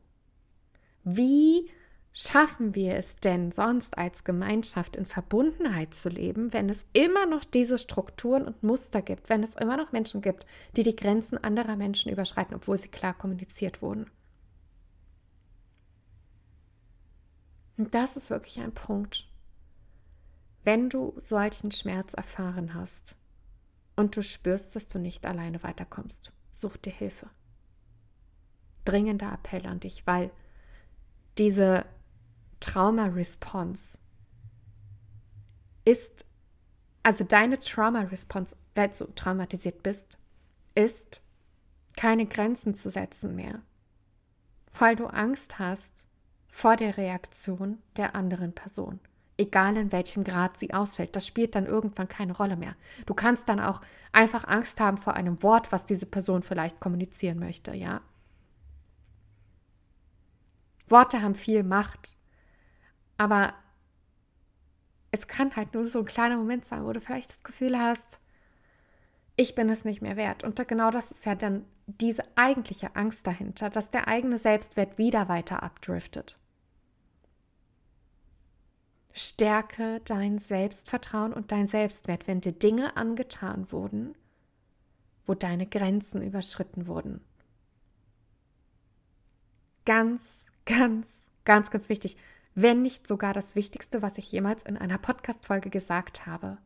Wie 1.03 1.69
schaffen 2.13 2.73
wir 2.73 2.95
es 2.95 3.17
denn 3.17 3.51
sonst 3.51 3.97
als 3.97 4.23
Gemeinschaft 4.23 4.95
in 4.95 5.05
Verbundenheit 5.05 5.93
zu 5.93 6.09
leben, 6.09 6.53
wenn 6.53 6.69
es 6.69 6.85
immer 6.93 7.25
noch 7.25 7.43
diese 7.43 7.77
Strukturen 7.77 8.43
und 8.45 8.63
Muster 8.63 9.01
gibt, 9.01 9.29
wenn 9.29 9.43
es 9.43 9.53
immer 9.55 9.75
noch 9.75 9.91
Menschen 9.91 10.21
gibt, 10.21 10.45
die 10.77 10.83
die 10.83 10.95
Grenzen 10.95 11.37
anderer 11.37 11.75
Menschen 11.75 12.11
überschreiten, 12.11 12.55
obwohl 12.55 12.77
sie 12.77 12.87
klar 12.87 13.13
kommuniziert 13.13 13.81
wurden? 13.81 14.09
Und 17.77 17.93
das 17.93 18.15
ist 18.15 18.29
wirklich 18.29 18.59
ein 18.59 18.73
Punkt. 18.73 19.27
Wenn 20.63 20.89
du 20.89 21.13
solchen 21.17 21.71
Schmerz 21.71 22.13
erfahren 22.13 22.73
hast 22.73 23.15
und 23.95 24.15
du 24.15 24.23
spürst, 24.23 24.75
dass 24.75 24.87
du 24.87 24.99
nicht 24.99 25.25
alleine 25.25 25.61
weiterkommst, 25.63 26.31
such 26.51 26.77
dir 26.77 26.93
Hilfe. 26.93 27.29
Dringender 28.83 29.31
Appell 29.31 29.65
an 29.65 29.79
dich, 29.79 30.07
weil 30.07 30.31
diese 31.37 31.85
Trauma-Response 32.59 33.99
ist, 35.83 36.25
also 37.03 37.23
deine 37.23 37.59
Trauma-Response, 37.59 38.55
weil 38.73 38.89
du 38.89 39.05
traumatisiert 39.13 39.83
bist, 39.83 40.17
ist, 40.73 41.21
keine 41.95 42.25
Grenzen 42.25 42.73
zu 42.73 42.89
setzen 42.89 43.35
mehr, 43.35 43.61
weil 44.77 44.95
du 44.95 45.05
Angst 45.07 45.59
hast 45.59 46.07
vor 46.55 46.77
der 46.77 46.95
Reaktion 46.95 47.79
der 47.97 48.15
anderen 48.15 48.55
Person. 48.55 49.01
Egal 49.37 49.75
in 49.75 49.91
welchem 49.91 50.23
Grad 50.23 50.57
sie 50.57 50.73
ausfällt, 50.73 51.13
das 51.13 51.27
spielt 51.27 51.53
dann 51.53 51.65
irgendwann 51.65 52.07
keine 52.07 52.31
Rolle 52.31 52.55
mehr. 52.55 52.77
Du 53.05 53.13
kannst 53.13 53.49
dann 53.49 53.59
auch 53.59 53.81
einfach 54.13 54.47
Angst 54.47 54.79
haben 54.79 54.97
vor 54.97 55.15
einem 55.15 55.43
Wort, 55.43 55.73
was 55.73 55.85
diese 55.85 56.05
Person 56.05 56.43
vielleicht 56.43 56.79
kommunizieren 56.79 57.39
möchte, 57.39 57.75
ja. 57.75 57.99
Worte 60.87 61.21
haben 61.21 61.35
viel 61.35 61.63
Macht, 61.63 62.17
aber 63.17 63.53
es 65.11 65.27
kann 65.27 65.57
halt 65.57 65.73
nur 65.73 65.89
so 65.89 65.99
ein 65.99 66.05
kleiner 66.05 66.37
Moment 66.37 66.65
sein, 66.65 66.85
wo 66.85 66.93
du 66.93 67.01
vielleicht 67.01 67.31
das 67.31 67.43
Gefühl 67.43 67.77
hast, 67.77 68.21
ich 69.35 69.55
bin 69.55 69.67
es 69.67 69.83
nicht 69.83 70.01
mehr 70.01 70.15
wert. 70.15 70.45
Und 70.45 70.65
genau 70.69 70.89
das 70.89 71.11
ist 71.11 71.25
ja 71.25 71.35
dann 71.35 71.65
diese 71.85 72.23
eigentliche 72.37 72.95
Angst 72.95 73.27
dahinter, 73.27 73.69
dass 73.69 73.89
der 73.89 74.07
eigene 74.07 74.39
Selbstwert 74.39 74.97
wieder 74.97 75.27
weiter 75.27 75.61
abdriftet. 75.61 76.39
Stärke 79.17 80.01
dein 80.03 80.39
Selbstvertrauen 80.39 81.31
und 81.31 81.53
dein 81.53 81.67
Selbstwert, 81.67 82.27
wenn 82.27 82.41
dir 82.41 82.51
Dinge 82.51 82.97
angetan 82.97 83.71
wurden, 83.71 84.13
wo 85.25 85.33
deine 85.33 85.65
Grenzen 85.65 86.21
überschritten 86.21 86.85
wurden. 86.85 87.21
Ganz, 89.85 90.45
ganz, 90.65 91.27
ganz, 91.45 91.71
ganz 91.71 91.87
wichtig, 91.87 92.17
wenn 92.55 92.81
nicht 92.81 93.07
sogar 93.07 93.33
das 93.33 93.55
Wichtigste, 93.55 94.01
was 94.01 94.17
ich 94.17 94.29
jemals 94.33 94.63
in 94.63 94.77
einer 94.77 94.97
Podcast-Folge 94.97 95.69
gesagt 95.69 96.25
habe. 96.25 96.57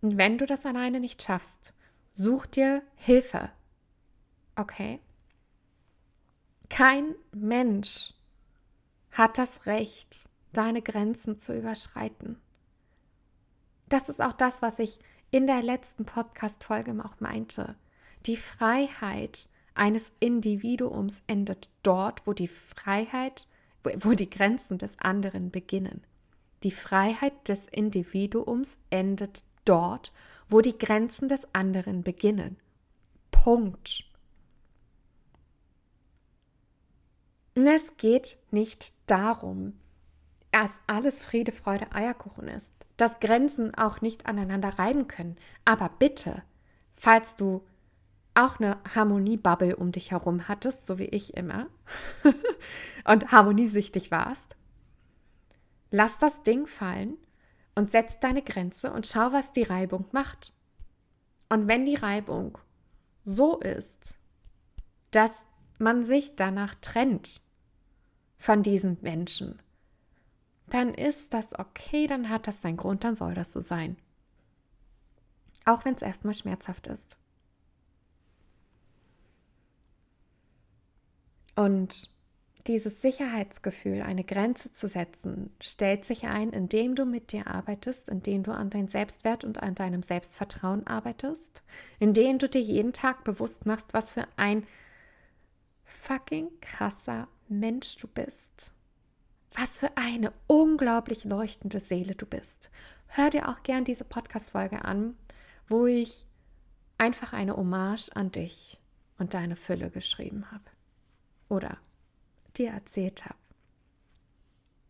Und 0.00 0.16
wenn 0.16 0.38
du 0.38 0.46
das 0.46 0.64
alleine 0.64 1.00
nicht 1.00 1.24
schaffst, 1.24 1.74
such 2.14 2.46
dir 2.46 2.82
Hilfe. 2.94 3.50
Okay? 4.54 5.00
Kein 6.68 7.16
Mensch 7.32 8.14
hat 9.10 9.38
das 9.38 9.66
Recht, 9.66 10.28
deine 10.56 10.82
Grenzen 10.82 11.38
zu 11.38 11.56
überschreiten. 11.56 12.40
Das 13.88 14.08
ist 14.08 14.20
auch 14.20 14.32
das, 14.32 14.62
was 14.62 14.78
ich 14.78 14.98
in 15.30 15.46
der 15.46 15.62
letzten 15.62 16.04
Podcast-Folge 16.04 16.92
auch 17.04 17.20
meinte. 17.20 17.76
Die 18.26 18.36
Freiheit 18.36 19.48
eines 19.74 20.10
Individuums 20.20 21.22
endet 21.26 21.70
dort, 21.82 22.26
wo 22.26 22.32
die 22.32 22.48
Freiheit, 22.48 23.46
wo 24.00 24.14
die 24.14 24.30
Grenzen 24.30 24.78
des 24.78 24.98
anderen 24.98 25.50
beginnen. 25.50 26.02
Die 26.62 26.70
Freiheit 26.70 27.48
des 27.48 27.66
Individuums 27.66 28.78
endet 28.90 29.44
dort, 29.64 30.12
wo 30.48 30.60
die 30.60 30.76
Grenzen 30.76 31.28
des 31.28 31.46
anderen 31.52 32.02
beginnen. 32.02 32.56
Punkt. 33.30 34.04
Es 37.54 37.96
geht 37.96 38.38
nicht 38.50 38.94
darum, 39.06 39.74
dass 40.52 40.80
alles 40.86 41.24
Friede, 41.24 41.52
Freude, 41.52 41.92
Eierkuchen 41.92 42.48
ist, 42.48 42.72
dass 42.96 43.20
Grenzen 43.20 43.74
auch 43.74 44.00
nicht 44.00 44.26
aneinander 44.26 44.78
reiben 44.78 45.06
können. 45.06 45.36
Aber 45.64 45.90
bitte, 45.98 46.42
falls 46.96 47.36
du 47.36 47.62
auch 48.34 48.58
eine 48.58 48.78
Harmoniebubble 48.94 49.76
um 49.76 49.92
dich 49.92 50.10
herum 50.10 50.48
hattest, 50.48 50.86
so 50.86 50.98
wie 50.98 51.06
ich 51.06 51.36
immer, 51.36 51.66
und 53.04 53.32
harmoniesüchtig 53.32 54.10
warst, 54.10 54.56
lass 55.90 56.18
das 56.18 56.42
Ding 56.42 56.66
fallen 56.66 57.16
und 57.74 57.90
setz 57.90 58.18
deine 58.18 58.42
Grenze 58.42 58.92
und 58.92 59.06
schau, 59.06 59.32
was 59.32 59.52
die 59.52 59.62
Reibung 59.62 60.06
macht. 60.12 60.52
Und 61.48 61.68
wenn 61.68 61.86
die 61.86 61.94
Reibung 61.94 62.58
so 63.24 63.58
ist, 63.60 64.18
dass 65.10 65.46
man 65.78 66.04
sich 66.04 66.36
danach 66.36 66.74
trennt 66.76 67.42
von 68.38 68.62
diesen 68.62 68.98
Menschen, 69.00 69.60
dann 70.68 70.94
ist 70.94 71.32
das 71.32 71.58
okay, 71.58 72.06
dann 72.06 72.28
hat 72.28 72.46
das 72.46 72.60
seinen 72.62 72.76
Grund, 72.76 73.04
dann 73.04 73.16
soll 73.16 73.34
das 73.34 73.52
so 73.52 73.60
sein. 73.60 73.96
Auch 75.64 75.84
wenn 75.84 75.94
es 75.94 76.02
erstmal 76.02 76.34
schmerzhaft 76.34 76.86
ist. 76.86 77.16
Und 81.54 82.16
dieses 82.66 83.00
Sicherheitsgefühl, 83.00 84.02
eine 84.02 84.24
Grenze 84.24 84.72
zu 84.72 84.88
setzen, 84.88 85.54
stellt 85.60 86.04
sich 86.04 86.24
ein, 86.24 86.50
indem 86.50 86.94
du 86.94 87.04
mit 87.04 87.32
dir 87.32 87.46
arbeitest, 87.46 88.08
indem 88.08 88.42
du 88.42 88.52
an 88.52 88.70
deinem 88.70 88.88
Selbstwert 88.88 89.44
und 89.44 89.62
an 89.62 89.74
deinem 89.74 90.02
Selbstvertrauen 90.02 90.86
arbeitest, 90.86 91.62
indem 92.00 92.38
du 92.38 92.48
dir 92.48 92.60
jeden 92.60 92.92
Tag 92.92 93.24
bewusst 93.24 93.66
machst, 93.66 93.94
was 93.94 94.12
für 94.12 94.26
ein 94.36 94.66
fucking 95.84 96.48
krasser 96.60 97.28
Mensch 97.48 97.96
du 97.96 98.08
bist. 98.08 98.70
Was 99.58 99.78
für 99.80 99.96
eine 99.96 100.34
unglaublich 100.46 101.24
leuchtende 101.24 101.80
Seele 101.80 102.14
du 102.14 102.26
bist. 102.26 102.70
Hör 103.06 103.30
dir 103.30 103.48
auch 103.48 103.62
gern 103.62 103.86
diese 103.86 104.04
Podcast-Folge 104.04 104.84
an, 104.84 105.16
wo 105.66 105.86
ich 105.86 106.26
einfach 106.98 107.32
eine 107.32 107.56
Hommage 107.56 108.10
an 108.14 108.30
dich 108.30 108.78
und 109.16 109.32
deine 109.32 109.56
Fülle 109.56 109.90
geschrieben 109.90 110.50
habe. 110.52 110.64
Oder 111.48 111.78
dir 112.58 112.70
erzählt 112.70 113.24
habe. 113.24 113.38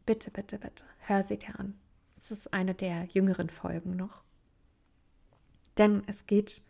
Bitte, 0.04 0.32
bitte, 0.32 0.58
bitte, 0.58 0.84
hör 0.98 1.22
sie 1.22 1.38
dir 1.38 1.60
an. 1.60 1.78
Es 2.16 2.32
ist 2.32 2.52
eine 2.52 2.74
der 2.74 3.04
jüngeren 3.04 3.50
Folgen 3.50 3.94
noch. 3.94 4.24
Denn 5.78 6.02
es 6.08 6.26
geht 6.26 6.60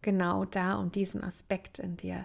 genau 0.00 0.44
da 0.44 0.76
um 0.76 0.92
diesen 0.92 1.24
Aspekt 1.24 1.80
in 1.80 1.96
dir, 1.96 2.24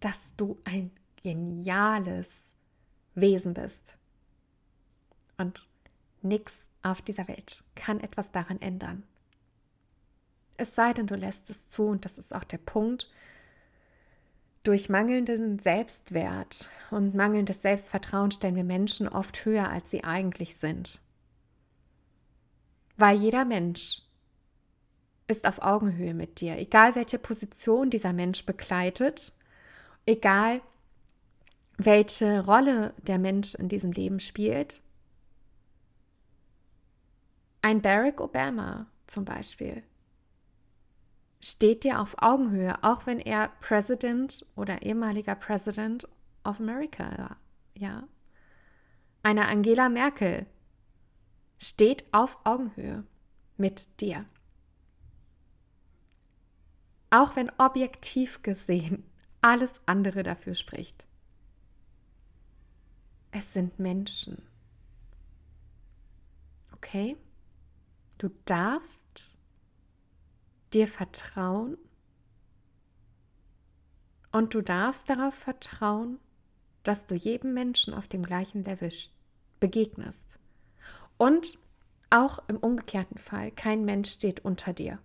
dass 0.00 0.32
du 0.36 0.58
ein 0.64 0.90
geniales 1.22 2.42
Wesen 3.14 3.54
bist. 3.54 3.98
Und 5.42 5.66
nichts 6.22 6.68
auf 6.82 7.02
dieser 7.02 7.26
Welt 7.26 7.64
kann 7.74 8.00
etwas 8.00 8.30
daran 8.30 8.60
ändern. 8.60 9.02
Es 10.56 10.74
sei 10.74 10.92
denn, 10.92 11.08
du 11.08 11.16
lässt 11.16 11.50
es 11.50 11.68
zu, 11.68 11.84
und 11.84 12.04
das 12.04 12.16
ist 12.16 12.34
auch 12.34 12.44
der 12.44 12.58
Punkt, 12.58 13.10
durch 14.62 14.88
mangelnden 14.88 15.58
Selbstwert 15.58 16.68
und 16.92 17.16
mangelndes 17.16 17.62
Selbstvertrauen 17.62 18.30
stellen 18.30 18.54
wir 18.54 18.62
Menschen 18.62 19.08
oft 19.08 19.44
höher, 19.44 19.68
als 19.68 19.90
sie 19.90 20.04
eigentlich 20.04 20.56
sind. 20.56 21.00
Weil 22.96 23.16
jeder 23.16 23.44
Mensch 23.44 24.02
ist 25.26 25.48
auf 25.48 25.62
Augenhöhe 25.62 26.14
mit 26.14 26.40
dir, 26.40 26.58
egal 26.58 26.94
welche 26.94 27.18
Position 27.18 27.90
dieser 27.90 28.12
Mensch 28.12 28.46
begleitet, 28.46 29.32
egal 30.06 30.60
welche 31.76 32.44
Rolle 32.44 32.94
der 32.98 33.18
Mensch 33.18 33.56
in 33.56 33.68
diesem 33.68 33.90
Leben 33.90 34.20
spielt. 34.20 34.80
Ein 37.62 37.80
Barack 37.80 38.20
Obama 38.20 38.86
zum 39.06 39.24
Beispiel 39.24 39.84
steht 41.40 41.84
dir 41.84 42.00
auf 42.00 42.16
Augenhöhe, 42.18 42.82
auch 42.82 43.06
wenn 43.06 43.20
er 43.20 43.48
President 43.60 44.44
oder 44.56 44.82
ehemaliger 44.82 45.36
President 45.36 46.08
of 46.44 46.60
America 46.60 47.04
war. 47.18 47.36
Ja. 47.74 48.08
Eine 49.22 49.46
Angela 49.46 49.88
Merkel 49.88 50.46
steht 51.58 52.04
auf 52.12 52.38
Augenhöhe 52.44 53.04
mit 53.56 54.00
dir. 54.00 54.24
Auch 57.10 57.36
wenn 57.36 57.50
objektiv 57.58 58.42
gesehen 58.42 59.04
alles 59.40 59.80
andere 59.86 60.22
dafür 60.22 60.54
spricht. 60.54 61.04
Es 63.32 63.52
sind 63.52 63.78
Menschen. 63.78 64.42
Okay? 66.74 67.16
Du 68.22 68.30
darfst 68.44 69.32
dir 70.72 70.86
vertrauen 70.86 71.76
und 74.30 74.54
du 74.54 74.62
darfst 74.62 75.10
darauf 75.10 75.34
vertrauen, 75.34 76.20
dass 76.84 77.08
du 77.08 77.16
jedem 77.16 77.52
Menschen 77.52 77.92
auf 77.92 78.06
dem 78.06 78.22
gleichen 78.22 78.62
Level 78.62 78.92
begegnest. 79.58 80.38
Und 81.18 81.58
auch 82.10 82.38
im 82.46 82.58
umgekehrten 82.58 83.18
Fall, 83.18 83.50
kein 83.50 83.84
Mensch 83.84 84.12
steht 84.12 84.44
unter 84.44 84.72
dir. 84.72 85.00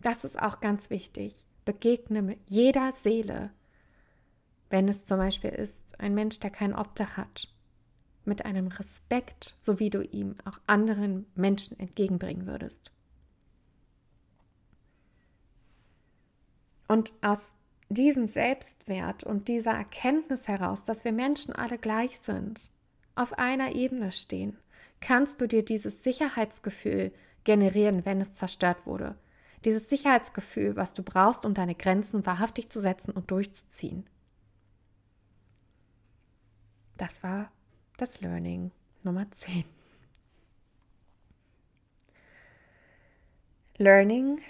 Das 0.00 0.24
ist 0.24 0.36
auch 0.36 0.58
ganz 0.58 0.90
wichtig. 0.90 1.44
Begegne 1.64 2.38
jeder 2.48 2.90
Seele, 2.90 3.52
wenn 4.68 4.88
es 4.88 5.04
zum 5.04 5.18
Beispiel 5.18 5.50
ist, 5.50 6.00
ein 6.00 6.12
Mensch, 6.12 6.40
der 6.40 6.50
kein 6.50 6.74
Obdach 6.74 7.16
hat, 7.16 7.54
mit 8.28 8.44
einem 8.44 8.68
Respekt, 8.68 9.56
so 9.58 9.78
wie 9.78 9.90
du 9.90 10.02
ihm 10.02 10.36
auch 10.44 10.58
anderen 10.66 11.26
Menschen 11.34 11.78
entgegenbringen 11.78 12.46
würdest. 12.46 12.92
Und 16.86 17.12
aus 17.22 17.54
diesem 17.88 18.26
Selbstwert 18.26 19.24
und 19.24 19.48
dieser 19.48 19.72
Erkenntnis 19.72 20.48
heraus, 20.48 20.84
dass 20.84 21.04
wir 21.04 21.12
Menschen 21.12 21.54
alle 21.54 21.78
gleich 21.78 22.18
sind, 22.18 22.70
auf 23.14 23.38
einer 23.38 23.74
Ebene 23.74 24.12
stehen, 24.12 24.56
kannst 25.00 25.40
du 25.40 25.48
dir 25.48 25.64
dieses 25.64 26.02
Sicherheitsgefühl 26.02 27.12
generieren, 27.44 28.04
wenn 28.04 28.20
es 28.20 28.32
zerstört 28.32 28.86
wurde. 28.86 29.16
Dieses 29.64 29.88
Sicherheitsgefühl, 29.88 30.76
was 30.76 30.94
du 30.94 31.02
brauchst, 31.02 31.44
um 31.44 31.54
deine 31.54 31.74
Grenzen 31.74 32.24
wahrhaftig 32.24 32.70
zu 32.70 32.80
setzen 32.80 33.10
und 33.10 33.30
durchzuziehen. 33.30 34.08
das 36.98 37.22
war 37.22 37.50
das 37.98 38.20
Learning 38.20 38.70
Nummer 39.02 39.28
10. 39.28 39.64
Learning 43.76 44.40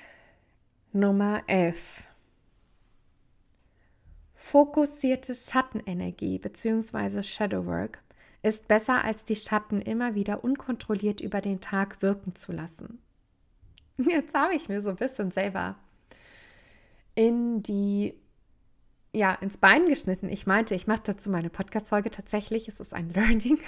Nummer 0.92 1.42
11. 1.46 2.04
Fokussierte 4.34 5.34
Schattenenergie 5.34 6.38
bzw. 6.38 7.22
Shadowwork 7.22 8.02
ist 8.42 8.68
besser 8.68 9.02
als 9.02 9.24
die 9.24 9.36
Schatten 9.36 9.80
immer 9.80 10.14
wieder 10.14 10.44
unkontrolliert 10.44 11.22
über 11.22 11.40
den 11.40 11.60
Tag 11.60 12.02
wirken 12.02 12.34
zu 12.34 12.52
lassen. 12.52 13.00
Jetzt 13.96 14.34
habe 14.34 14.54
ich 14.54 14.68
mir 14.68 14.82
so 14.82 14.90
ein 14.90 14.96
bisschen 14.96 15.30
selber 15.30 15.76
in 17.14 17.62
die 17.62 18.14
ja, 19.12 19.34
ins 19.34 19.58
Bein 19.58 19.86
geschnitten. 19.86 20.28
Ich 20.28 20.46
meinte, 20.46 20.74
ich 20.74 20.86
mache 20.86 21.02
dazu 21.04 21.30
meine 21.30 21.50
Podcast-Folge 21.50 22.10
tatsächlich. 22.10 22.68
Es 22.68 22.80
ist 22.80 22.94
ein 22.94 23.10
Learning 23.14 23.58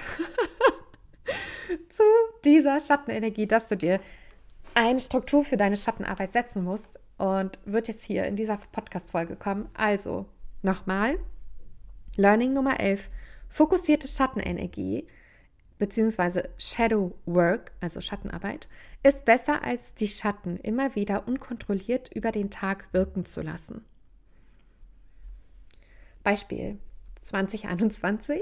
zu 1.88 2.02
dieser 2.44 2.80
Schattenenergie, 2.80 3.46
dass 3.46 3.68
du 3.68 3.76
dir 3.76 4.00
eine 4.74 5.00
Struktur 5.00 5.44
für 5.44 5.56
deine 5.56 5.76
Schattenarbeit 5.76 6.32
setzen 6.32 6.64
musst 6.64 6.98
und 7.18 7.58
wird 7.64 7.88
jetzt 7.88 8.04
hier 8.04 8.24
in 8.24 8.36
dieser 8.36 8.58
Podcast-Folge 8.72 9.36
kommen. 9.36 9.68
Also, 9.74 10.26
nochmal, 10.62 11.18
Learning 12.16 12.52
Nummer 12.52 12.80
11, 12.80 13.10
fokussierte 13.48 14.08
Schattenenergie 14.08 15.06
bzw. 15.78 16.48
Shadow 16.58 17.12
Work, 17.26 17.72
also 17.80 18.00
Schattenarbeit, 18.00 18.68
ist 19.02 19.24
besser 19.24 19.64
als 19.64 19.94
die 19.94 20.08
Schatten 20.08 20.56
immer 20.58 20.94
wieder 20.94 21.26
unkontrolliert 21.26 22.10
über 22.14 22.32
den 22.32 22.50
Tag 22.50 22.86
wirken 22.92 23.24
zu 23.24 23.42
lassen. 23.42 23.84
Beispiel 26.30 26.78
2021 27.22 28.40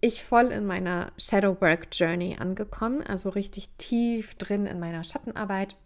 ich 0.00 0.22
voll 0.22 0.52
in 0.52 0.64
meiner 0.64 1.10
Shadow 1.18 1.60
Work 1.60 1.88
Journey 1.90 2.36
angekommen, 2.38 3.02
also 3.02 3.30
richtig 3.30 3.68
tief 3.78 4.36
drin 4.36 4.64
in 4.64 4.78
meiner 4.78 5.02
Schattenarbeit. 5.02 5.76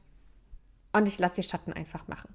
Und 0.93 1.09
ich 1.09 1.19
lasse 1.19 1.37
die 1.37 1.49
Schatten 1.49 1.73
einfach 1.73 2.07
machen. 2.09 2.35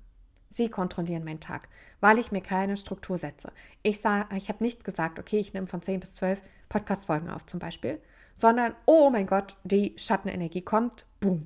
Sie 0.50 0.70
kontrollieren 0.70 1.24
meinen 1.24 1.40
Tag, 1.40 1.70
weil 2.00 2.18
ich 2.18 2.32
mir 2.32 2.42
keine 2.42 2.78
Struktur 2.78 3.20
setze. 3.20 3.52
Ich, 3.84 4.00
ich 4.00 4.50
habe 4.50 4.64
nicht 4.64 4.84
gesagt, 4.84 5.20
okay, 5.20 5.38
ich 5.38 5.54
nehme 5.54 5.68
von 5.68 5.84
10 5.84 6.00
bis 6.00 6.16
12 6.16 6.42
Podcast-Folgen 6.68 7.30
auf 7.30 7.46
zum 7.46 7.60
Beispiel, 7.60 8.02
sondern, 8.36 8.74
oh 8.88 9.12
mein 9.12 9.28
Gott, 9.28 9.56
die 9.66 9.94
Schattenenergie 9.98 10.64
kommt, 10.64 11.06
boom. 11.20 11.42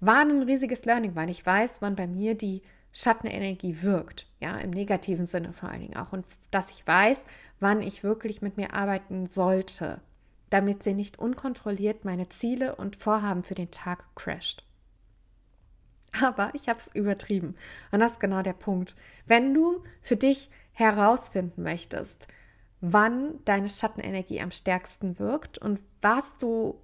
War 0.00 0.20
ein 0.20 0.42
riesiges 0.42 0.84
Learning, 0.84 1.16
weil 1.16 1.30
ich 1.30 1.46
weiß, 1.46 1.80
wann 1.80 1.96
bei 1.96 2.06
mir 2.06 2.34
die 2.34 2.60
Schattenenergie 2.94 3.82
wirkt, 3.82 4.28
ja, 4.40 4.56
im 4.56 4.70
negativen 4.70 5.26
Sinne 5.26 5.52
vor 5.52 5.68
allen 5.68 5.82
Dingen 5.82 5.96
auch. 5.96 6.12
Und 6.12 6.24
dass 6.50 6.70
ich 6.70 6.86
weiß, 6.86 7.24
wann 7.60 7.82
ich 7.82 8.04
wirklich 8.04 8.40
mit 8.40 8.56
mir 8.56 8.72
arbeiten 8.72 9.26
sollte, 9.26 10.00
damit 10.48 10.84
sie 10.84 10.94
nicht 10.94 11.18
unkontrolliert 11.18 12.04
meine 12.04 12.28
Ziele 12.28 12.76
und 12.76 12.96
Vorhaben 12.96 13.42
für 13.42 13.56
den 13.56 13.72
Tag 13.72 14.06
crasht. 14.14 14.64
Aber 16.22 16.50
ich 16.54 16.68
habe 16.68 16.78
es 16.78 16.86
übertrieben. 16.94 17.56
Und 17.90 17.98
das 17.98 18.12
ist 18.12 18.20
genau 18.20 18.42
der 18.42 18.52
Punkt. 18.52 18.94
Wenn 19.26 19.52
du 19.52 19.82
für 20.00 20.16
dich 20.16 20.48
herausfinden 20.72 21.64
möchtest, 21.64 22.28
wann 22.80 23.44
deine 23.44 23.68
Schattenenergie 23.68 24.40
am 24.40 24.52
stärksten 24.52 25.18
wirkt 25.18 25.58
und 25.58 25.80
was 26.00 26.38
du 26.38 26.78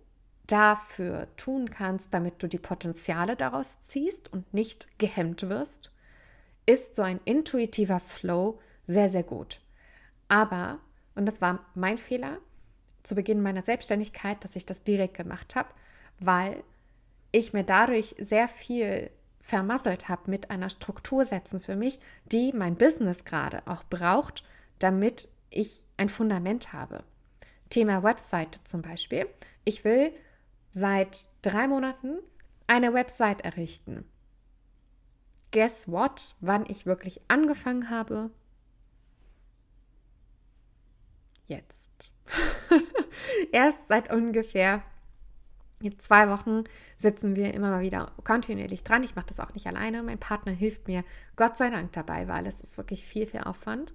dafür 0.49 1.29
tun 1.37 1.71
kannst, 1.71 2.13
damit 2.13 2.43
du 2.43 2.49
die 2.49 2.59
Potenziale 2.59 3.37
daraus 3.37 3.81
ziehst 3.83 4.33
und 4.33 4.53
nicht 4.53 4.99
gehemmt 4.99 5.49
wirst, 5.49 5.90
ist 6.71 6.95
so 6.95 7.03
ein 7.03 7.21
intuitiver 7.25 8.01
Flow 8.01 8.61
sehr, 8.87 9.09
sehr 9.09 9.25
gut. 9.25 9.61
Aber, 10.29 10.79
und 11.15 11.27
das 11.27 11.41
war 11.41 11.67
mein 11.75 11.99
Fehler 11.99 12.39
zu 13.03 13.15
Beginn 13.15 13.43
meiner 13.43 13.63
Selbstständigkeit, 13.63 14.43
dass 14.45 14.57
ich 14.57 14.67
das 14.67 14.85
direkt 14.85 15.17
gemacht 15.17 15.57
habe, 15.57 15.71
weil 16.21 16.63
ich 17.33 17.53
mir 17.53 17.65
dadurch 17.65 18.15
sehr 18.19 18.49
viel 18.49 19.11
vermasselt 19.41 20.09
habe 20.09 20.31
mit 20.31 20.51
einer 20.51 20.71
Struktur 20.71 21.25
setzen 21.25 21.61
für 21.61 21.75
mich, 21.75 21.99
die 22.31 22.53
mein 22.53 22.77
Business 22.77 23.25
gerade 23.25 23.63
auch 23.67 23.83
braucht, 23.85 24.45
damit 24.79 25.29
ich 25.51 25.85
ein 25.97 26.09
Fundament 26.09 26.73
habe. 26.73 27.03
Thema 27.69 28.03
Website 28.03 28.61
zum 28.65 28.83
Beispiel. 28.83 29.27
Ich 29.65 29.85
will 29.85 30.13
seit 30.73 31.27
drei 31.43 31.67
Monaten 31.67 32.19
eine 32.67 32.95
Website 32.95 33.41
errichten. 33.41 34.05
Guess 35.53 35.89
what? 35.89 36.35
Wann 36.41 36.67
ich 36.67 36.87
wirklich 36.87 37.21
angefangen 37.29 37.91
habe? 37.91 38.31
Jetzt. 41.47 42.13
Erst 43.53 43.89
seit 43.89 44.13
ungefähr 44.13 44.83
zwei 45.99 46.29
Wochen 46.29 46.65
sitzen 46.99 47.35
wir 47.37 47.55
immer 47.55 47.71
mal 47.71 47.81
wieder 47.81 48.13
kontinuierlich 48.23 48.85
dran. 48.85 49.03
Ich 49.03 49.17
mache 49.17 49.27
das 49.27 49.41
auch 49.41 49.55
nicht 49.55 49.67
alleine. 49.67 50.03
Mein 50.03 50.19
Partner 50.19 50.53
hilft 50.53 50.87
mir 50.87 51.05
Gott 51.37 51.57
sei 51.57 51.71
Dank 51.71 51.93
dabei, 51.93 52.29
weil 52.29 52.47
es 52.47 52.61
ist 52.61 52.77
wirklich 52.77 53.05
viel, 53.05 53.27
viel 53.27 53.41
Aufwand. 53.41 53.95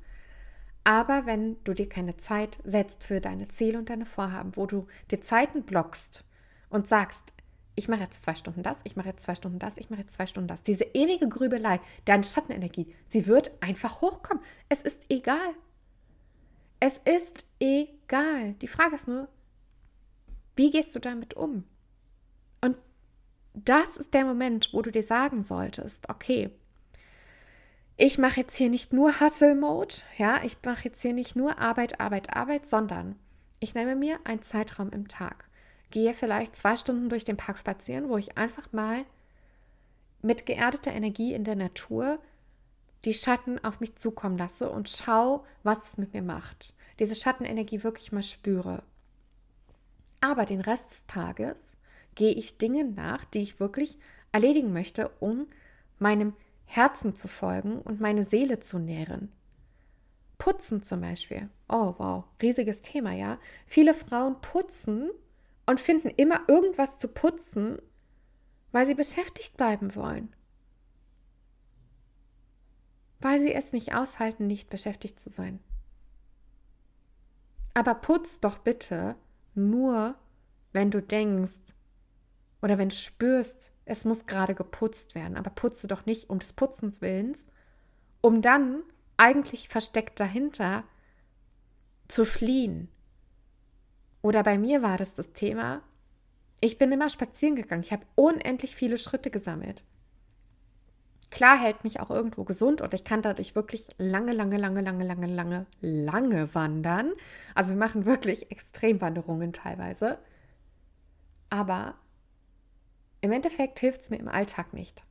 Aber 0.83 1.25
wenn 1.25 1.63
du 1.63 1.73
dir 1.73 1.87
keine 1.87 2.17
Zeit 2.17 2.59
setzt 2.63 3.03
für 3.03 3.21
deine 3.21 3.47
Ziele 3.47 3.77
und 3.77 3.89
deine 3.89 4.05
Vorhaben, 4.05 4.55
wo 4.55 4.65
du 4.65 4.87
dir 5.09 5.21
Zeiten 5.21 5.63
blockst 5.63 6.23
und 6.69 6.87
sagst, 6.87 7.33
ich 7.75 7.87
mache 7.87 8.01
jetzt 8.01 8.23
zwei 8.23 8.35
Stunden 8.35 8.63
das, 8.63 8.77
ich 8.83 8.95
mache 8.95 9.09
jetzt 9.09 9.23
zwei 9.23 9.35
Stunden 9.35 9.59
das, 9.59 9.77
ich 9.77 9.89
mache 9.89 10.01
jetzt 10.01 10.13
zwei 10.13 10.27
Stunden 10.27 10.47
das. 10.47 10.63
Diese 10.63 10.85
ewige 10.93 11.27
Grübelei, 11.27 11.79
deine 12.05 12.23
Schattenenergie, 12.23 12.93
sie 13.09 13.27
wird 13.27 13.51
einfach 13.61 14.01
hochkommen. 14.01 14.43
Es 14.69 14.81
ist 14.81 15.05
egal. 15.09 15.53
Es 16.79 16.99
ist 17.03 17.45
egal. 17.59 18.53
Die 18.61 18.67
Frage 18.67 18.95
ist 18.95 19.07
nur, 19.07 19.27
wie 20.55 20.71
gehst 20.71 20.95
du 20.95 20.99
damit 20.99 21.33
um? 21.33 21.65
Und 22.61 22.77
das 23.53 23.97
ist 23.97 24.13
der 24.13 24.25
Moment, 24.25 24.69
wo 24.71 24.81
du 24.81 24.91
dir 24.91 25.03
sagen 25.03 25.43
solltest, 25.43 26.09
okay, 26.09 26.51
ich 27.97 28.17
mache 28.17 28.41
jetzt 28.41 28.55
hier 28.57 28.69
nicht 28.69 28.91
nur 28.91 29.19
Hustle-Mode, 29.21 29.95
ja, 30.17 30.41
ich 30.43 30.57
mache 30.65 30.85
jetzt 30.85 31.01
hier 31.01 31.13
nicht 31.13 31.35
nur 31.35 31.59
Arbeit, 31.59 31.99
Arbeit, 32.01 32.35
Arbeit, 32.35 32.65
sondern 32.65 33.17
ich 33.59 33.73
nehme 33.73 33.95
mir 33.95 34.19
einen 34.25 34.43
Zeitraum 34.43 34.89
im 34.91 35.07
Tag 35.07 35.49
gehe 35.95 36.13
vielleicht 36.13 36.57
zwei 36.57 36.75
Stunden 36.75 37.07
durch 37.07 37.23
den 37.23 37.37
Park 37.37 37.57
spazieren, 37.57 38.09
wo 38.09 38.17
ich 38.17 38.37
einfach 38.37 38.73
mal 38.73 39.05
mit 40.21 40.45
geerdeter 40.45 40.91
Energie 40.91 41.33
in 41.33 41.45
der 41.45 41.55
Natur 41.55 42.19
die 43.05 43.13
Schatten 43.13 43.63
auf 43.63 43.79
mich 43.79 43.95
zukommen 43.95 44.37
lasse 44.37 44.69
und 44.69 44.89
schaue, 44.89 45.45
was 45.63 45.77
es 45.87 45.97
mit 45.97 46.13
mir 46.13 46.21
macht. 46.21 46.75
Diese 46.99 47.15
Schattenenergie 47.15 47.81
wirklich 47.83 48.11
mal 48.11 48.23
spüre. 48.23 48.83
Aber 50.19 50.43
den 50.43 50.59
Rest 50.59 50.91
des 50.91 51.05
Tages 51.05 51.77
gehe 52.13 52.33
ich 52.33 52.57
Dinge 52.57 52.83
nach, 52.83 53.23
die 53.23 53.41
ich 53.41 53.61
wirklich 53.61 53.97
erledigen 54.33 54.73
möchte, 54.73 55.11
um 55.21 55.47
meinem 55.97 56.33
Herzen 56.65 57.15
zu 57.15 57.29
folgen 57.29 57.79
und 57.79 58.01
meine 58.01 58.25
Seele 58.25 58.59
zu 58.59 58.79
nähren. 58.79 59.31
Putzen 60.39 60.83
zum 60.83 60.99
Beispiel. 60.99 61.49
Oh 61.69 61.95
wow, 61.97 62.25
riesiges 62.41 62.81
Thema, 62.81 63.13
ja. 63.13 63.39
Viele 63.65 63.93
Frauen 63.93 64.41
putzen 64.41 65.09
und 65.65 65.79
finden 65.79 66.09
immer 66.09 66.41
irgendwas 66.47 66.99
zu 66.99 67.07
putzen, 67.07 67.79
weil 68.71 68.87
sie 68.87 68.95
beschäftigt 68.95 69.57
bleiben 69.57 69.95
wollen. 69.95 70.35
Weil 73.19 73.39
sie 73.39 73.53
es 73.53 73.71
nicht 73.71 73.95
aushalten, 73.95 74.47
nicht 74.47 74.69
beschäftigt 74.69 75.19
zu 75.19 75.29
sein. 75.29 75.59
Aber 77.73 77.95
putz 77.95 78.39
doch 78.39 78.57
bitte 78.59 79.15
nur, 79.53 80.15
wenn 80.73 80.91
du 80.91 81.01
denkst 81.01 81.73
oder 82.61 82.77
wenn 82.77 82.89
du 82.89 82.95
spürst, 82.95 83.71
es 83.85 84.05
muss 84.05 84.25
gerade 84.25 84.55
geputzt 84.55 85.15
werden. 85.15 85.37
Aber 85.37 85.49
putze 85.49 85.87
doch 85.87 86.05
nicht 86.05 86.29
um 86.29 86.39
des 86.39 86.53
Putzens 86.53 87.01
willens, 87.01 87.47
um 88.21 88.41
dann 88.41 88.83
eigentlich 89.17 89.69
versteckt 89.69 90.19
dahinter 90.19 90.83
zu 92.07 92.25
fliehen, 92.25 92.89
oder 94.25 94.41
bei 94.41 94.57
mir 94.57 94.81
war 94.81 94.97
das 94.97 95.13
das 95.13 95.33
Thema, 95.33 95.83
ich 96.59 96.79
bin 96.79 96.91
immer 96.91 97.11
spazieren 97.11 97.55
gegangen. 97.55 97.83
Ich 97.83 97.91
habe 97.91 98.07
unendlich 98.15 98.75
viele 98.75 98.97
Schritte 98.97 99.29
gesammelt. 99.29 99.83
Klar 101.29 101.61
hält 101.61 101.83
mich 101.83 101.99
auch 101.99 102.09
irgendwo 102.09 102.43
gesund 102.43 102.81
und 102.81 102.91
ich 102.95 103.03
kann 103.03 103.21
dadurch 103.21 103.53
wirklich 103.53 103.87
lange, 103.99 104.33
lange, 104.33 104.57
lange, 104.57 104.81
lange, 104.81 105.03
lange, 105.03 105.27
lange, 105.27 105.65
lange 105.79 106.55
wandern. 106.55 107.11
Also 107.53 107.69
wir 107.69 107.77
machen 107.77 108.07
wirklich 108.07 108.49
Extremwanderungen 108.49 109.53
teilweise. 109.53 110.17
Aber 111.51 111.93
im 113.21 113.31
Endeffekt 113.31 113.79
hilft 113.79 114.01
es 114.01 114.09
mir 114.09 114.17
im 114.17 114.27
Alltag 114.27 114.73
nicht. 114.73 115.03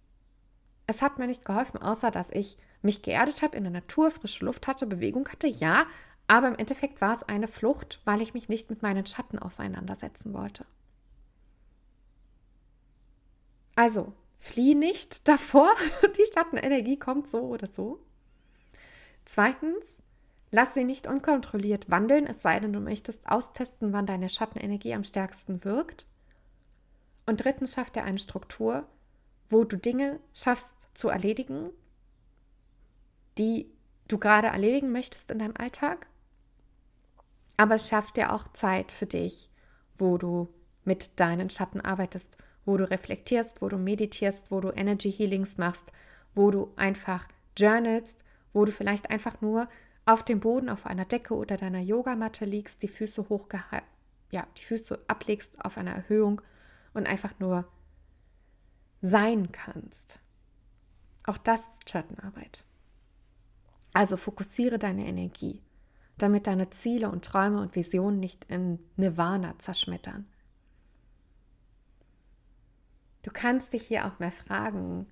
Es 0.89 1.03
hat 1.03 1.21
mir 1.21 1.29
nicht 1.29 1.45
geholfen, 1.45 1.81
außer 1.81 2.11
dass 2.11 2.31
ich 2.31 2.59
mich 2.83 3.03
geerdet 3.03 3.43
habe, 3.43 3.57
in 3.57 3.63
der 3.63 3.73
Natur, 3.73 4.11
frische 4.11 4.45
Luft 4.45 4.67
hatte, 4.67 4.89
Bewegung 4.89 5.29
hatte, 5.29 5.47
ja, 5.47 5.85
aber 6.27 6.49
im 6.49 6.57
Endeffekt 6.57 7.01
war 7.01 7.15
es 7.15 7.23
eine 7.23 7.49
Flucht, 7.49 8.01
weil 8.05 8.21
ich 8.21 8.35
mich 8.35 8.49
nicht 8.49 8.71
mit 8.71 8.83
meinen 8.83 9.07
Schatten 9.07 9.39
auseinandersetzen 9.39 10.33
wollte. 10.33 10.65
Also, 13.77 14.13
flieh 14.39 14.75
nicht 14.75 15.27
davor, 15.29 15.71
die 16.17 16.33
Schattenenergie 16.33 16.99
kommt 16.99 17.29
so 17.29 17.41
oder 17.41 17.67
so. 17.67 18.01
Zweitens, 19.25 20.03
Lass 20.55 20.73
sie 20.73 20.85
nicht 20.85 21.09
unkontrolliert 21.09 21.91
wandeln, 21.91 22.29
es 22.29 22.41
sei 22.41 22.61
denn, 22.61 22.73
du 22.73 22.79
möchtest 22.79 23.29
austesten, 23.29 23.93
wann 23.93 24.07
deine 24.07 24.29
Schattenenergie 24.29 24.95
am 24.95 25.03
stärksten 25.03 25.65
wirkt. 25.65 26.07
Und 27.27 27.45
drittens 27.45 27.75
schaff 27.75 27.91
dir 27.91 28.05
eine 28.05 28.21
Struktur, 28.21 28.87
wo 29.51 29.65
du 29.65 29.77
Dinge 29.77 30.21
schaffst 30.33 30.87
zu 30.95 31.09
erledigen, 31.09 31.71
die 33.37 33.69
du 34.07 34.17
gerade 34.19 34.47
erledigen 34.47 34.93
möchtest 34.93 35.29
in 35.33 35.41
deinem 35.41 35.57
Alltag. 35.57 36.07
Aber 37.57 37.79
schaff 37.79 38.13
dir 38.13 38.33
auch 38.33 38.49
Zeit 38.53 38.91
für 38.91 39.07
dich, 39.07 39.49
wo 39.99 40.19
du 40.19 40.49
mit 40.85 41.19
deinen 41.21 41.51
Schatten 41.51 41.81
arbeitest, 41.81 42.37
wo 42.65 42.77
du 42.77 42.91
reflektierst, 42.91 43.63
wo 43.63 43.69
du 43.69 43.79
meditierst, 43.79 44.51
wo 44.51 44.61
du 44.61 44.71
Energy 44.71 45.13
Healings 45.13 45.59
machst, 45.59 45.93
wo 46.35 46.51
du 46.51 46.73
einfach 46.77 47.29
journalst, 47.57 48.25
wo 48.53 48.65
du 48.65 48.73
vielleicht 48.73 49.11
einfach 49.11 49.41
nur 49.41 49.69
auf 50.07 50.23
dem 50.23 50.41
Boden 50.41 50.69
auf 50.69 50.87
einer 50.87 51.05
Decke 51.05 51.35
oder 51.35 51.57
deiner 51.57 51.81
Yogamatte 51.81 52.45
liegst, 52.45 52.83
die 52.83 52.89
Füße 52.89 53.29
hoch 53.29 53.49
ja, 54.31 54.47
die 54.59 54.65
Füße 54.65 54.99
ablegst 55.07 55.65
auf 55.65 55.79
einer 55.79 55.93
Erhöhung 55.93 56.43
und 56.93 57.07
einfach 57.07 57.39
nur 57.39 57.67
sein 59.01 59.53
kannst. 59.53 60.19
Auch 61.25 61.39
das 61.39 61.61
ist 61.61 61.89
Schattenarbeit. 61.89 62.65
Also 63.93 64.17
fokussiere 64.17 64.79
deine 64.79 65.07
Energie, 65.07 65.63
damit 66.19 66.47
deine 66.47 66.71
Ziele 66.71 67.11
und 67.11 67.25
Träume 67.25 67.61
und 67.61 67.75
Visionen 67.75 68.21
nicht 68.21 68.45
in 68.47 68.79
Nirvana 68.97 69.59
zerschmettern. 69.59 70.27
Du 73.23 73.31
kannst 73.33 73.73
dich 73.73 73.87
hier 73.87 74.07
auch 74.07 74.19
mal 74.19 74.31
fragen, 74.31 75.07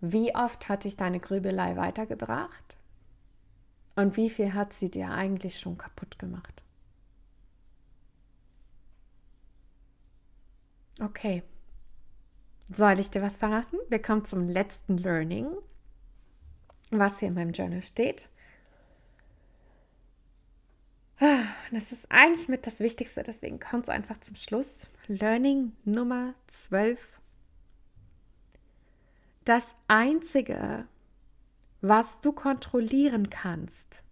wie 0.00 0.34
oft 0.34 0.68
hat 0.68 0.84
dich 0.84 0.96
deine 0.96 1.20
Grübelei 1.20 1.76
weitergebracht? 1.76 2.76
Und 3.96 4.16
wie 4.16 4.30
viel 4.30 4.54
hat 4.54 4.72
sie 4.72 4.90
dir 4.90 5.10
eigentlich 5.10 5.58
schon 5.58 5.76
kaputt 5.76 6.18
gemacht? 6.18 6.62
Okay. 11.00 11.42
Soll 12.72 13.00
ich 13.00 13.10
dir 13.10 13.20
was 13.20 13.36
verraten? 13.36 13.76
Wir 13.88 14.00
kommen 14.00 14.24
zum 14.24 14.46
letzten 14.46 14.96
Learning, 14.96 15.48
was 16.90 17.18
hier 17.18 17.28
in 17.28 17.34
meinem 17.34 17.52
Journal 17.52 17.82
steht. 17.82 18.28
Das 21.70 21.92
ist 21.92 22.06
eigentlich 22.08 22.48
mit 22.48 22.66
das 22.66 22.80
Wichtigste, 22.80 23.22
deswegen 23.22 23.60
kommt 23.60 23.84
es 23.84 23.88
einfach 23.90 24.18
zum 24.20 24.36
Schluss. 24.36 24.86
Learning 25.06 25.72
Nummer 25.84 26.34
12. 26.46 26.98
Das 29.44 29.64
Einzige, 29.86 30.86
was 31.82 32.20
du 32.20 32.32
kontrollieren 32.32 33.28
kannst, 33.28 34.02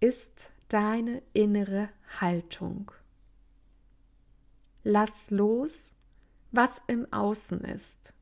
ist 0.00 0.50
deine 0.68 1.22
innere 1.34 1.90
Haltung. 2.18 2.90
Lass 4.82 5.30
los, 5.30 5.94
was 6.50 6.80
im 6.86 7.12
Außen 7.12 7.60
ist. 7.60 8.14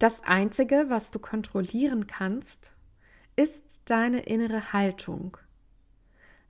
Das 0.00 0.22
Einzige, 0.24 0.86
was 0.88 1.12
du 1.12 1.20
kontrollieren 1.20 2.08
kannst, 2.08 2.72
ist 3.36 3.75
deine 3.90 4.20
innere 4.20 4.72
Haltung. 4.72 5.36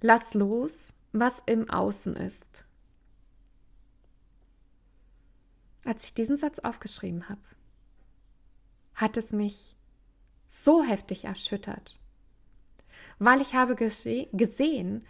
Lass 0.00 0.34
los, 0.34 0.92
was 1.12 1.42
im 1.46 1.70
Außen 1.70 2.16
ist. 2.16 2.64
Als 5.84 6.04
ich 6.04 6.14
diesen 6.14 6.36
Satz 6.36 6.58
aufgeschrieben 6.58 7.28
habe, 7.28 7.40
hat 8.94 9.16
es 9.16 9.30
mich 9.30 9.76
so 10.46 10.82
heftig 10.82 11.24
erschüttert, 11.24 11.98
weil 13.18 13.40
ich 13.40 13.54
habe 13.54 13.76
gesehen 13.76 15.06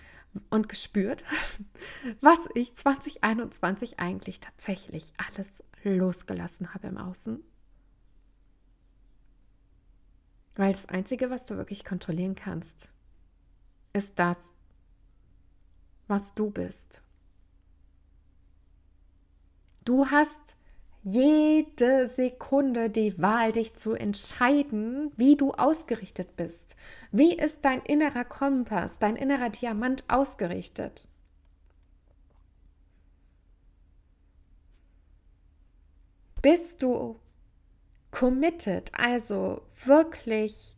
und 0.51 0.69
gespürt, 0.69 1.25
was 2.21 2.39
ich 2.55 2.75
2021 2.77 3.99
eigentlich 3.99 4.41
tatsächlich 4.41 5.13
alles 5.17 5.65
losgelassen 5.83 6.75
habe 6.75 6.89
im 6.89 6.99
Außen. 6.99 7.43
Weil 10.57 10.73
das 10.73 10.87
Einzige, 10.87 11.31
was 11.31 11.47
du 11.47 11.57
wirklich 11.57 11.85
kontrollieren 11.85 12.35
kannst, 12.35 12.91
ist 13.93 14.19
das, 14.19 14.39
was 16.09 16.35
du 16.35 16.51
bist. 16.51 17.03
Du 19.85 20.07
hast 20.07 20.57
jede 21.03 22.09
Sekunde 22.09 22.91
die 22.91 23.21
Wahl, 23.23 23.53
dich 23.53 23.77
zu 23.77 23.93
entscheiden, 23.93 25.13
wie 25.17 25.37
du 25.37 25.53
ausgerichtet 25.53 26.35
bist. 26.37 26.75
Wie 27.13 27.35
ist 27.35 27.65
dein 27.65 27.81
innerer 27.83 28.25
Kompass, 28.25 28.99
dein 28.99 29.15
innerer 29.15 29.51
Diamant 29.51 30.03
ausgerichtet? 30.09 31.07
Bist 36.43 36.83
du 36.83 37.21
committed, 38.17 38.91
also 38.95 39.61
wirklich 39.85 40.75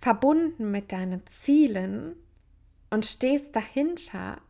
verbunden 0.00 0.70
mit 0.70 0.92
deinen 0.92 1.26
Zielen 1.26 2.14
und 2.90 3.04
stehst 3.04 3.56
dahinter 3.56 4.40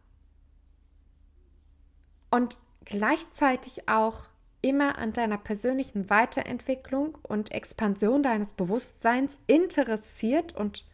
und 2.31 2.59
gleichzeitig 2.85 3.89
auch 3.89 4.27
immer 4.61 4.99
an 4.99 5.15
deiner 5.15 5.39
persönlichen 5.39 6.11
Weiterentwicklung 6.11 7.17
und 7.23 7.53
Expansion 7.53 8.23
deines 8.23 8.53
Bewusstseins 8.53 9.39
interessiert 9.47 10.55
und 10.55 10.85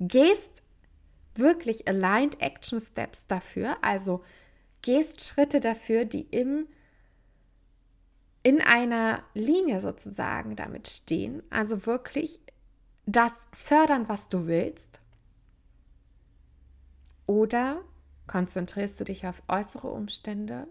gehst 0.00 0.62
wirklich 1.34 1.88
aligned 1.88 2.40
Action 2.40 2.80
Steps 2.80 3.26
dafür, 3.26 3.76
also 3.82 4.24
gehst 4.80 5.20
Schritte 5.20 5.60
dafür, 5.60 6.06
die 6.06 6.22
im 6.22 6.68
in 8.46 8.60
einer 8.60 9.24
Linie 9.34 9.80
sozusagen 9.80 10.54
damit 10.54 10.86
stehen, 10.86 11.42
also 11.50 11.84
wirklich 11.84 12.38
das 13.04 13.32
fördern, 13.52 14.08
was 14.08 14.28
du 14.28 14.46
willst, 14.46 15.00
oder 17.26 17.82
konzentrierst 18.28 19.00
du 19.00 19.04
dich 19.04 19.26
auf 19.26 19.42
äußere 19.48 19.88
Umstände 19.88 20.68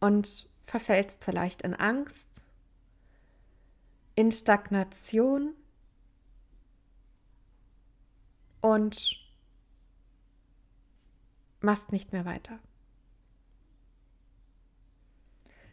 und 0.00 0.46
verfällst 0.66 1.24
vielleicht 1.24 1.62
in 1.62 1.72
Angst, 1.72 2.44
in 4.14 4.30
Stagnation 4.30 5.54
und 8.60 9.16
machst 11.62 11.92
nicht 11.92 12.12
mehr 12.12 12.26
weiter. 12.26 12.58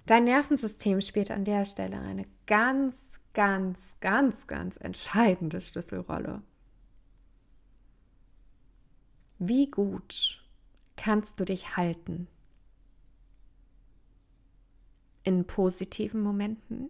Dein 0.09 0.23
Nervensystem 0.23 1.01
spielt 1.01 1.29
an 1.29 1.45
der 1.45 1.65
Stelle 1.65 1.99
eine 1.99 2.25
ganz, 2.47 2.97
ganz, 3.33 3.95
ganz, 3.99 4.47
ganz 4.47 4.75
entscheidende 4.77 5.61
Schlüsselrolle. 5.61 6.41
Wie 9.37 9.69
gut 9.69 10.43
kannst 10.95 11.39
du 11.39 11.45
dich 11.45 11.77
halten? 11.77 12.27
in 15.29 15.45
positiven 15.45 16.23
Momenten 16.23 16.89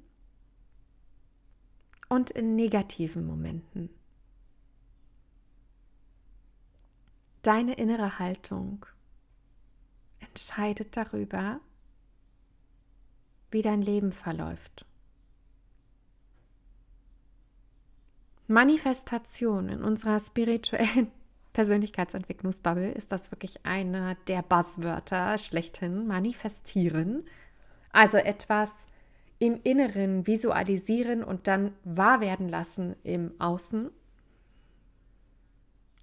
und 2.07 2.31
in 2.31 2.55
negativen 2.55 3.25
Momenten. 3.25 3.89
Deine 7.41 7.73
innere 7.73 8.17
Haltung 8.17 8.85
entscheidet 10.19 10.95
darüber, 10.95 11.59
wie 13.51 13.61
dein 13.61 13.81
Leben 13.81 14.11
verläuft. 14.11 14.85
Manifestation 18.47 19.69
in 19.69 19.83
unserer 19.83 20.19
spirituellen 20.19 21.11
Persönlichkeitsentwicklungsbubble 21.53 22.91
ist 22.91 23.11
das 23.11 23.31
wirklich 23.31 23.65
einer 23.65 24.15
der 24.27 24.41
Buzzwörter 24.41 25.37
schlechthin. 25.37 26.07
Manifestieren 26.07 27.25
also 27.91 28.17
etwas 28.17 28.71
im 29.39 29.59
Inneren 29.63 30.27
visualisieren 30.27 31.23
und 31.23 31.47
dann 31.47 31.73
wahr 31.83 32.21
werden 32.21 32.49
lassen 32.49 32.95
im 33.03 33.31
Außen. 33.39 33.89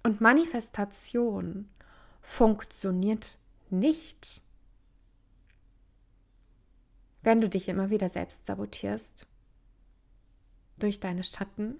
Und 0.03 0.21
Manifestation 0.21 1.69
funktioniert 2.21 3.37
nicht, 3.69 4.41
wenn 7.27 7.41
du 7.41 7.49
dich 7.49 7.67
immer 7.67 7.89
wieder 7.89 8.07
selbst 8.07 8.45
sabotierst. 8.45 9.27
Durch 10.77 11.01
deine 11.01 11.25
Schatten, 11.25 11.75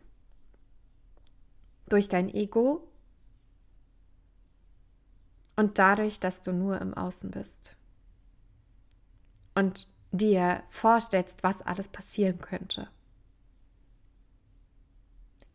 durch 1.87 2.09
dein 2.09 2.27
Ego 2.27 2.85
und 5.55 5.79
dadurch, 5.79 6.19
dass 6.19 6.41
du 6.41 6.51
nur 6.51 6.81
im 6.81 6.93
Außen 6.93 7.31
bist. 7.31 7.77
Und 9.55 9.87
dir 10.11 10.63
vorstellst, 10.69 11.43
was 11.43 11.61
alles 11.61 11.87
passieren 11.87 12.39
könnte. 12.39 12.89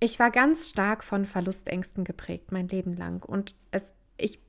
Ich 0.01 0.19
war 0.19 0.31
ganz 0.31 0.71
stark 0.71 1.05
von 1.05 1.27
Verlustängsten 1.27 2.05
geprägt, 2.05 2.51
mein 2.51 2.69
Leben 2.69 2.97
lang. 2.97 3.23
Und 3.23 3.55
es, 3.73 3.95
ich 4.17 4.41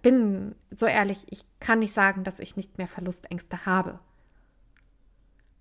bin 0.00 0.54
so 0.70 0.86
ehrlich, 0.86 1.26
ich 1.28 1.44
kann 1.58 1.80
nicht 1.80 1.92
sagen, 1.92 2.22
dass 2.22 2.38
ich 2.38 2.54
nicht 2.54 2.78
mehr 2.78 2.86
Verlustängste 2.86 3.66
habe. 3.66 3.98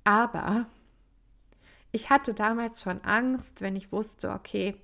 Aber 0.04 0.68
ich 1.91 2.10
hatte 2.10 2.34
damals 2.34 2.82
schon 2.82 3.04
Angst, 3.04 3.62
wenn 3.62 3.76
ich 3.76 3.91
wusste, 3.91 4.32
okay, 4.32 4.76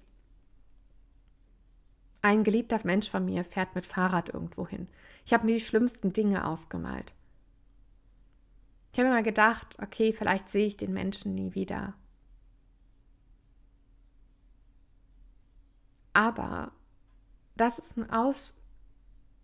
ein 2.22 2.43
geliebter 2.43 2.80
Mensch 2.84 3.09
von 3.09 3.26
mir 3.26 3.45
fährt 3.45 3.76
mit 3.76 3.86
Fahrrad 3.86 4.30
irgendwo 4.30 4.68
hin. 4.68 4.88
Ich 5.26 5.34
habe 5.34 5.45
mir 5.45 5.53
die 5.53 5.63
schlimmsten 5.63 6.11
Dinge 6.11 6.47
ausgemalt. 6.47 7.13
Ich 8.91 8.99
habe 8.99 9.09
mir 9.09 9.16
mal 9.16 9.24
gedacht, 9.24 9.78
okay, 9.82 10.13
vielleicht 10.13 10.49
sehe 10.49 10.66
ich 10.66 10.78
den 10.78 10.93
Menschen 10.93 11.36
nie 11.36 11.53
wieder. 11.53 11.93
Aber 16.13 16.72
das 17.57 17.78
ist 17.78 17.97
ein 17.97 18.09
Aus 18.09 18.55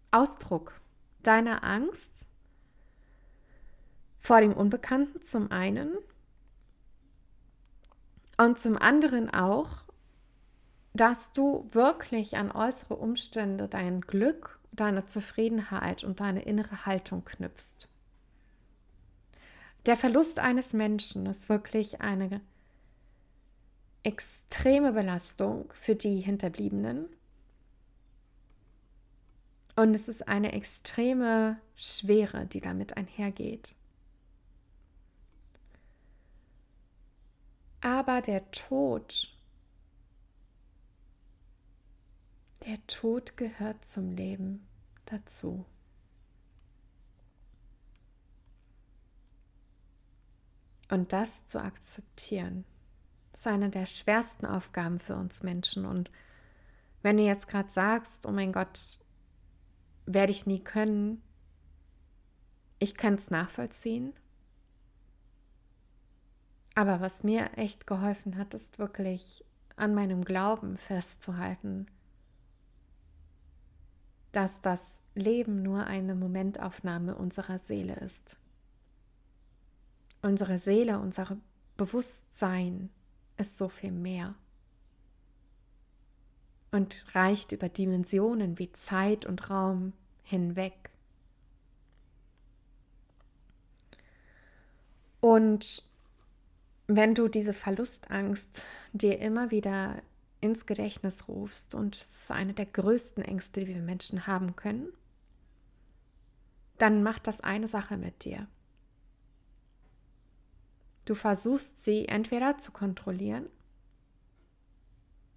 Ausdruck 0.10 0.80
deiner 1.22 1.64
Angst 1.64 2.11
vor 4.22 4.40
dem 4.40 4.54
Unbekannten 4.54 5.22
zum 5.26 5.52
einen 5.52 5.98
und 8.38 8.58
zum 8.58 8.78
anderen 8.78 9.34
auch, 9.34 9.84
dass 10.94 11.32
du 11.32 11.68
wirklich 11.72 12.38
an 12.38 12.52
äußere 12.52 12.96
Umstände 12.96 13.68
dein 13.68 14.02
Glück, 14.02 14.60
deine 14.72 15.06
Zufriedenheit 15.06 16.04
und 16.04 16.20
deine 16.20 16.44
innere 16.44 16.86
Haltung 16.86 17.26
knüpfst. 17.26 17.88
Der 19.86 19.98
Verlust 19.98 20.40
eines 20.40 20.74
Menschen 20.74 21.26
ist 21.26 21.50
wirklich 21.50 22.02
eine 22.02 22.42
extreme 24.04 24.92
Belastung 24.94 25.72
für 25.74 25.96
die 25.96 26.20
Hinterbliebenen. 26.20 27.08
Und 29.76 29.96
es 29.96 30.08
ist 30.08 30.28
eine 30.28 30.52
extreme 30.52 31.58
Schwere, 31.76 32.46
die 32.46 32.62
damit 32.62 32.98
einhergeht. 32.98 33.76
Aber 37.82 38.22
der 38.22 38.50
Tod, 38.52 39.36
der 42.66 42.86
Tod 42.86 43.36
gehört 43.38 43.84
zum 43.84 44.12
Leben 44.12 44.68
dazu. 45.06 45.66
Und 50.90 51.12
das 51.12 51.46
zu 51.48 51.60
akzeptieren. 51.60 52.66
Ist 53.34 53.48
eine 53.48 53.70
der 53.70 53.86
schwersten 53.86 54.46
Aufgaben 54.46 55.00
für 55.00 55.16
uns 55.16 55.42
Menschen. 55.42 55.86
Und 55.86 56.12
wenn 57.02 57.18
du 57.18 57.24
jetzt 57.24 57.48
gerade 57.48 57.70
sagst, 57.70 58.26
oh 58.26 58.32
mein 58.32 58.52
Gott, 58.52 59.00
werde 60.06 60.32
ich 60.32 60.46
nie 60.46 60.60
können, 60.60 61.24
ich 62.78 62.96
kann 62.96 63.16
es 63.16 63.32
nachvollziehen. 63.32 64.14
Aber 66.74 67.02
was 67.02 67.24
mir 67.24 67.58
echt 67.58 67.86
geholfen 67.86 68.38
hat, 68.38 68.54
ist 68.54 68.80
wirklich 68.80 69.44
an 69.76 69.94
meinem 69.94 70.24
Glauben 70.24 70.78
festzuhalten, 70.78 71.88
dass 74.32 74.62
das 74.62 75.02
Leben 75.14 75.62
nur 75.62 75.86
eine 75.88 76.16
Momentaufnahme 76.16 77.16
unserer 77.16 77.60
Seele 77.60 77.96
ist. 77.96 78.38
Unsere 80.22 80.60
Seele, 80.60 81.00
unser 81.00 81.38
Bewusstsein 81.76 82.90
ist 83.38 83.58
so 83.58 83.68
viel 83.68 83.92
mehr 83.92 84.36
und 86.72 86.96
reicht 87.14 87.52
über 87.52 87.70
Dimensionen 87.70 88.58
wie 88.58 88.72
Zeit 88.72 89.26
und 89.26 89.50
Raum 89.50 89.94
hinweg. 90.24 90.90
Und 95.20 95.84
wenn 96.96 97.16
du 97.16 97.28
diese 97.28 97.54
Verlustangst 97.54 98.64
dir 98.94 99.20
immer 99.20 99.52
wieder 99.52 100.02
ins 100.40 100.66
Gedächtnis 100.66 101.28
rufst, 101.28 101.76
und 101.76 101.96
es 101.96 102.24
ist 102.24 102.32
eine 102.32 102.54
der 102.54 102.66
größten 102.66 103.24
Ängste, 103.24 103.62
die 103.62 103.68
wir 103.68 103.82
Menschen 103.82 104.28
haben 104.28 104.56
können, 104.56 104.92
dann 106.78 107.04
macht 107.04 107.28
das 107.28 107.42
eine 107.42 107.68
Sache 107.68 107.98
mit 107.98 108.26
dir. 108.26 108.48
Du 111.06 111.14
versuchst 111.14 111.84
sie 111.84 112.08
entweder 112.08 112.58
zu 112.58 112.72
kontrollieren, 112.72 113.48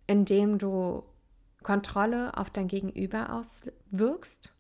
indem 0.07 0.59
du 0.59 1.05
Kontrolle 1.63 2.37
auf 2.37 2.51
dein 2.51 2.69
Gegenüber 2.69 3.33
auswirkst. 3.33 4.55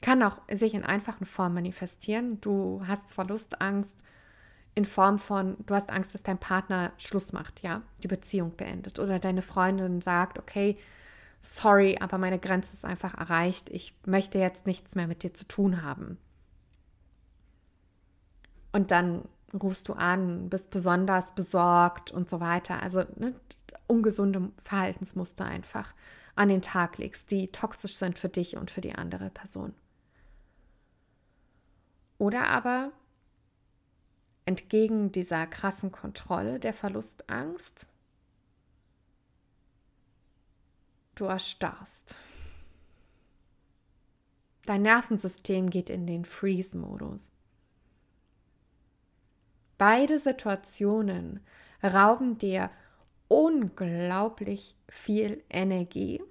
Kann 0.00 0.22
auch 0.22 0.40
sich 0.50 0.74
in 0.74 0.84
einfachen 0.84 1.26
Formen 1.26 1.56
manifestieren. 1.56 2.40
Du 2.40 2.82
hast 2.86 3.12
Verlustangst 3.12 3.96
in 4.78 4.84
Form 4.84 5.18
von, 5.18 5.56
du 5.66 5.74
hast 5.74 5.90
Angst, 5.90 6.14
dass 6.14 6.22
dein 6.22 6.38
Partner 6.38 6.92
Schluss 6.98 7.32
macht, 7.32 7.62
ja, 7.64 7.82
die 8.04 8.06
Beziehung 8.06 8.54
beendet. 8.56 9.00
Oder 9.00 9.18
deine 9.18 9.42
Freundin 9.42 10.00
sagt, 10.00 10.38
okay, 10.38 10.78
sorry, 11.40 11.98
aber 12.00 12.16
meine 12.16 12.38
Grenze 12.38 12.74
ist 12.74 12.84
einfach 12.84 13.14
erreicht. 13.14 13.70
Ich 13.70 13.92
möchte 14.06 14.38
jetzt 14.38 14.66
nichts 14.66 14.94
mehr 14.94 15.08
mit 15.08 15.24
dir 15.24 15.34
zu 15.34 15.48
tun 15.48 15.82
haben. 15.82 16.16
Und 18.70 18.92
dann 18.92 19.24
rufst 19.52 19.88
du 19.88 19.94
an, 19.94 20.48
bist 20.48 20.70
besonders 20.70 21.34
besorgt 21.34 22.12
und 22.12 22.30
so 22.30 22.38
weiter. 22.38 22.80
Also 22.80 23.00
ne, 23.16 23.34
ungesunde 23.88 24.52
Verhaltensmuster 24.58 25.44
einfach 25.44 25.92
an 26.36 26.50
den 26.50 26.62
Tag 26.62 26.98
legst, 26.98 27.32
die 27.32 27.50
toxisch 27.50 27.96
sind 27.96 28.16
für 28.16 28.28
dich 28.28 28.56
und 28.56 28.70
für 28.70 28.80
die 28.80 28.94
andere 28.94 29.30
Person. 29.30 29.74
Oder 32.18 32.48
aber 32.48 32.92
entgegen 34.48 35.12
dieser 35.12 35.46
krassen 35.46 35.92
Kontrolle 35.92 36.58
der 36.58 36.72
Verlustangst, 36.72 37.86
du 41.16 41.26
erstarrst. 41.26 42.16
Dein 44.64 44.80
Nervensystem 44.82 45.68
geht 45.68 45.90
in 45.90 46.06
den 46.06 46.24
Freeze-Modus. 46.24 47.32
Beide 49.76 50.18
Situationen 50.18 51.40
rauben 51.82 52.38
dir 52.38 52.70
unglaublich 53.28 54.74
viel 54.88 55.44
Energie. 55.50 56.22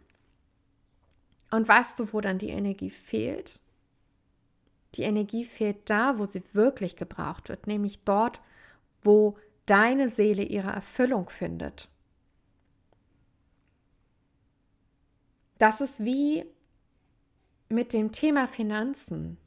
Und 1.51 1.68
weißt 1.68 1.99
du, 1.99 2.11
wo 2.13 2.20
dann 2.20 2.39
die 2.39 2.49
Energie 2.49 2.89
fehlt? 2.89 3.59
Die 4.95 5.03
Energie 5.03 5.45
fehlt 5.45 5.89
da, 5.89 6.17
wo 6.17 6.25
sie 6.25 6.43
wirklich 6.53 6.95
gebraucht 6.95 7.49
wird, 7.49 7.67
nämlich 7.67 7.99
dort, 8.03 8.41
wo 9.03 9.38
deine 9.65 10.09
Seele 10.09 10.43
ihre 10.43 10.71
Erfüllung 10.71 11.29
findet. 11.29 11.89
Das 15.57 15.81
ist 15.81 16.03
wie 16.03 16.45
mit 17.69 17.93
dem 17.93 18.11
Thema 18.11 18.47
Finanzen. 18.47 19.38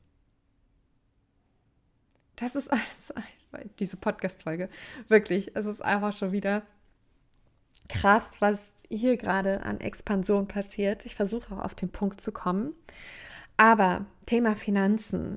Das 2.37 2.55
ist 2.55 2.71
alles 2.71 3.13
diese 3.79 3.97
Podcast-Folge. 3.97 4.69
Wirklich, 5.09 5.57
es 5.57 5.67
ist 5.67 5.83
einfach 5.83 6.13
schon 6.13 6.33
wieder 6.33 6.63
krass, 7.89 8.31
was 8.39 8.75
hier 8.89 9.17
gerade 9.17 9.63
an 9.63 9.81
Expansion 9.81 10.49
passiert. 10.49 11.07
Ich 11.07 11.15
versuche 11.15 11.55
auch 11.55 11.65
auf 11.65 11.75
den 11.75 11.91
Punkt 11.91 12.21
zu 12.21 12.33
kommen. 12.33 12.75
Aber 13.61 14.07
Thema 14.25 14.57
Finanzen 14.57 15.37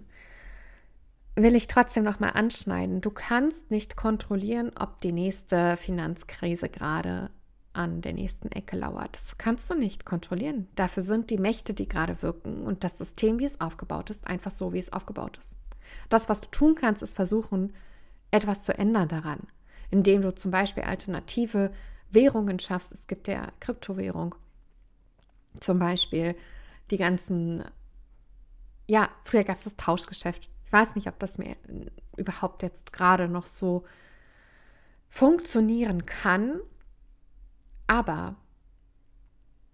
will 1.36 1.56
ich 1.56 1.68
trotzdem 1.68 2.06
noch 2.06 2.22
mal 2.22 2.30
anschneiden. 2.30 3.02
Du 3.02 3.12
kannst 3.12 3.70
nicht 3.70 3.98
kontrollieren, 3.98 4.72
ob 4.80 5.02
die 5.02 5.12
nächste 5.12 5.76
Finanzkrise 5.76 6.70
gerade 6.70 7.32
an 7.74 8.00
der 8.00 8.14
nächsten 8.14 8.50
Ecke 8.50 8.78
lauert. 8.78 9.18
Das 9.18 9.38
kannst 9.38 9.70
du 9.70 9.76
nicht 9.76 10.06
kontrollieren. 10.06 10.70
Dafür 10.76 11.04
sind 11.04 11.32
die 11.32 11.38
Mächte, 11.38 11.74
die 11.74 11.90
gerade 11.90 12.22
wirken 12.22 12.64
und 12.64 12.86
das 12.86 12.98
System, 12.98 13.40
wie 13.40 13.46
es 13.46 13.60
aufgebaut 13.60 14.10
ist, 14.10 14.26
einfach 14.26 14.52
so, 14.52 14.72
wie 14.72 14.80
es 14.80 14.94
aufgebaut 14.94 15.38
ist. 15.38 15.58
Das, 16.08 16.30
was 16.30 16.40
du 16.40 16.48
tun 16.50 16.76
kannst, 16.76 17.04
ist 17.04 17.18
versuchen, 17.18 17.74
etwas 18.32 18.64
zu 18.64 18.78
ändern 18.78 19.10
daran, 19.10 19.40
indem 19.92 20.22
du 20.22 20.34
zum 20.34 20.50
Beispiel 20.50 20.84
alternative 20.84 21.74
Währungen 22.10 22.58
schaffst. 22.60 22.94
Es 22.94 23.06
gibt 23.06 23.28
ja 23.28 23.50
Kryptowährung, 23.60 24.34
zum 25.60 25.78
Beispiel 25.78 26.38
die 26.90 26.98
ganzen, 26.98 27.66
ja, 28.88 29.10
früher 29.24 29.44
gab 29.44 29.56
es 29.56 29.64
das 29.64 29.76
Tauschgeschäft. 29.76 30.50
Ich 30.66 30.74
weiß 30.74 30.96
nicht, 30.96 31.08
ob 31.08 31.20
das 31.20 31.38
mir 31.38 31.56
überhaupt 32.18 32.64
jetzt 32.64 32.94
gerade 32.94 33.28
noch 33.28 33.46
so 33.46 33.84
funktionieren 35.08 36.06
kann, 36.06 36.60
aber 37.88 38.36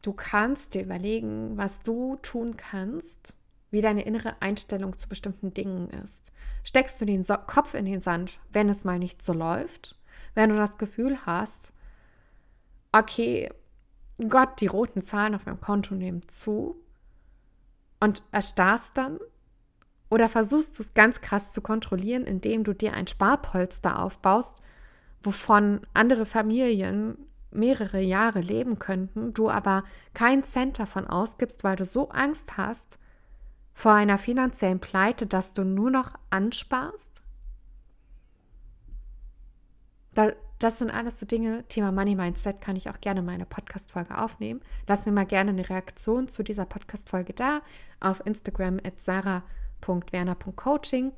du 0.01 0.13
kannst 0.13 0.73
dir 0.73 0.83
überlegen, 0.83 1.57
was 1.57 1.79
du 1.81 2.17
tun 2.17 2.57
kannst, 2.57 3.33
wie 3.71 3.81
deine 3.81 4.03
innere 4.03 4.41
Einstellung 4.41 4.97
zu 4.97 5.07
bestimmten 5.07 5.53
Dingen 5.53 5.89
ist. 5.89 6.31
Steckst 6.63 6.99
du 6.99 7.05
den 7.05 7.23
so 7.23 7.35
Kopf 7.35 7.73
in 7.73 7.85
den 7.85 8.01
Sand, 8.01 8.39
wenn 8.51 8.67
es 8.67 8.83
mal 8.83 8.99
nicht 8.99 9.21
so 9.21 9.33
läuft? 9.33 9.97
Wenn 10.33 10.49
du 10.49 10.57
das 10.57 10.77
Gefühl 10.77 11.25
hast, 11.25 11.71
okay, 12.91 13.49
Gott, 14.27 14.59
die 14.59 14.67
roten 14.67 15.01
Zahlen 15.01 15.35
auf 15.35 15.45
meinem 15.45 15.61
Konto 15.61 15.95
nehmen 15.95 16.27
zu 16.27 16.75
und 17.99 18.23
erstarrst 18.31 18.97
dann? 18.97 19.19
Oder 20.09 20.29
versuchst 20.29 20.77
du 20.77 20.83
es 20.83 20.93
ganz 20.93 21.21
krass 21.21 21.53
zu 21.53 21.61
kontrollieren, 21.61 22.25
indem 22.25 22.63
du 22.63 22.73
dir 22.73 22.93
ein 22.93 23.07
Sparpolster 23.07 24.01
aufbaust, 24.01 24.61
wovon 25.21 25.81
andere 25.93 26.25
Familien 26.25 27.17
mehrere 27.51 27.99
Jahre 27.99 28.41
leben 28.41 28.79
könnten, 28.79 29.33
du 29.33 29.49
aber 29.49 29.83
keinen 30.13 30.43
Cent 30.43 30.79
davon 30.79 31.07
ausgibst, 31.07 31.63
weil 31.63 31.75
du 31.75 31.85
so 31.85 32.09
Angst 32.09 32.57
hast 32.57 32.97
vor 33.73 33.93
einer 33.93 34.17
finanziellen 34.17 34.79
Pleite, 34.79 35.25
dass 35.25 35.53
du 35.53 35.63
nur 35.63 35.89
noch 35.91 36.15
ansparst? 36.29 37.09
Das 40.59 40.77
sind 40.77 40.91
alles 40.91 41.19
so 41.19 41.25
Dinge, 41.25 41.65
Thema 41.69 41.93
Money 41.93 42.15
Mindset 42.15 42.59
kann 42.59 42.75
ich 42.75 42.89
auch 42.89 42.99
gerne 42.99 43.21
meine 43.21 43.45
Podcast-Folge 43.45 44.17
aufnehmen. 44.17 44.59
Lass 44.87 45.05
mir 45.05 45.13
mal 45.13 45.25
gerne 45.25 45.51
eine 45.51 45.69
Reaktion 45.69 46.27
zu 46.27 46.43
dieser 46.43 46.65
Podcast-Folge 46.65 47.31
da 47.31 47.61
auf 48.01 48.21
Instagram 48.25 48.81
at 48.83 48.99
sarah.werner.coaching 48.99 51.13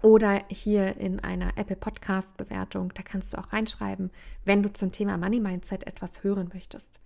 oder 0.00 0.44
hier 0.48 0.96
in 0.96 1.18
einer 1.18 1.58
Apple 1.58 1.74
Podcast 1.74 2.36
Bewertung. 2.36 2.94
Da 2.94 3.02
kannst 3.02 3.32
du 3.32 3.38
auch 3.38 3.52
reinschreiben, 3.52 4.12
wenn 4.44 4.62
du 4.62 4.72
zum 4.72 4.92
Thema 4.92 5.18
Money 5.18 5.40
Mindset 5.40 5.88
etwas 5.88 6.22
hören 6.22 6.50
möchtest 6.54 7.00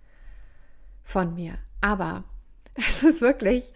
von 1.03 1.33
mir. 1.33 1.57
Aber 1.81 2.23
es 2.75 3.01
ist 3.01 3.21
wirklich, 3.21 3.73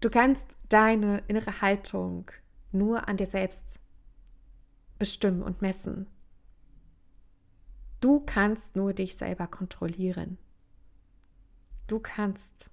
du 0.00 0.10
kannst 0.10 0.44
deine 0.68 1.22
innere 1.28 1.62
Haltung 1.62 2.30
nur 2.72 3.08
an 3.08 3.16
dir 3.16 3.26
selbst 3.26 3.80
bestimmen 4.98 5.42
und 5.42 5.62
messen. 5.62 6.08
Du 8.04 8.20
kannst 8.20 8.76
nur 8.76 8.92
dich 8.92 9.16
selber 9.16 9.46
kontrollieren. 9.46 10.36
Du 11.86 11.98
kannst, 11.98 12.68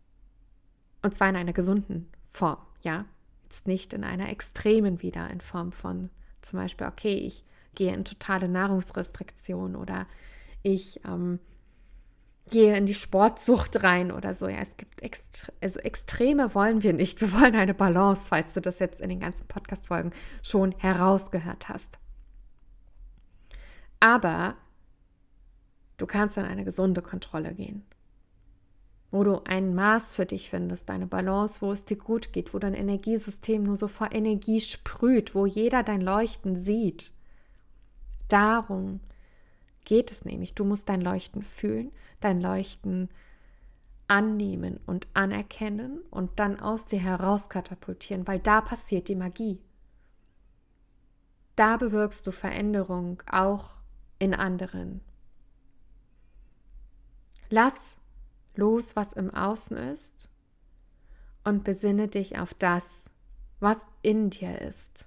und 1.03 1.15
zwar 1.15 1.29
in 1.29 1.38
einer 1.38 1.53
gesunden 1.53 2.11
Form, 2.25 2.57
ja, 2.82 3.05
jetzt 3.43 3.65
nicht 3.65 3.93
in 3.93 4.03
einer 4.03 4.27
extremen 4.27 5.01
wieder 5.01 5.29
in 5.29 5.39
Form 5.39 5.71
von 5.71 6.09
zum 6.41 6.59
Beispiel, 6.59 6.86
okay, 6.86 7.13
ich 7.13 7.45
gehe 7.75 7.93
in 7.93 8.03
totale 8.03 8.49
Nahrungsrestriktion 8.49 9.77
oder 9.77 10.05
ich 10.63 10.99
ähm, 11.05 11.39
gehe 12.49 12.75
in 12.75 12.86
die 12.86 12.93
Sportsucht 12.93 13.84
rein 13.84 14.11
oder 14.11 14.34
so. 14.34 14.49
Ja, 14.49 14.59
es 14.59 14.75
gibt 14.75 15.01
Extre 15.01 15.53
also 15.61 15.79
Extreme 15.79 16.53
wollen 16.55 16.84
wir 16.84 16.91
nicht. 16.91 17.21
Wir 17.21 17.32
wollen 17.32 17.55
eine 17.55 17.73
Balance, 17.73 18.27
falls 18.27 18.53
du 18.53 18.59
das 18.59 18.79
jetzt 18.79 18.99
in 18.99 19.07
den 19.07 19.21
ganzen 19.21 19.47
Podcast-Folgen 19.47 20.11
schon 20.43 20.73
herausgehört 20.77 21.69
hast. 21.69 21.99
Aber 24.01 24.57
Du 26.02 26.08
kannst 26.08 26.36
in 26.36 26.45
eine 26.45 26.66
gesunde 26.66 27.04
Kontrolle 27.04 27.54
gehen, 27.54 27.84
wo 29.12 29.24
du 29.24 29.43
ein 29.43 29.76
Maß 29.76 30.16
für 30.16 30.26
dich 30.26 30.49
findest, 30.49 30.89
deine 30.89 31.06
Balance, 31.06 31.62
wo 31.62 31.72
es 31.72 31.86
dir 31.86 31.95
gut 31.95 32.34
geht, 32.34 32.56
wo 32.56 32.58
dein 32.58 32.74
Energiesystem 32.74 33.62
nur 33.62 33.78
so 33.78 33.88
vor 33.88 34.12
Energie 34.12 34.62
sprüht, 34.62 35.36
wo 35.36 35.45
jeder 35.45 35.84
dein 35.84 36.02
Leuchten 36.02 36.56
sieht. 36.56 37.14
Darum 38.30 38.99
geht 39.86 40.12
es 40.12 40.26
nämlich. 40.26 40.56
Du 40.56 40.66
musst 40.66 40.89
dein 40.89 41.02
Leuchten 41.02 41.43
fühlen, 41.43 41.91
dein 42.20 42.41
Leuchten 42.41 43.10
annehmen 44.08 44.80
und 44.88 45.08
anerkennen 45.14 45.99
und 46.10 46.39
dann 46.39 46.60
aus 46.60 46.86
dir 46.86 46.99
heraus 46.99 47.47
katapultieren, 47.47 48.26
weil 48.26 48.39
da 48.39 48.62
passiert 48.62 49.08
die 49.08 49.16
Magie. 49.16 49.60
Da 51.56 51.78
bewirkst 51.78 52.26
du 52.26 52.32
Veränderung 52.32 53.22
auch 53.30 53.76
in 54.18 54.34
anderen. 54.34 55.02
Lass 57.54 57.97
los, 58.56 58.95
was 58.95 59.12
im 59.12 59.30
Außen 59.30 59.76
ist 59.76 60.30
und 61.43 61.66
besinne 61.66 62.08
dich 62.08 62.39
auf 62.39 62.54
das, 62.54 63.12
was 63.60 63.86
in 64.02 64.30
dir 64.30 64.62
ist. 64.62 65.06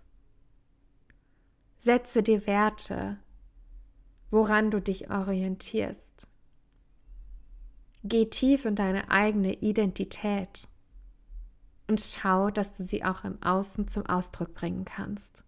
Setze 1.79 2.23
dir 2.23 2.47
Werte, 2.47 3.19
woran 4.31 4.71
du 4.71 4.83
dich 4.83 5.11
orientierst. 5.11 6.29
Geh 8.03 8.27
tief 8.27 8.67
in 8.67 8.77
deine 8.77 9.11
eigene 9.11 9.55
Identität 9.55 10.69
und 11.87 12.03
schau, 12.03 12.51
dass 12.51 12.77
du 12.77 12.85
sie 12.85 13.05
auch 13.05 13.25
im 13.25 13.43
Außen 13.43 13.89
zum 13.89 14.05
Ausdruck 14.05 14.53
bringen 14.53 14.85
kannst. 14.85 15.43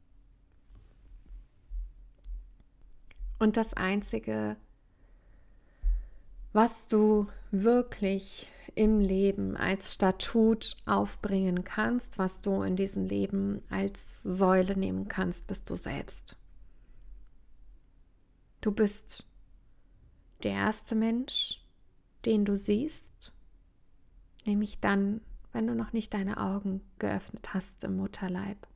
Und 3.38 3.58
das 3.58 3.74
Einzige, 3.74 4.56
was 6.56 6.88
du 6.88 7.26
wirklich 7.50 8.48
im 8.74 8.98
Leben 8.98 9.58
als 9.58 9.92
Statut 9.92 10.74
aufbringen 10.86 11.64
kannst, 11.64 12.16
was 12.16 12.40
du 12.40 12.62
in 12.62 12.76
diesem 12.76 13.04
Leben 13.04 13.62
als 13.68 14.22
Säule 14.22 14.74
nehmen 14.74 15.06
kannst, 15.06 15.46
bist 15.48 15.68
du 15.68 15.76
selbst. 15.76 16.38
Du 18.62 18.72
bist 18.72 19.26
der 20.44 20.52
erste 20.52 20.94
Mensch, 20.94 21.62
den 22.24 22.46
du 22.46 22.56
siehst, 22.56 23.34
nämlich 24.46 24.80
dann, 24.80 25.20
wenn 25.52 25.66
du 25.66 25.74
noch 25.74 25.92
nicht 25.92 26.14
deine 26.14 26.38
Augen 26.38 26.80
geöffnet 26.98 27.52
hast 27.52 27.84
im 27.84 27.98
Mutterleib. 27.98 28.66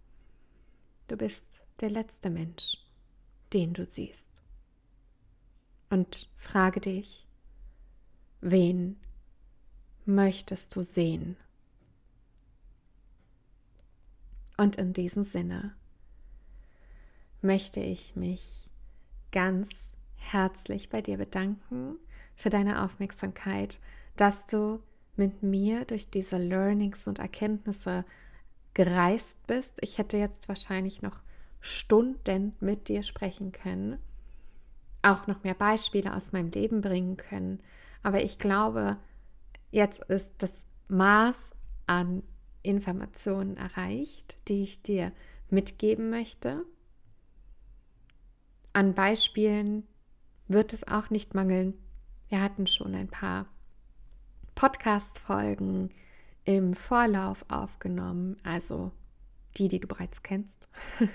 Du 1.09 1.17
bist 1.17 1.63
der 1.81 1.89
letzte 1.89 2.29
Mensch, 2.29 2.77
den 3.55 3.73
du 3.73 3.87
siehst. 3.87 4.29
Und 5.89 6.29
frage 6.37 6.83
dich, 6.83 7.27
Wen 8.41 8.99
möchtest 10.07 10.75
du 10.75 10.83
sehen? 10.83 11.37
Und 14.57 14.77
in 14.77 14.93
diesem 14.93 15.23
Sinne 15.23 15.75
möchte 17.43 17.81
ich 17.81 18.17
mich 18.17 18.71
ganz 19.33 19.91
herzlich 20.17 20.89
bei 20.89 21.03
dir 21.03 21.17
bedanken 21.17 21.97
für 22.35 22.51
deine 22.51 22.83
Aufmerksamkeit, 22.85 23.81
dass 24.17 24.47
du 24.47 24.83
mit 25.17 25.43
mir 25.43 25.85
durch 25.85 26.11
diese 26.11 26.39
Learnings 26.39 27.07
und 27.07 27.19
Erkenntnisse 27.19 28.05
gereist 28.75 29.39
bist. 29.47 29.79
Ich 29.83 29.99
hätte 29.99 30.17
jetzt 30.17 30.49
wahrscheinlich 30.49 31.03
noch 31.03 31.21
Stunden 31.61 32.55
mit 32.61 32.89
dir 32.89 33.03
sprechen 33.03 33.53
können, 33.53 33.99
auch 35.03 35.27
noch 35.27 35.43
mehr 35.43 35.55
Beispiele 35.55 36.15
aus 36.15 36.33
meinem 36.33 36.51
Leben 36.51 36.81
bringen 36.81 37.17
können, 37.17 37.61
aber 38.03 38.23
ich 38.23 38.39
glaube, 38.39 38.97
jetzt 39.71 40.03
ist 40.05 40.33
das 40.39 40.65
Maß 40.89 41.51
an 41.87 42.23
Informationen 42.63 43.57
erreicht, 43.57 44.37
die 44.49 44.63
ich 44.63 44.83
dir 44.83 45.13
mitgeben 45.49 46.11
möchte. 46.11 46.65
An 48.73 48.95
Beispielen 48.95 49.87
wird 50.49 50.73
es 50.73 50.87
auch 50.87 51.11
nicht 51.11 51.35
mangeln. 51.35 51.75
Wir 52.29 52.41
hatten 52.41 52.67
schon 52.67 52.95
ein 52.95 53.09
paar 53.09 53.47
Podcast-Folgen 54.55 55.91
im 56.45 56.75
Vorlauf 56.75 57.45
aufgenommen, 57.49 58.37
also 58.45 58.93
die, 59.57 59.69
die 59.69 59.81
du 59.81 59.89
bereits 59.89 60.23
kennst. 60.23 60.69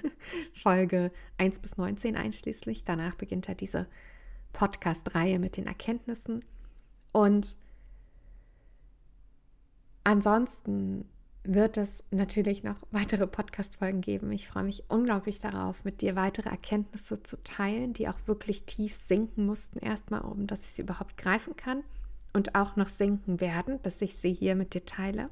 Folge 0.61 1.11
1 1.37 1.59
bis 1.59 1.77
19 1.77 2.15
einschließlich. 2.15 2.83
Danach 2.83 3.15
beginnt 3.15 3.47
ja 3.47 3.53
diese 3.53 3.87
Podcast-Reihe 4.53 5.39
mit 5.39 5.57
den 5.57 5.67
Erkenntnissen. 5.67 6.43
Und 7.15 7.55
ansonsten 10.03 11.07
wird 11.45 11.77
es 11.77 12.03
natürlich 12.11 12.61
noch 12.61 12.75
weitere 12.91 13.25
Podcast-Folgen 13.25 14.01
geben. 14.01 14.33
Ich 14.33 14.49
freue 14.49 14.65
mich 14.65 14.83
unglaublich 14.89 15.39
darauf, 15.39 15.81
mit 15.85 16.01
dir 16.01 16.17
weitere 16.17 16.49
Erkenntnisse 16.49 17.23
zu 17.23 17.41
teilen, 17.41 17.93
die 17.93 18.09
auch 18.09 18.19
wirklich 18.25 18.65
tief 18.65 18.95
sinken 18.95 19.45
mussten, 19.45 19.79
erstmal, 19.79 20.23
um 20.23 20.45
dass 20.45 20.59
ich 20.65 20.73
sie 20.73 20.81
überhaupt 20.81 21.15
greifen 21.15 21.55
kann 21.55 21.85
und 22.33 22.53
auch 22.53 22.75
noch 22.75 22.89
sinken 22.89 23.39
werden, 23.39 23.79
bis 23.79 24.01
ich 24.01 24.17
sie 24.17 24.33
hier 24.33 24.55
mit 24.55 24.73
dir 24.73 24.83
teile. 24.83 25.29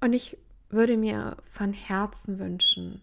Und 0.00 0.14
ich 0.14 0.38
würde 0.70 0.96
mir 0.96 1.36
von 1.42 1.74
Herzen 1.74 2.38
wünschen, 2.38 3.02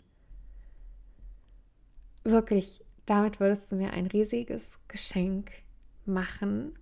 wirklich, 2.23 2.83
damit 3.05 3.39
würdest 3.39 3.71
du 3.71 3.75
mir 3.75 3.93
ein 3.93 4.07
riesiges 4.07 4.79
Geschenk 4.87 5.60
machen, 6.05 6.77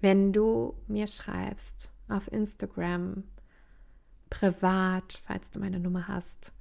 wenn 0.00 0.32
du 0.32 0.76
mir 0.86 1.06
schreibst 1.06 1.90
auf 2.08 2.30
Instagram, 2.32 3.24
privat, 4.30 5.22
falls 5.26 5.50
du 5.50 5.60
meine 5.60 5.80
Nummer 5.80 6.08
hast, 6.08 6.52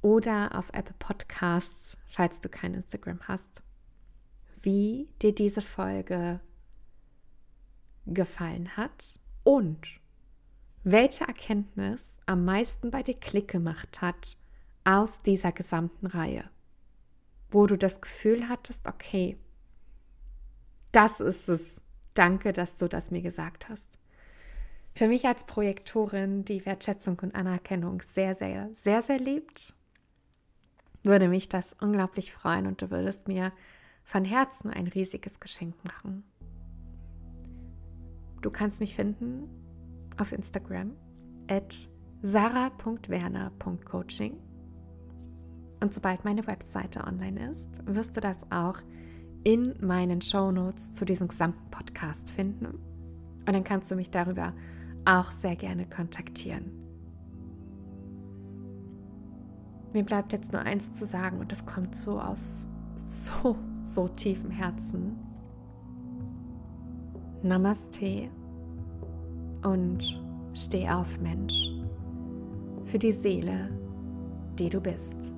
oder 0.00 0.56
auf 0.56 0.68
Apple 0.72 0.94
Podcasts, 0.98 1.96
falls 2.06 2.40
du 2.40 2.48
kein 2.48 2.74
Instagram 2.74 3.20
hast, 3.26 3.62
wie 4.62 5.08
dir 5.20 5.34
diese 5.34 5.62
Folge 5.62 6.40
gefallen 8.06 8.76
hat 8.76 9.18
und 9.44 9.86
welche 10.84 11.24
Erkenntnis 11.24 12.16
am 12.26 12.44
meisten 12.44 12.90
bei 12.90 13.02
dir 13.02 13.14
Klick 13.14 13.48
gemacht 13.48 14.00
hat 14.00 14.36
aus 14.84 15.20
dieser 15.20 15.52
gesamten 15.52 16.06
Reihe, 16.06 16.48
wo 17.50 17.66
du 17.66 17.76
das 17.76 18.00
Gefühl 18.00 18.48
hattest, 18.48 18.86
okay, 18.86 19.36
das 20.92 21.20
ist 21.20 21.48
es. 21.48 21.82
Danke, 22.14 22.52
dass 22.52 22.78
du 22.78 22.88
das 22.88 23.10
mir 23.10 23.22
gesagt 23.22 23.68
hast. 23.68 23.98
Für 24.94 25.06
mich 25.06 25.26
als 25.26 25.44
Projektorin, 25.44 26.44
die 26.44 26.64
Wertschätzung 26.66 27.18
und 27.20 27.34
Anerkennung 27.34 28.02
sehr, 28.02 28.34
sehr, 28.34 28.70
sehr, 28.74 29.02
sehr 29.02 29.20
liebt, 29.20 29.74
würde 31.04 31.28
mich 31.28 31.48
das 31.48 31.76
unglaublich 31.80 32.32
freuen 32.32 32.66
und 32.66 32.82
du 32.82 32.90
würdest 32.90 33.28
mir 33.28 33.52
von 34.02 34.24
Herzen 34.24 34.70
ein 34.70 34.88
riesiges 34.88 35.38
Geschenk 35.38 35.76
machen. 35.84 36.24
Du 38.40 38.50
kannst 38.50 38.80
mich 38.80 38.96
finden 38.96 39.48
auf 40.16 40.32
Instagram 40.32 40.96
at 41.48 41.88
sarah.werner.coaching. 42.22 44.36
Und 45.80 45.94
sobald 45.94 46.24
meine 46.24 46.44
Webseite 46.46 47.04
online 47.04 47.52
ist, 47.52 47.68
wirst 47.86 48.16
du 48.16 48.20
das 48.20 48.38
auch 48.50 48.78
in 49.44 49.74
meinen 49.80 50.20
Show 50.20 50.50
Notes 50.50 50.92
zu 50.92 51.04
diesem 51.04 51.28
gesamten 51.28 51.70
Podcast 51.70 52.30
finden. 52.30 52.66
Und 52.66 53.52
dann 53.52 53.64
kannst 53.64 53.90
du 53.90 53.94
mich 53.94 54.10
darüber 54.10 54.52
auch 55.04 55.30
sehr 55.30 55.56
gerne 55.56 55.86
kontaktieren. 55.86 56.72
Mir 59.92 60.04
bleibt 60.04 60.32
jetzt 60.32 60.52
nur 60.52 60.62
eins 60.62 60.92
zu 60.92 61.06
sagen 61.06 61.38
und 61.40 61.50
das 61.50 61.64
kommt 61.64 61.94
so 61.94 62.20
aus 62.20 62.66
so, 63.06 63.56
so 63.82 64.08
tiefem 64.08 64.50
Herzen. 64.50 65.16
Namaste 67.42 68.28
und 69.64 70.22
steh 70.54 70.88
auf, 70.88 71.18
Mensch, 71.20 71.70
für 72.84 72.98
die 72.98 73.12
Seele, 73.12 73.70
die 74.58 74.68
du 74.68 74.80
bist. 74.80 75.32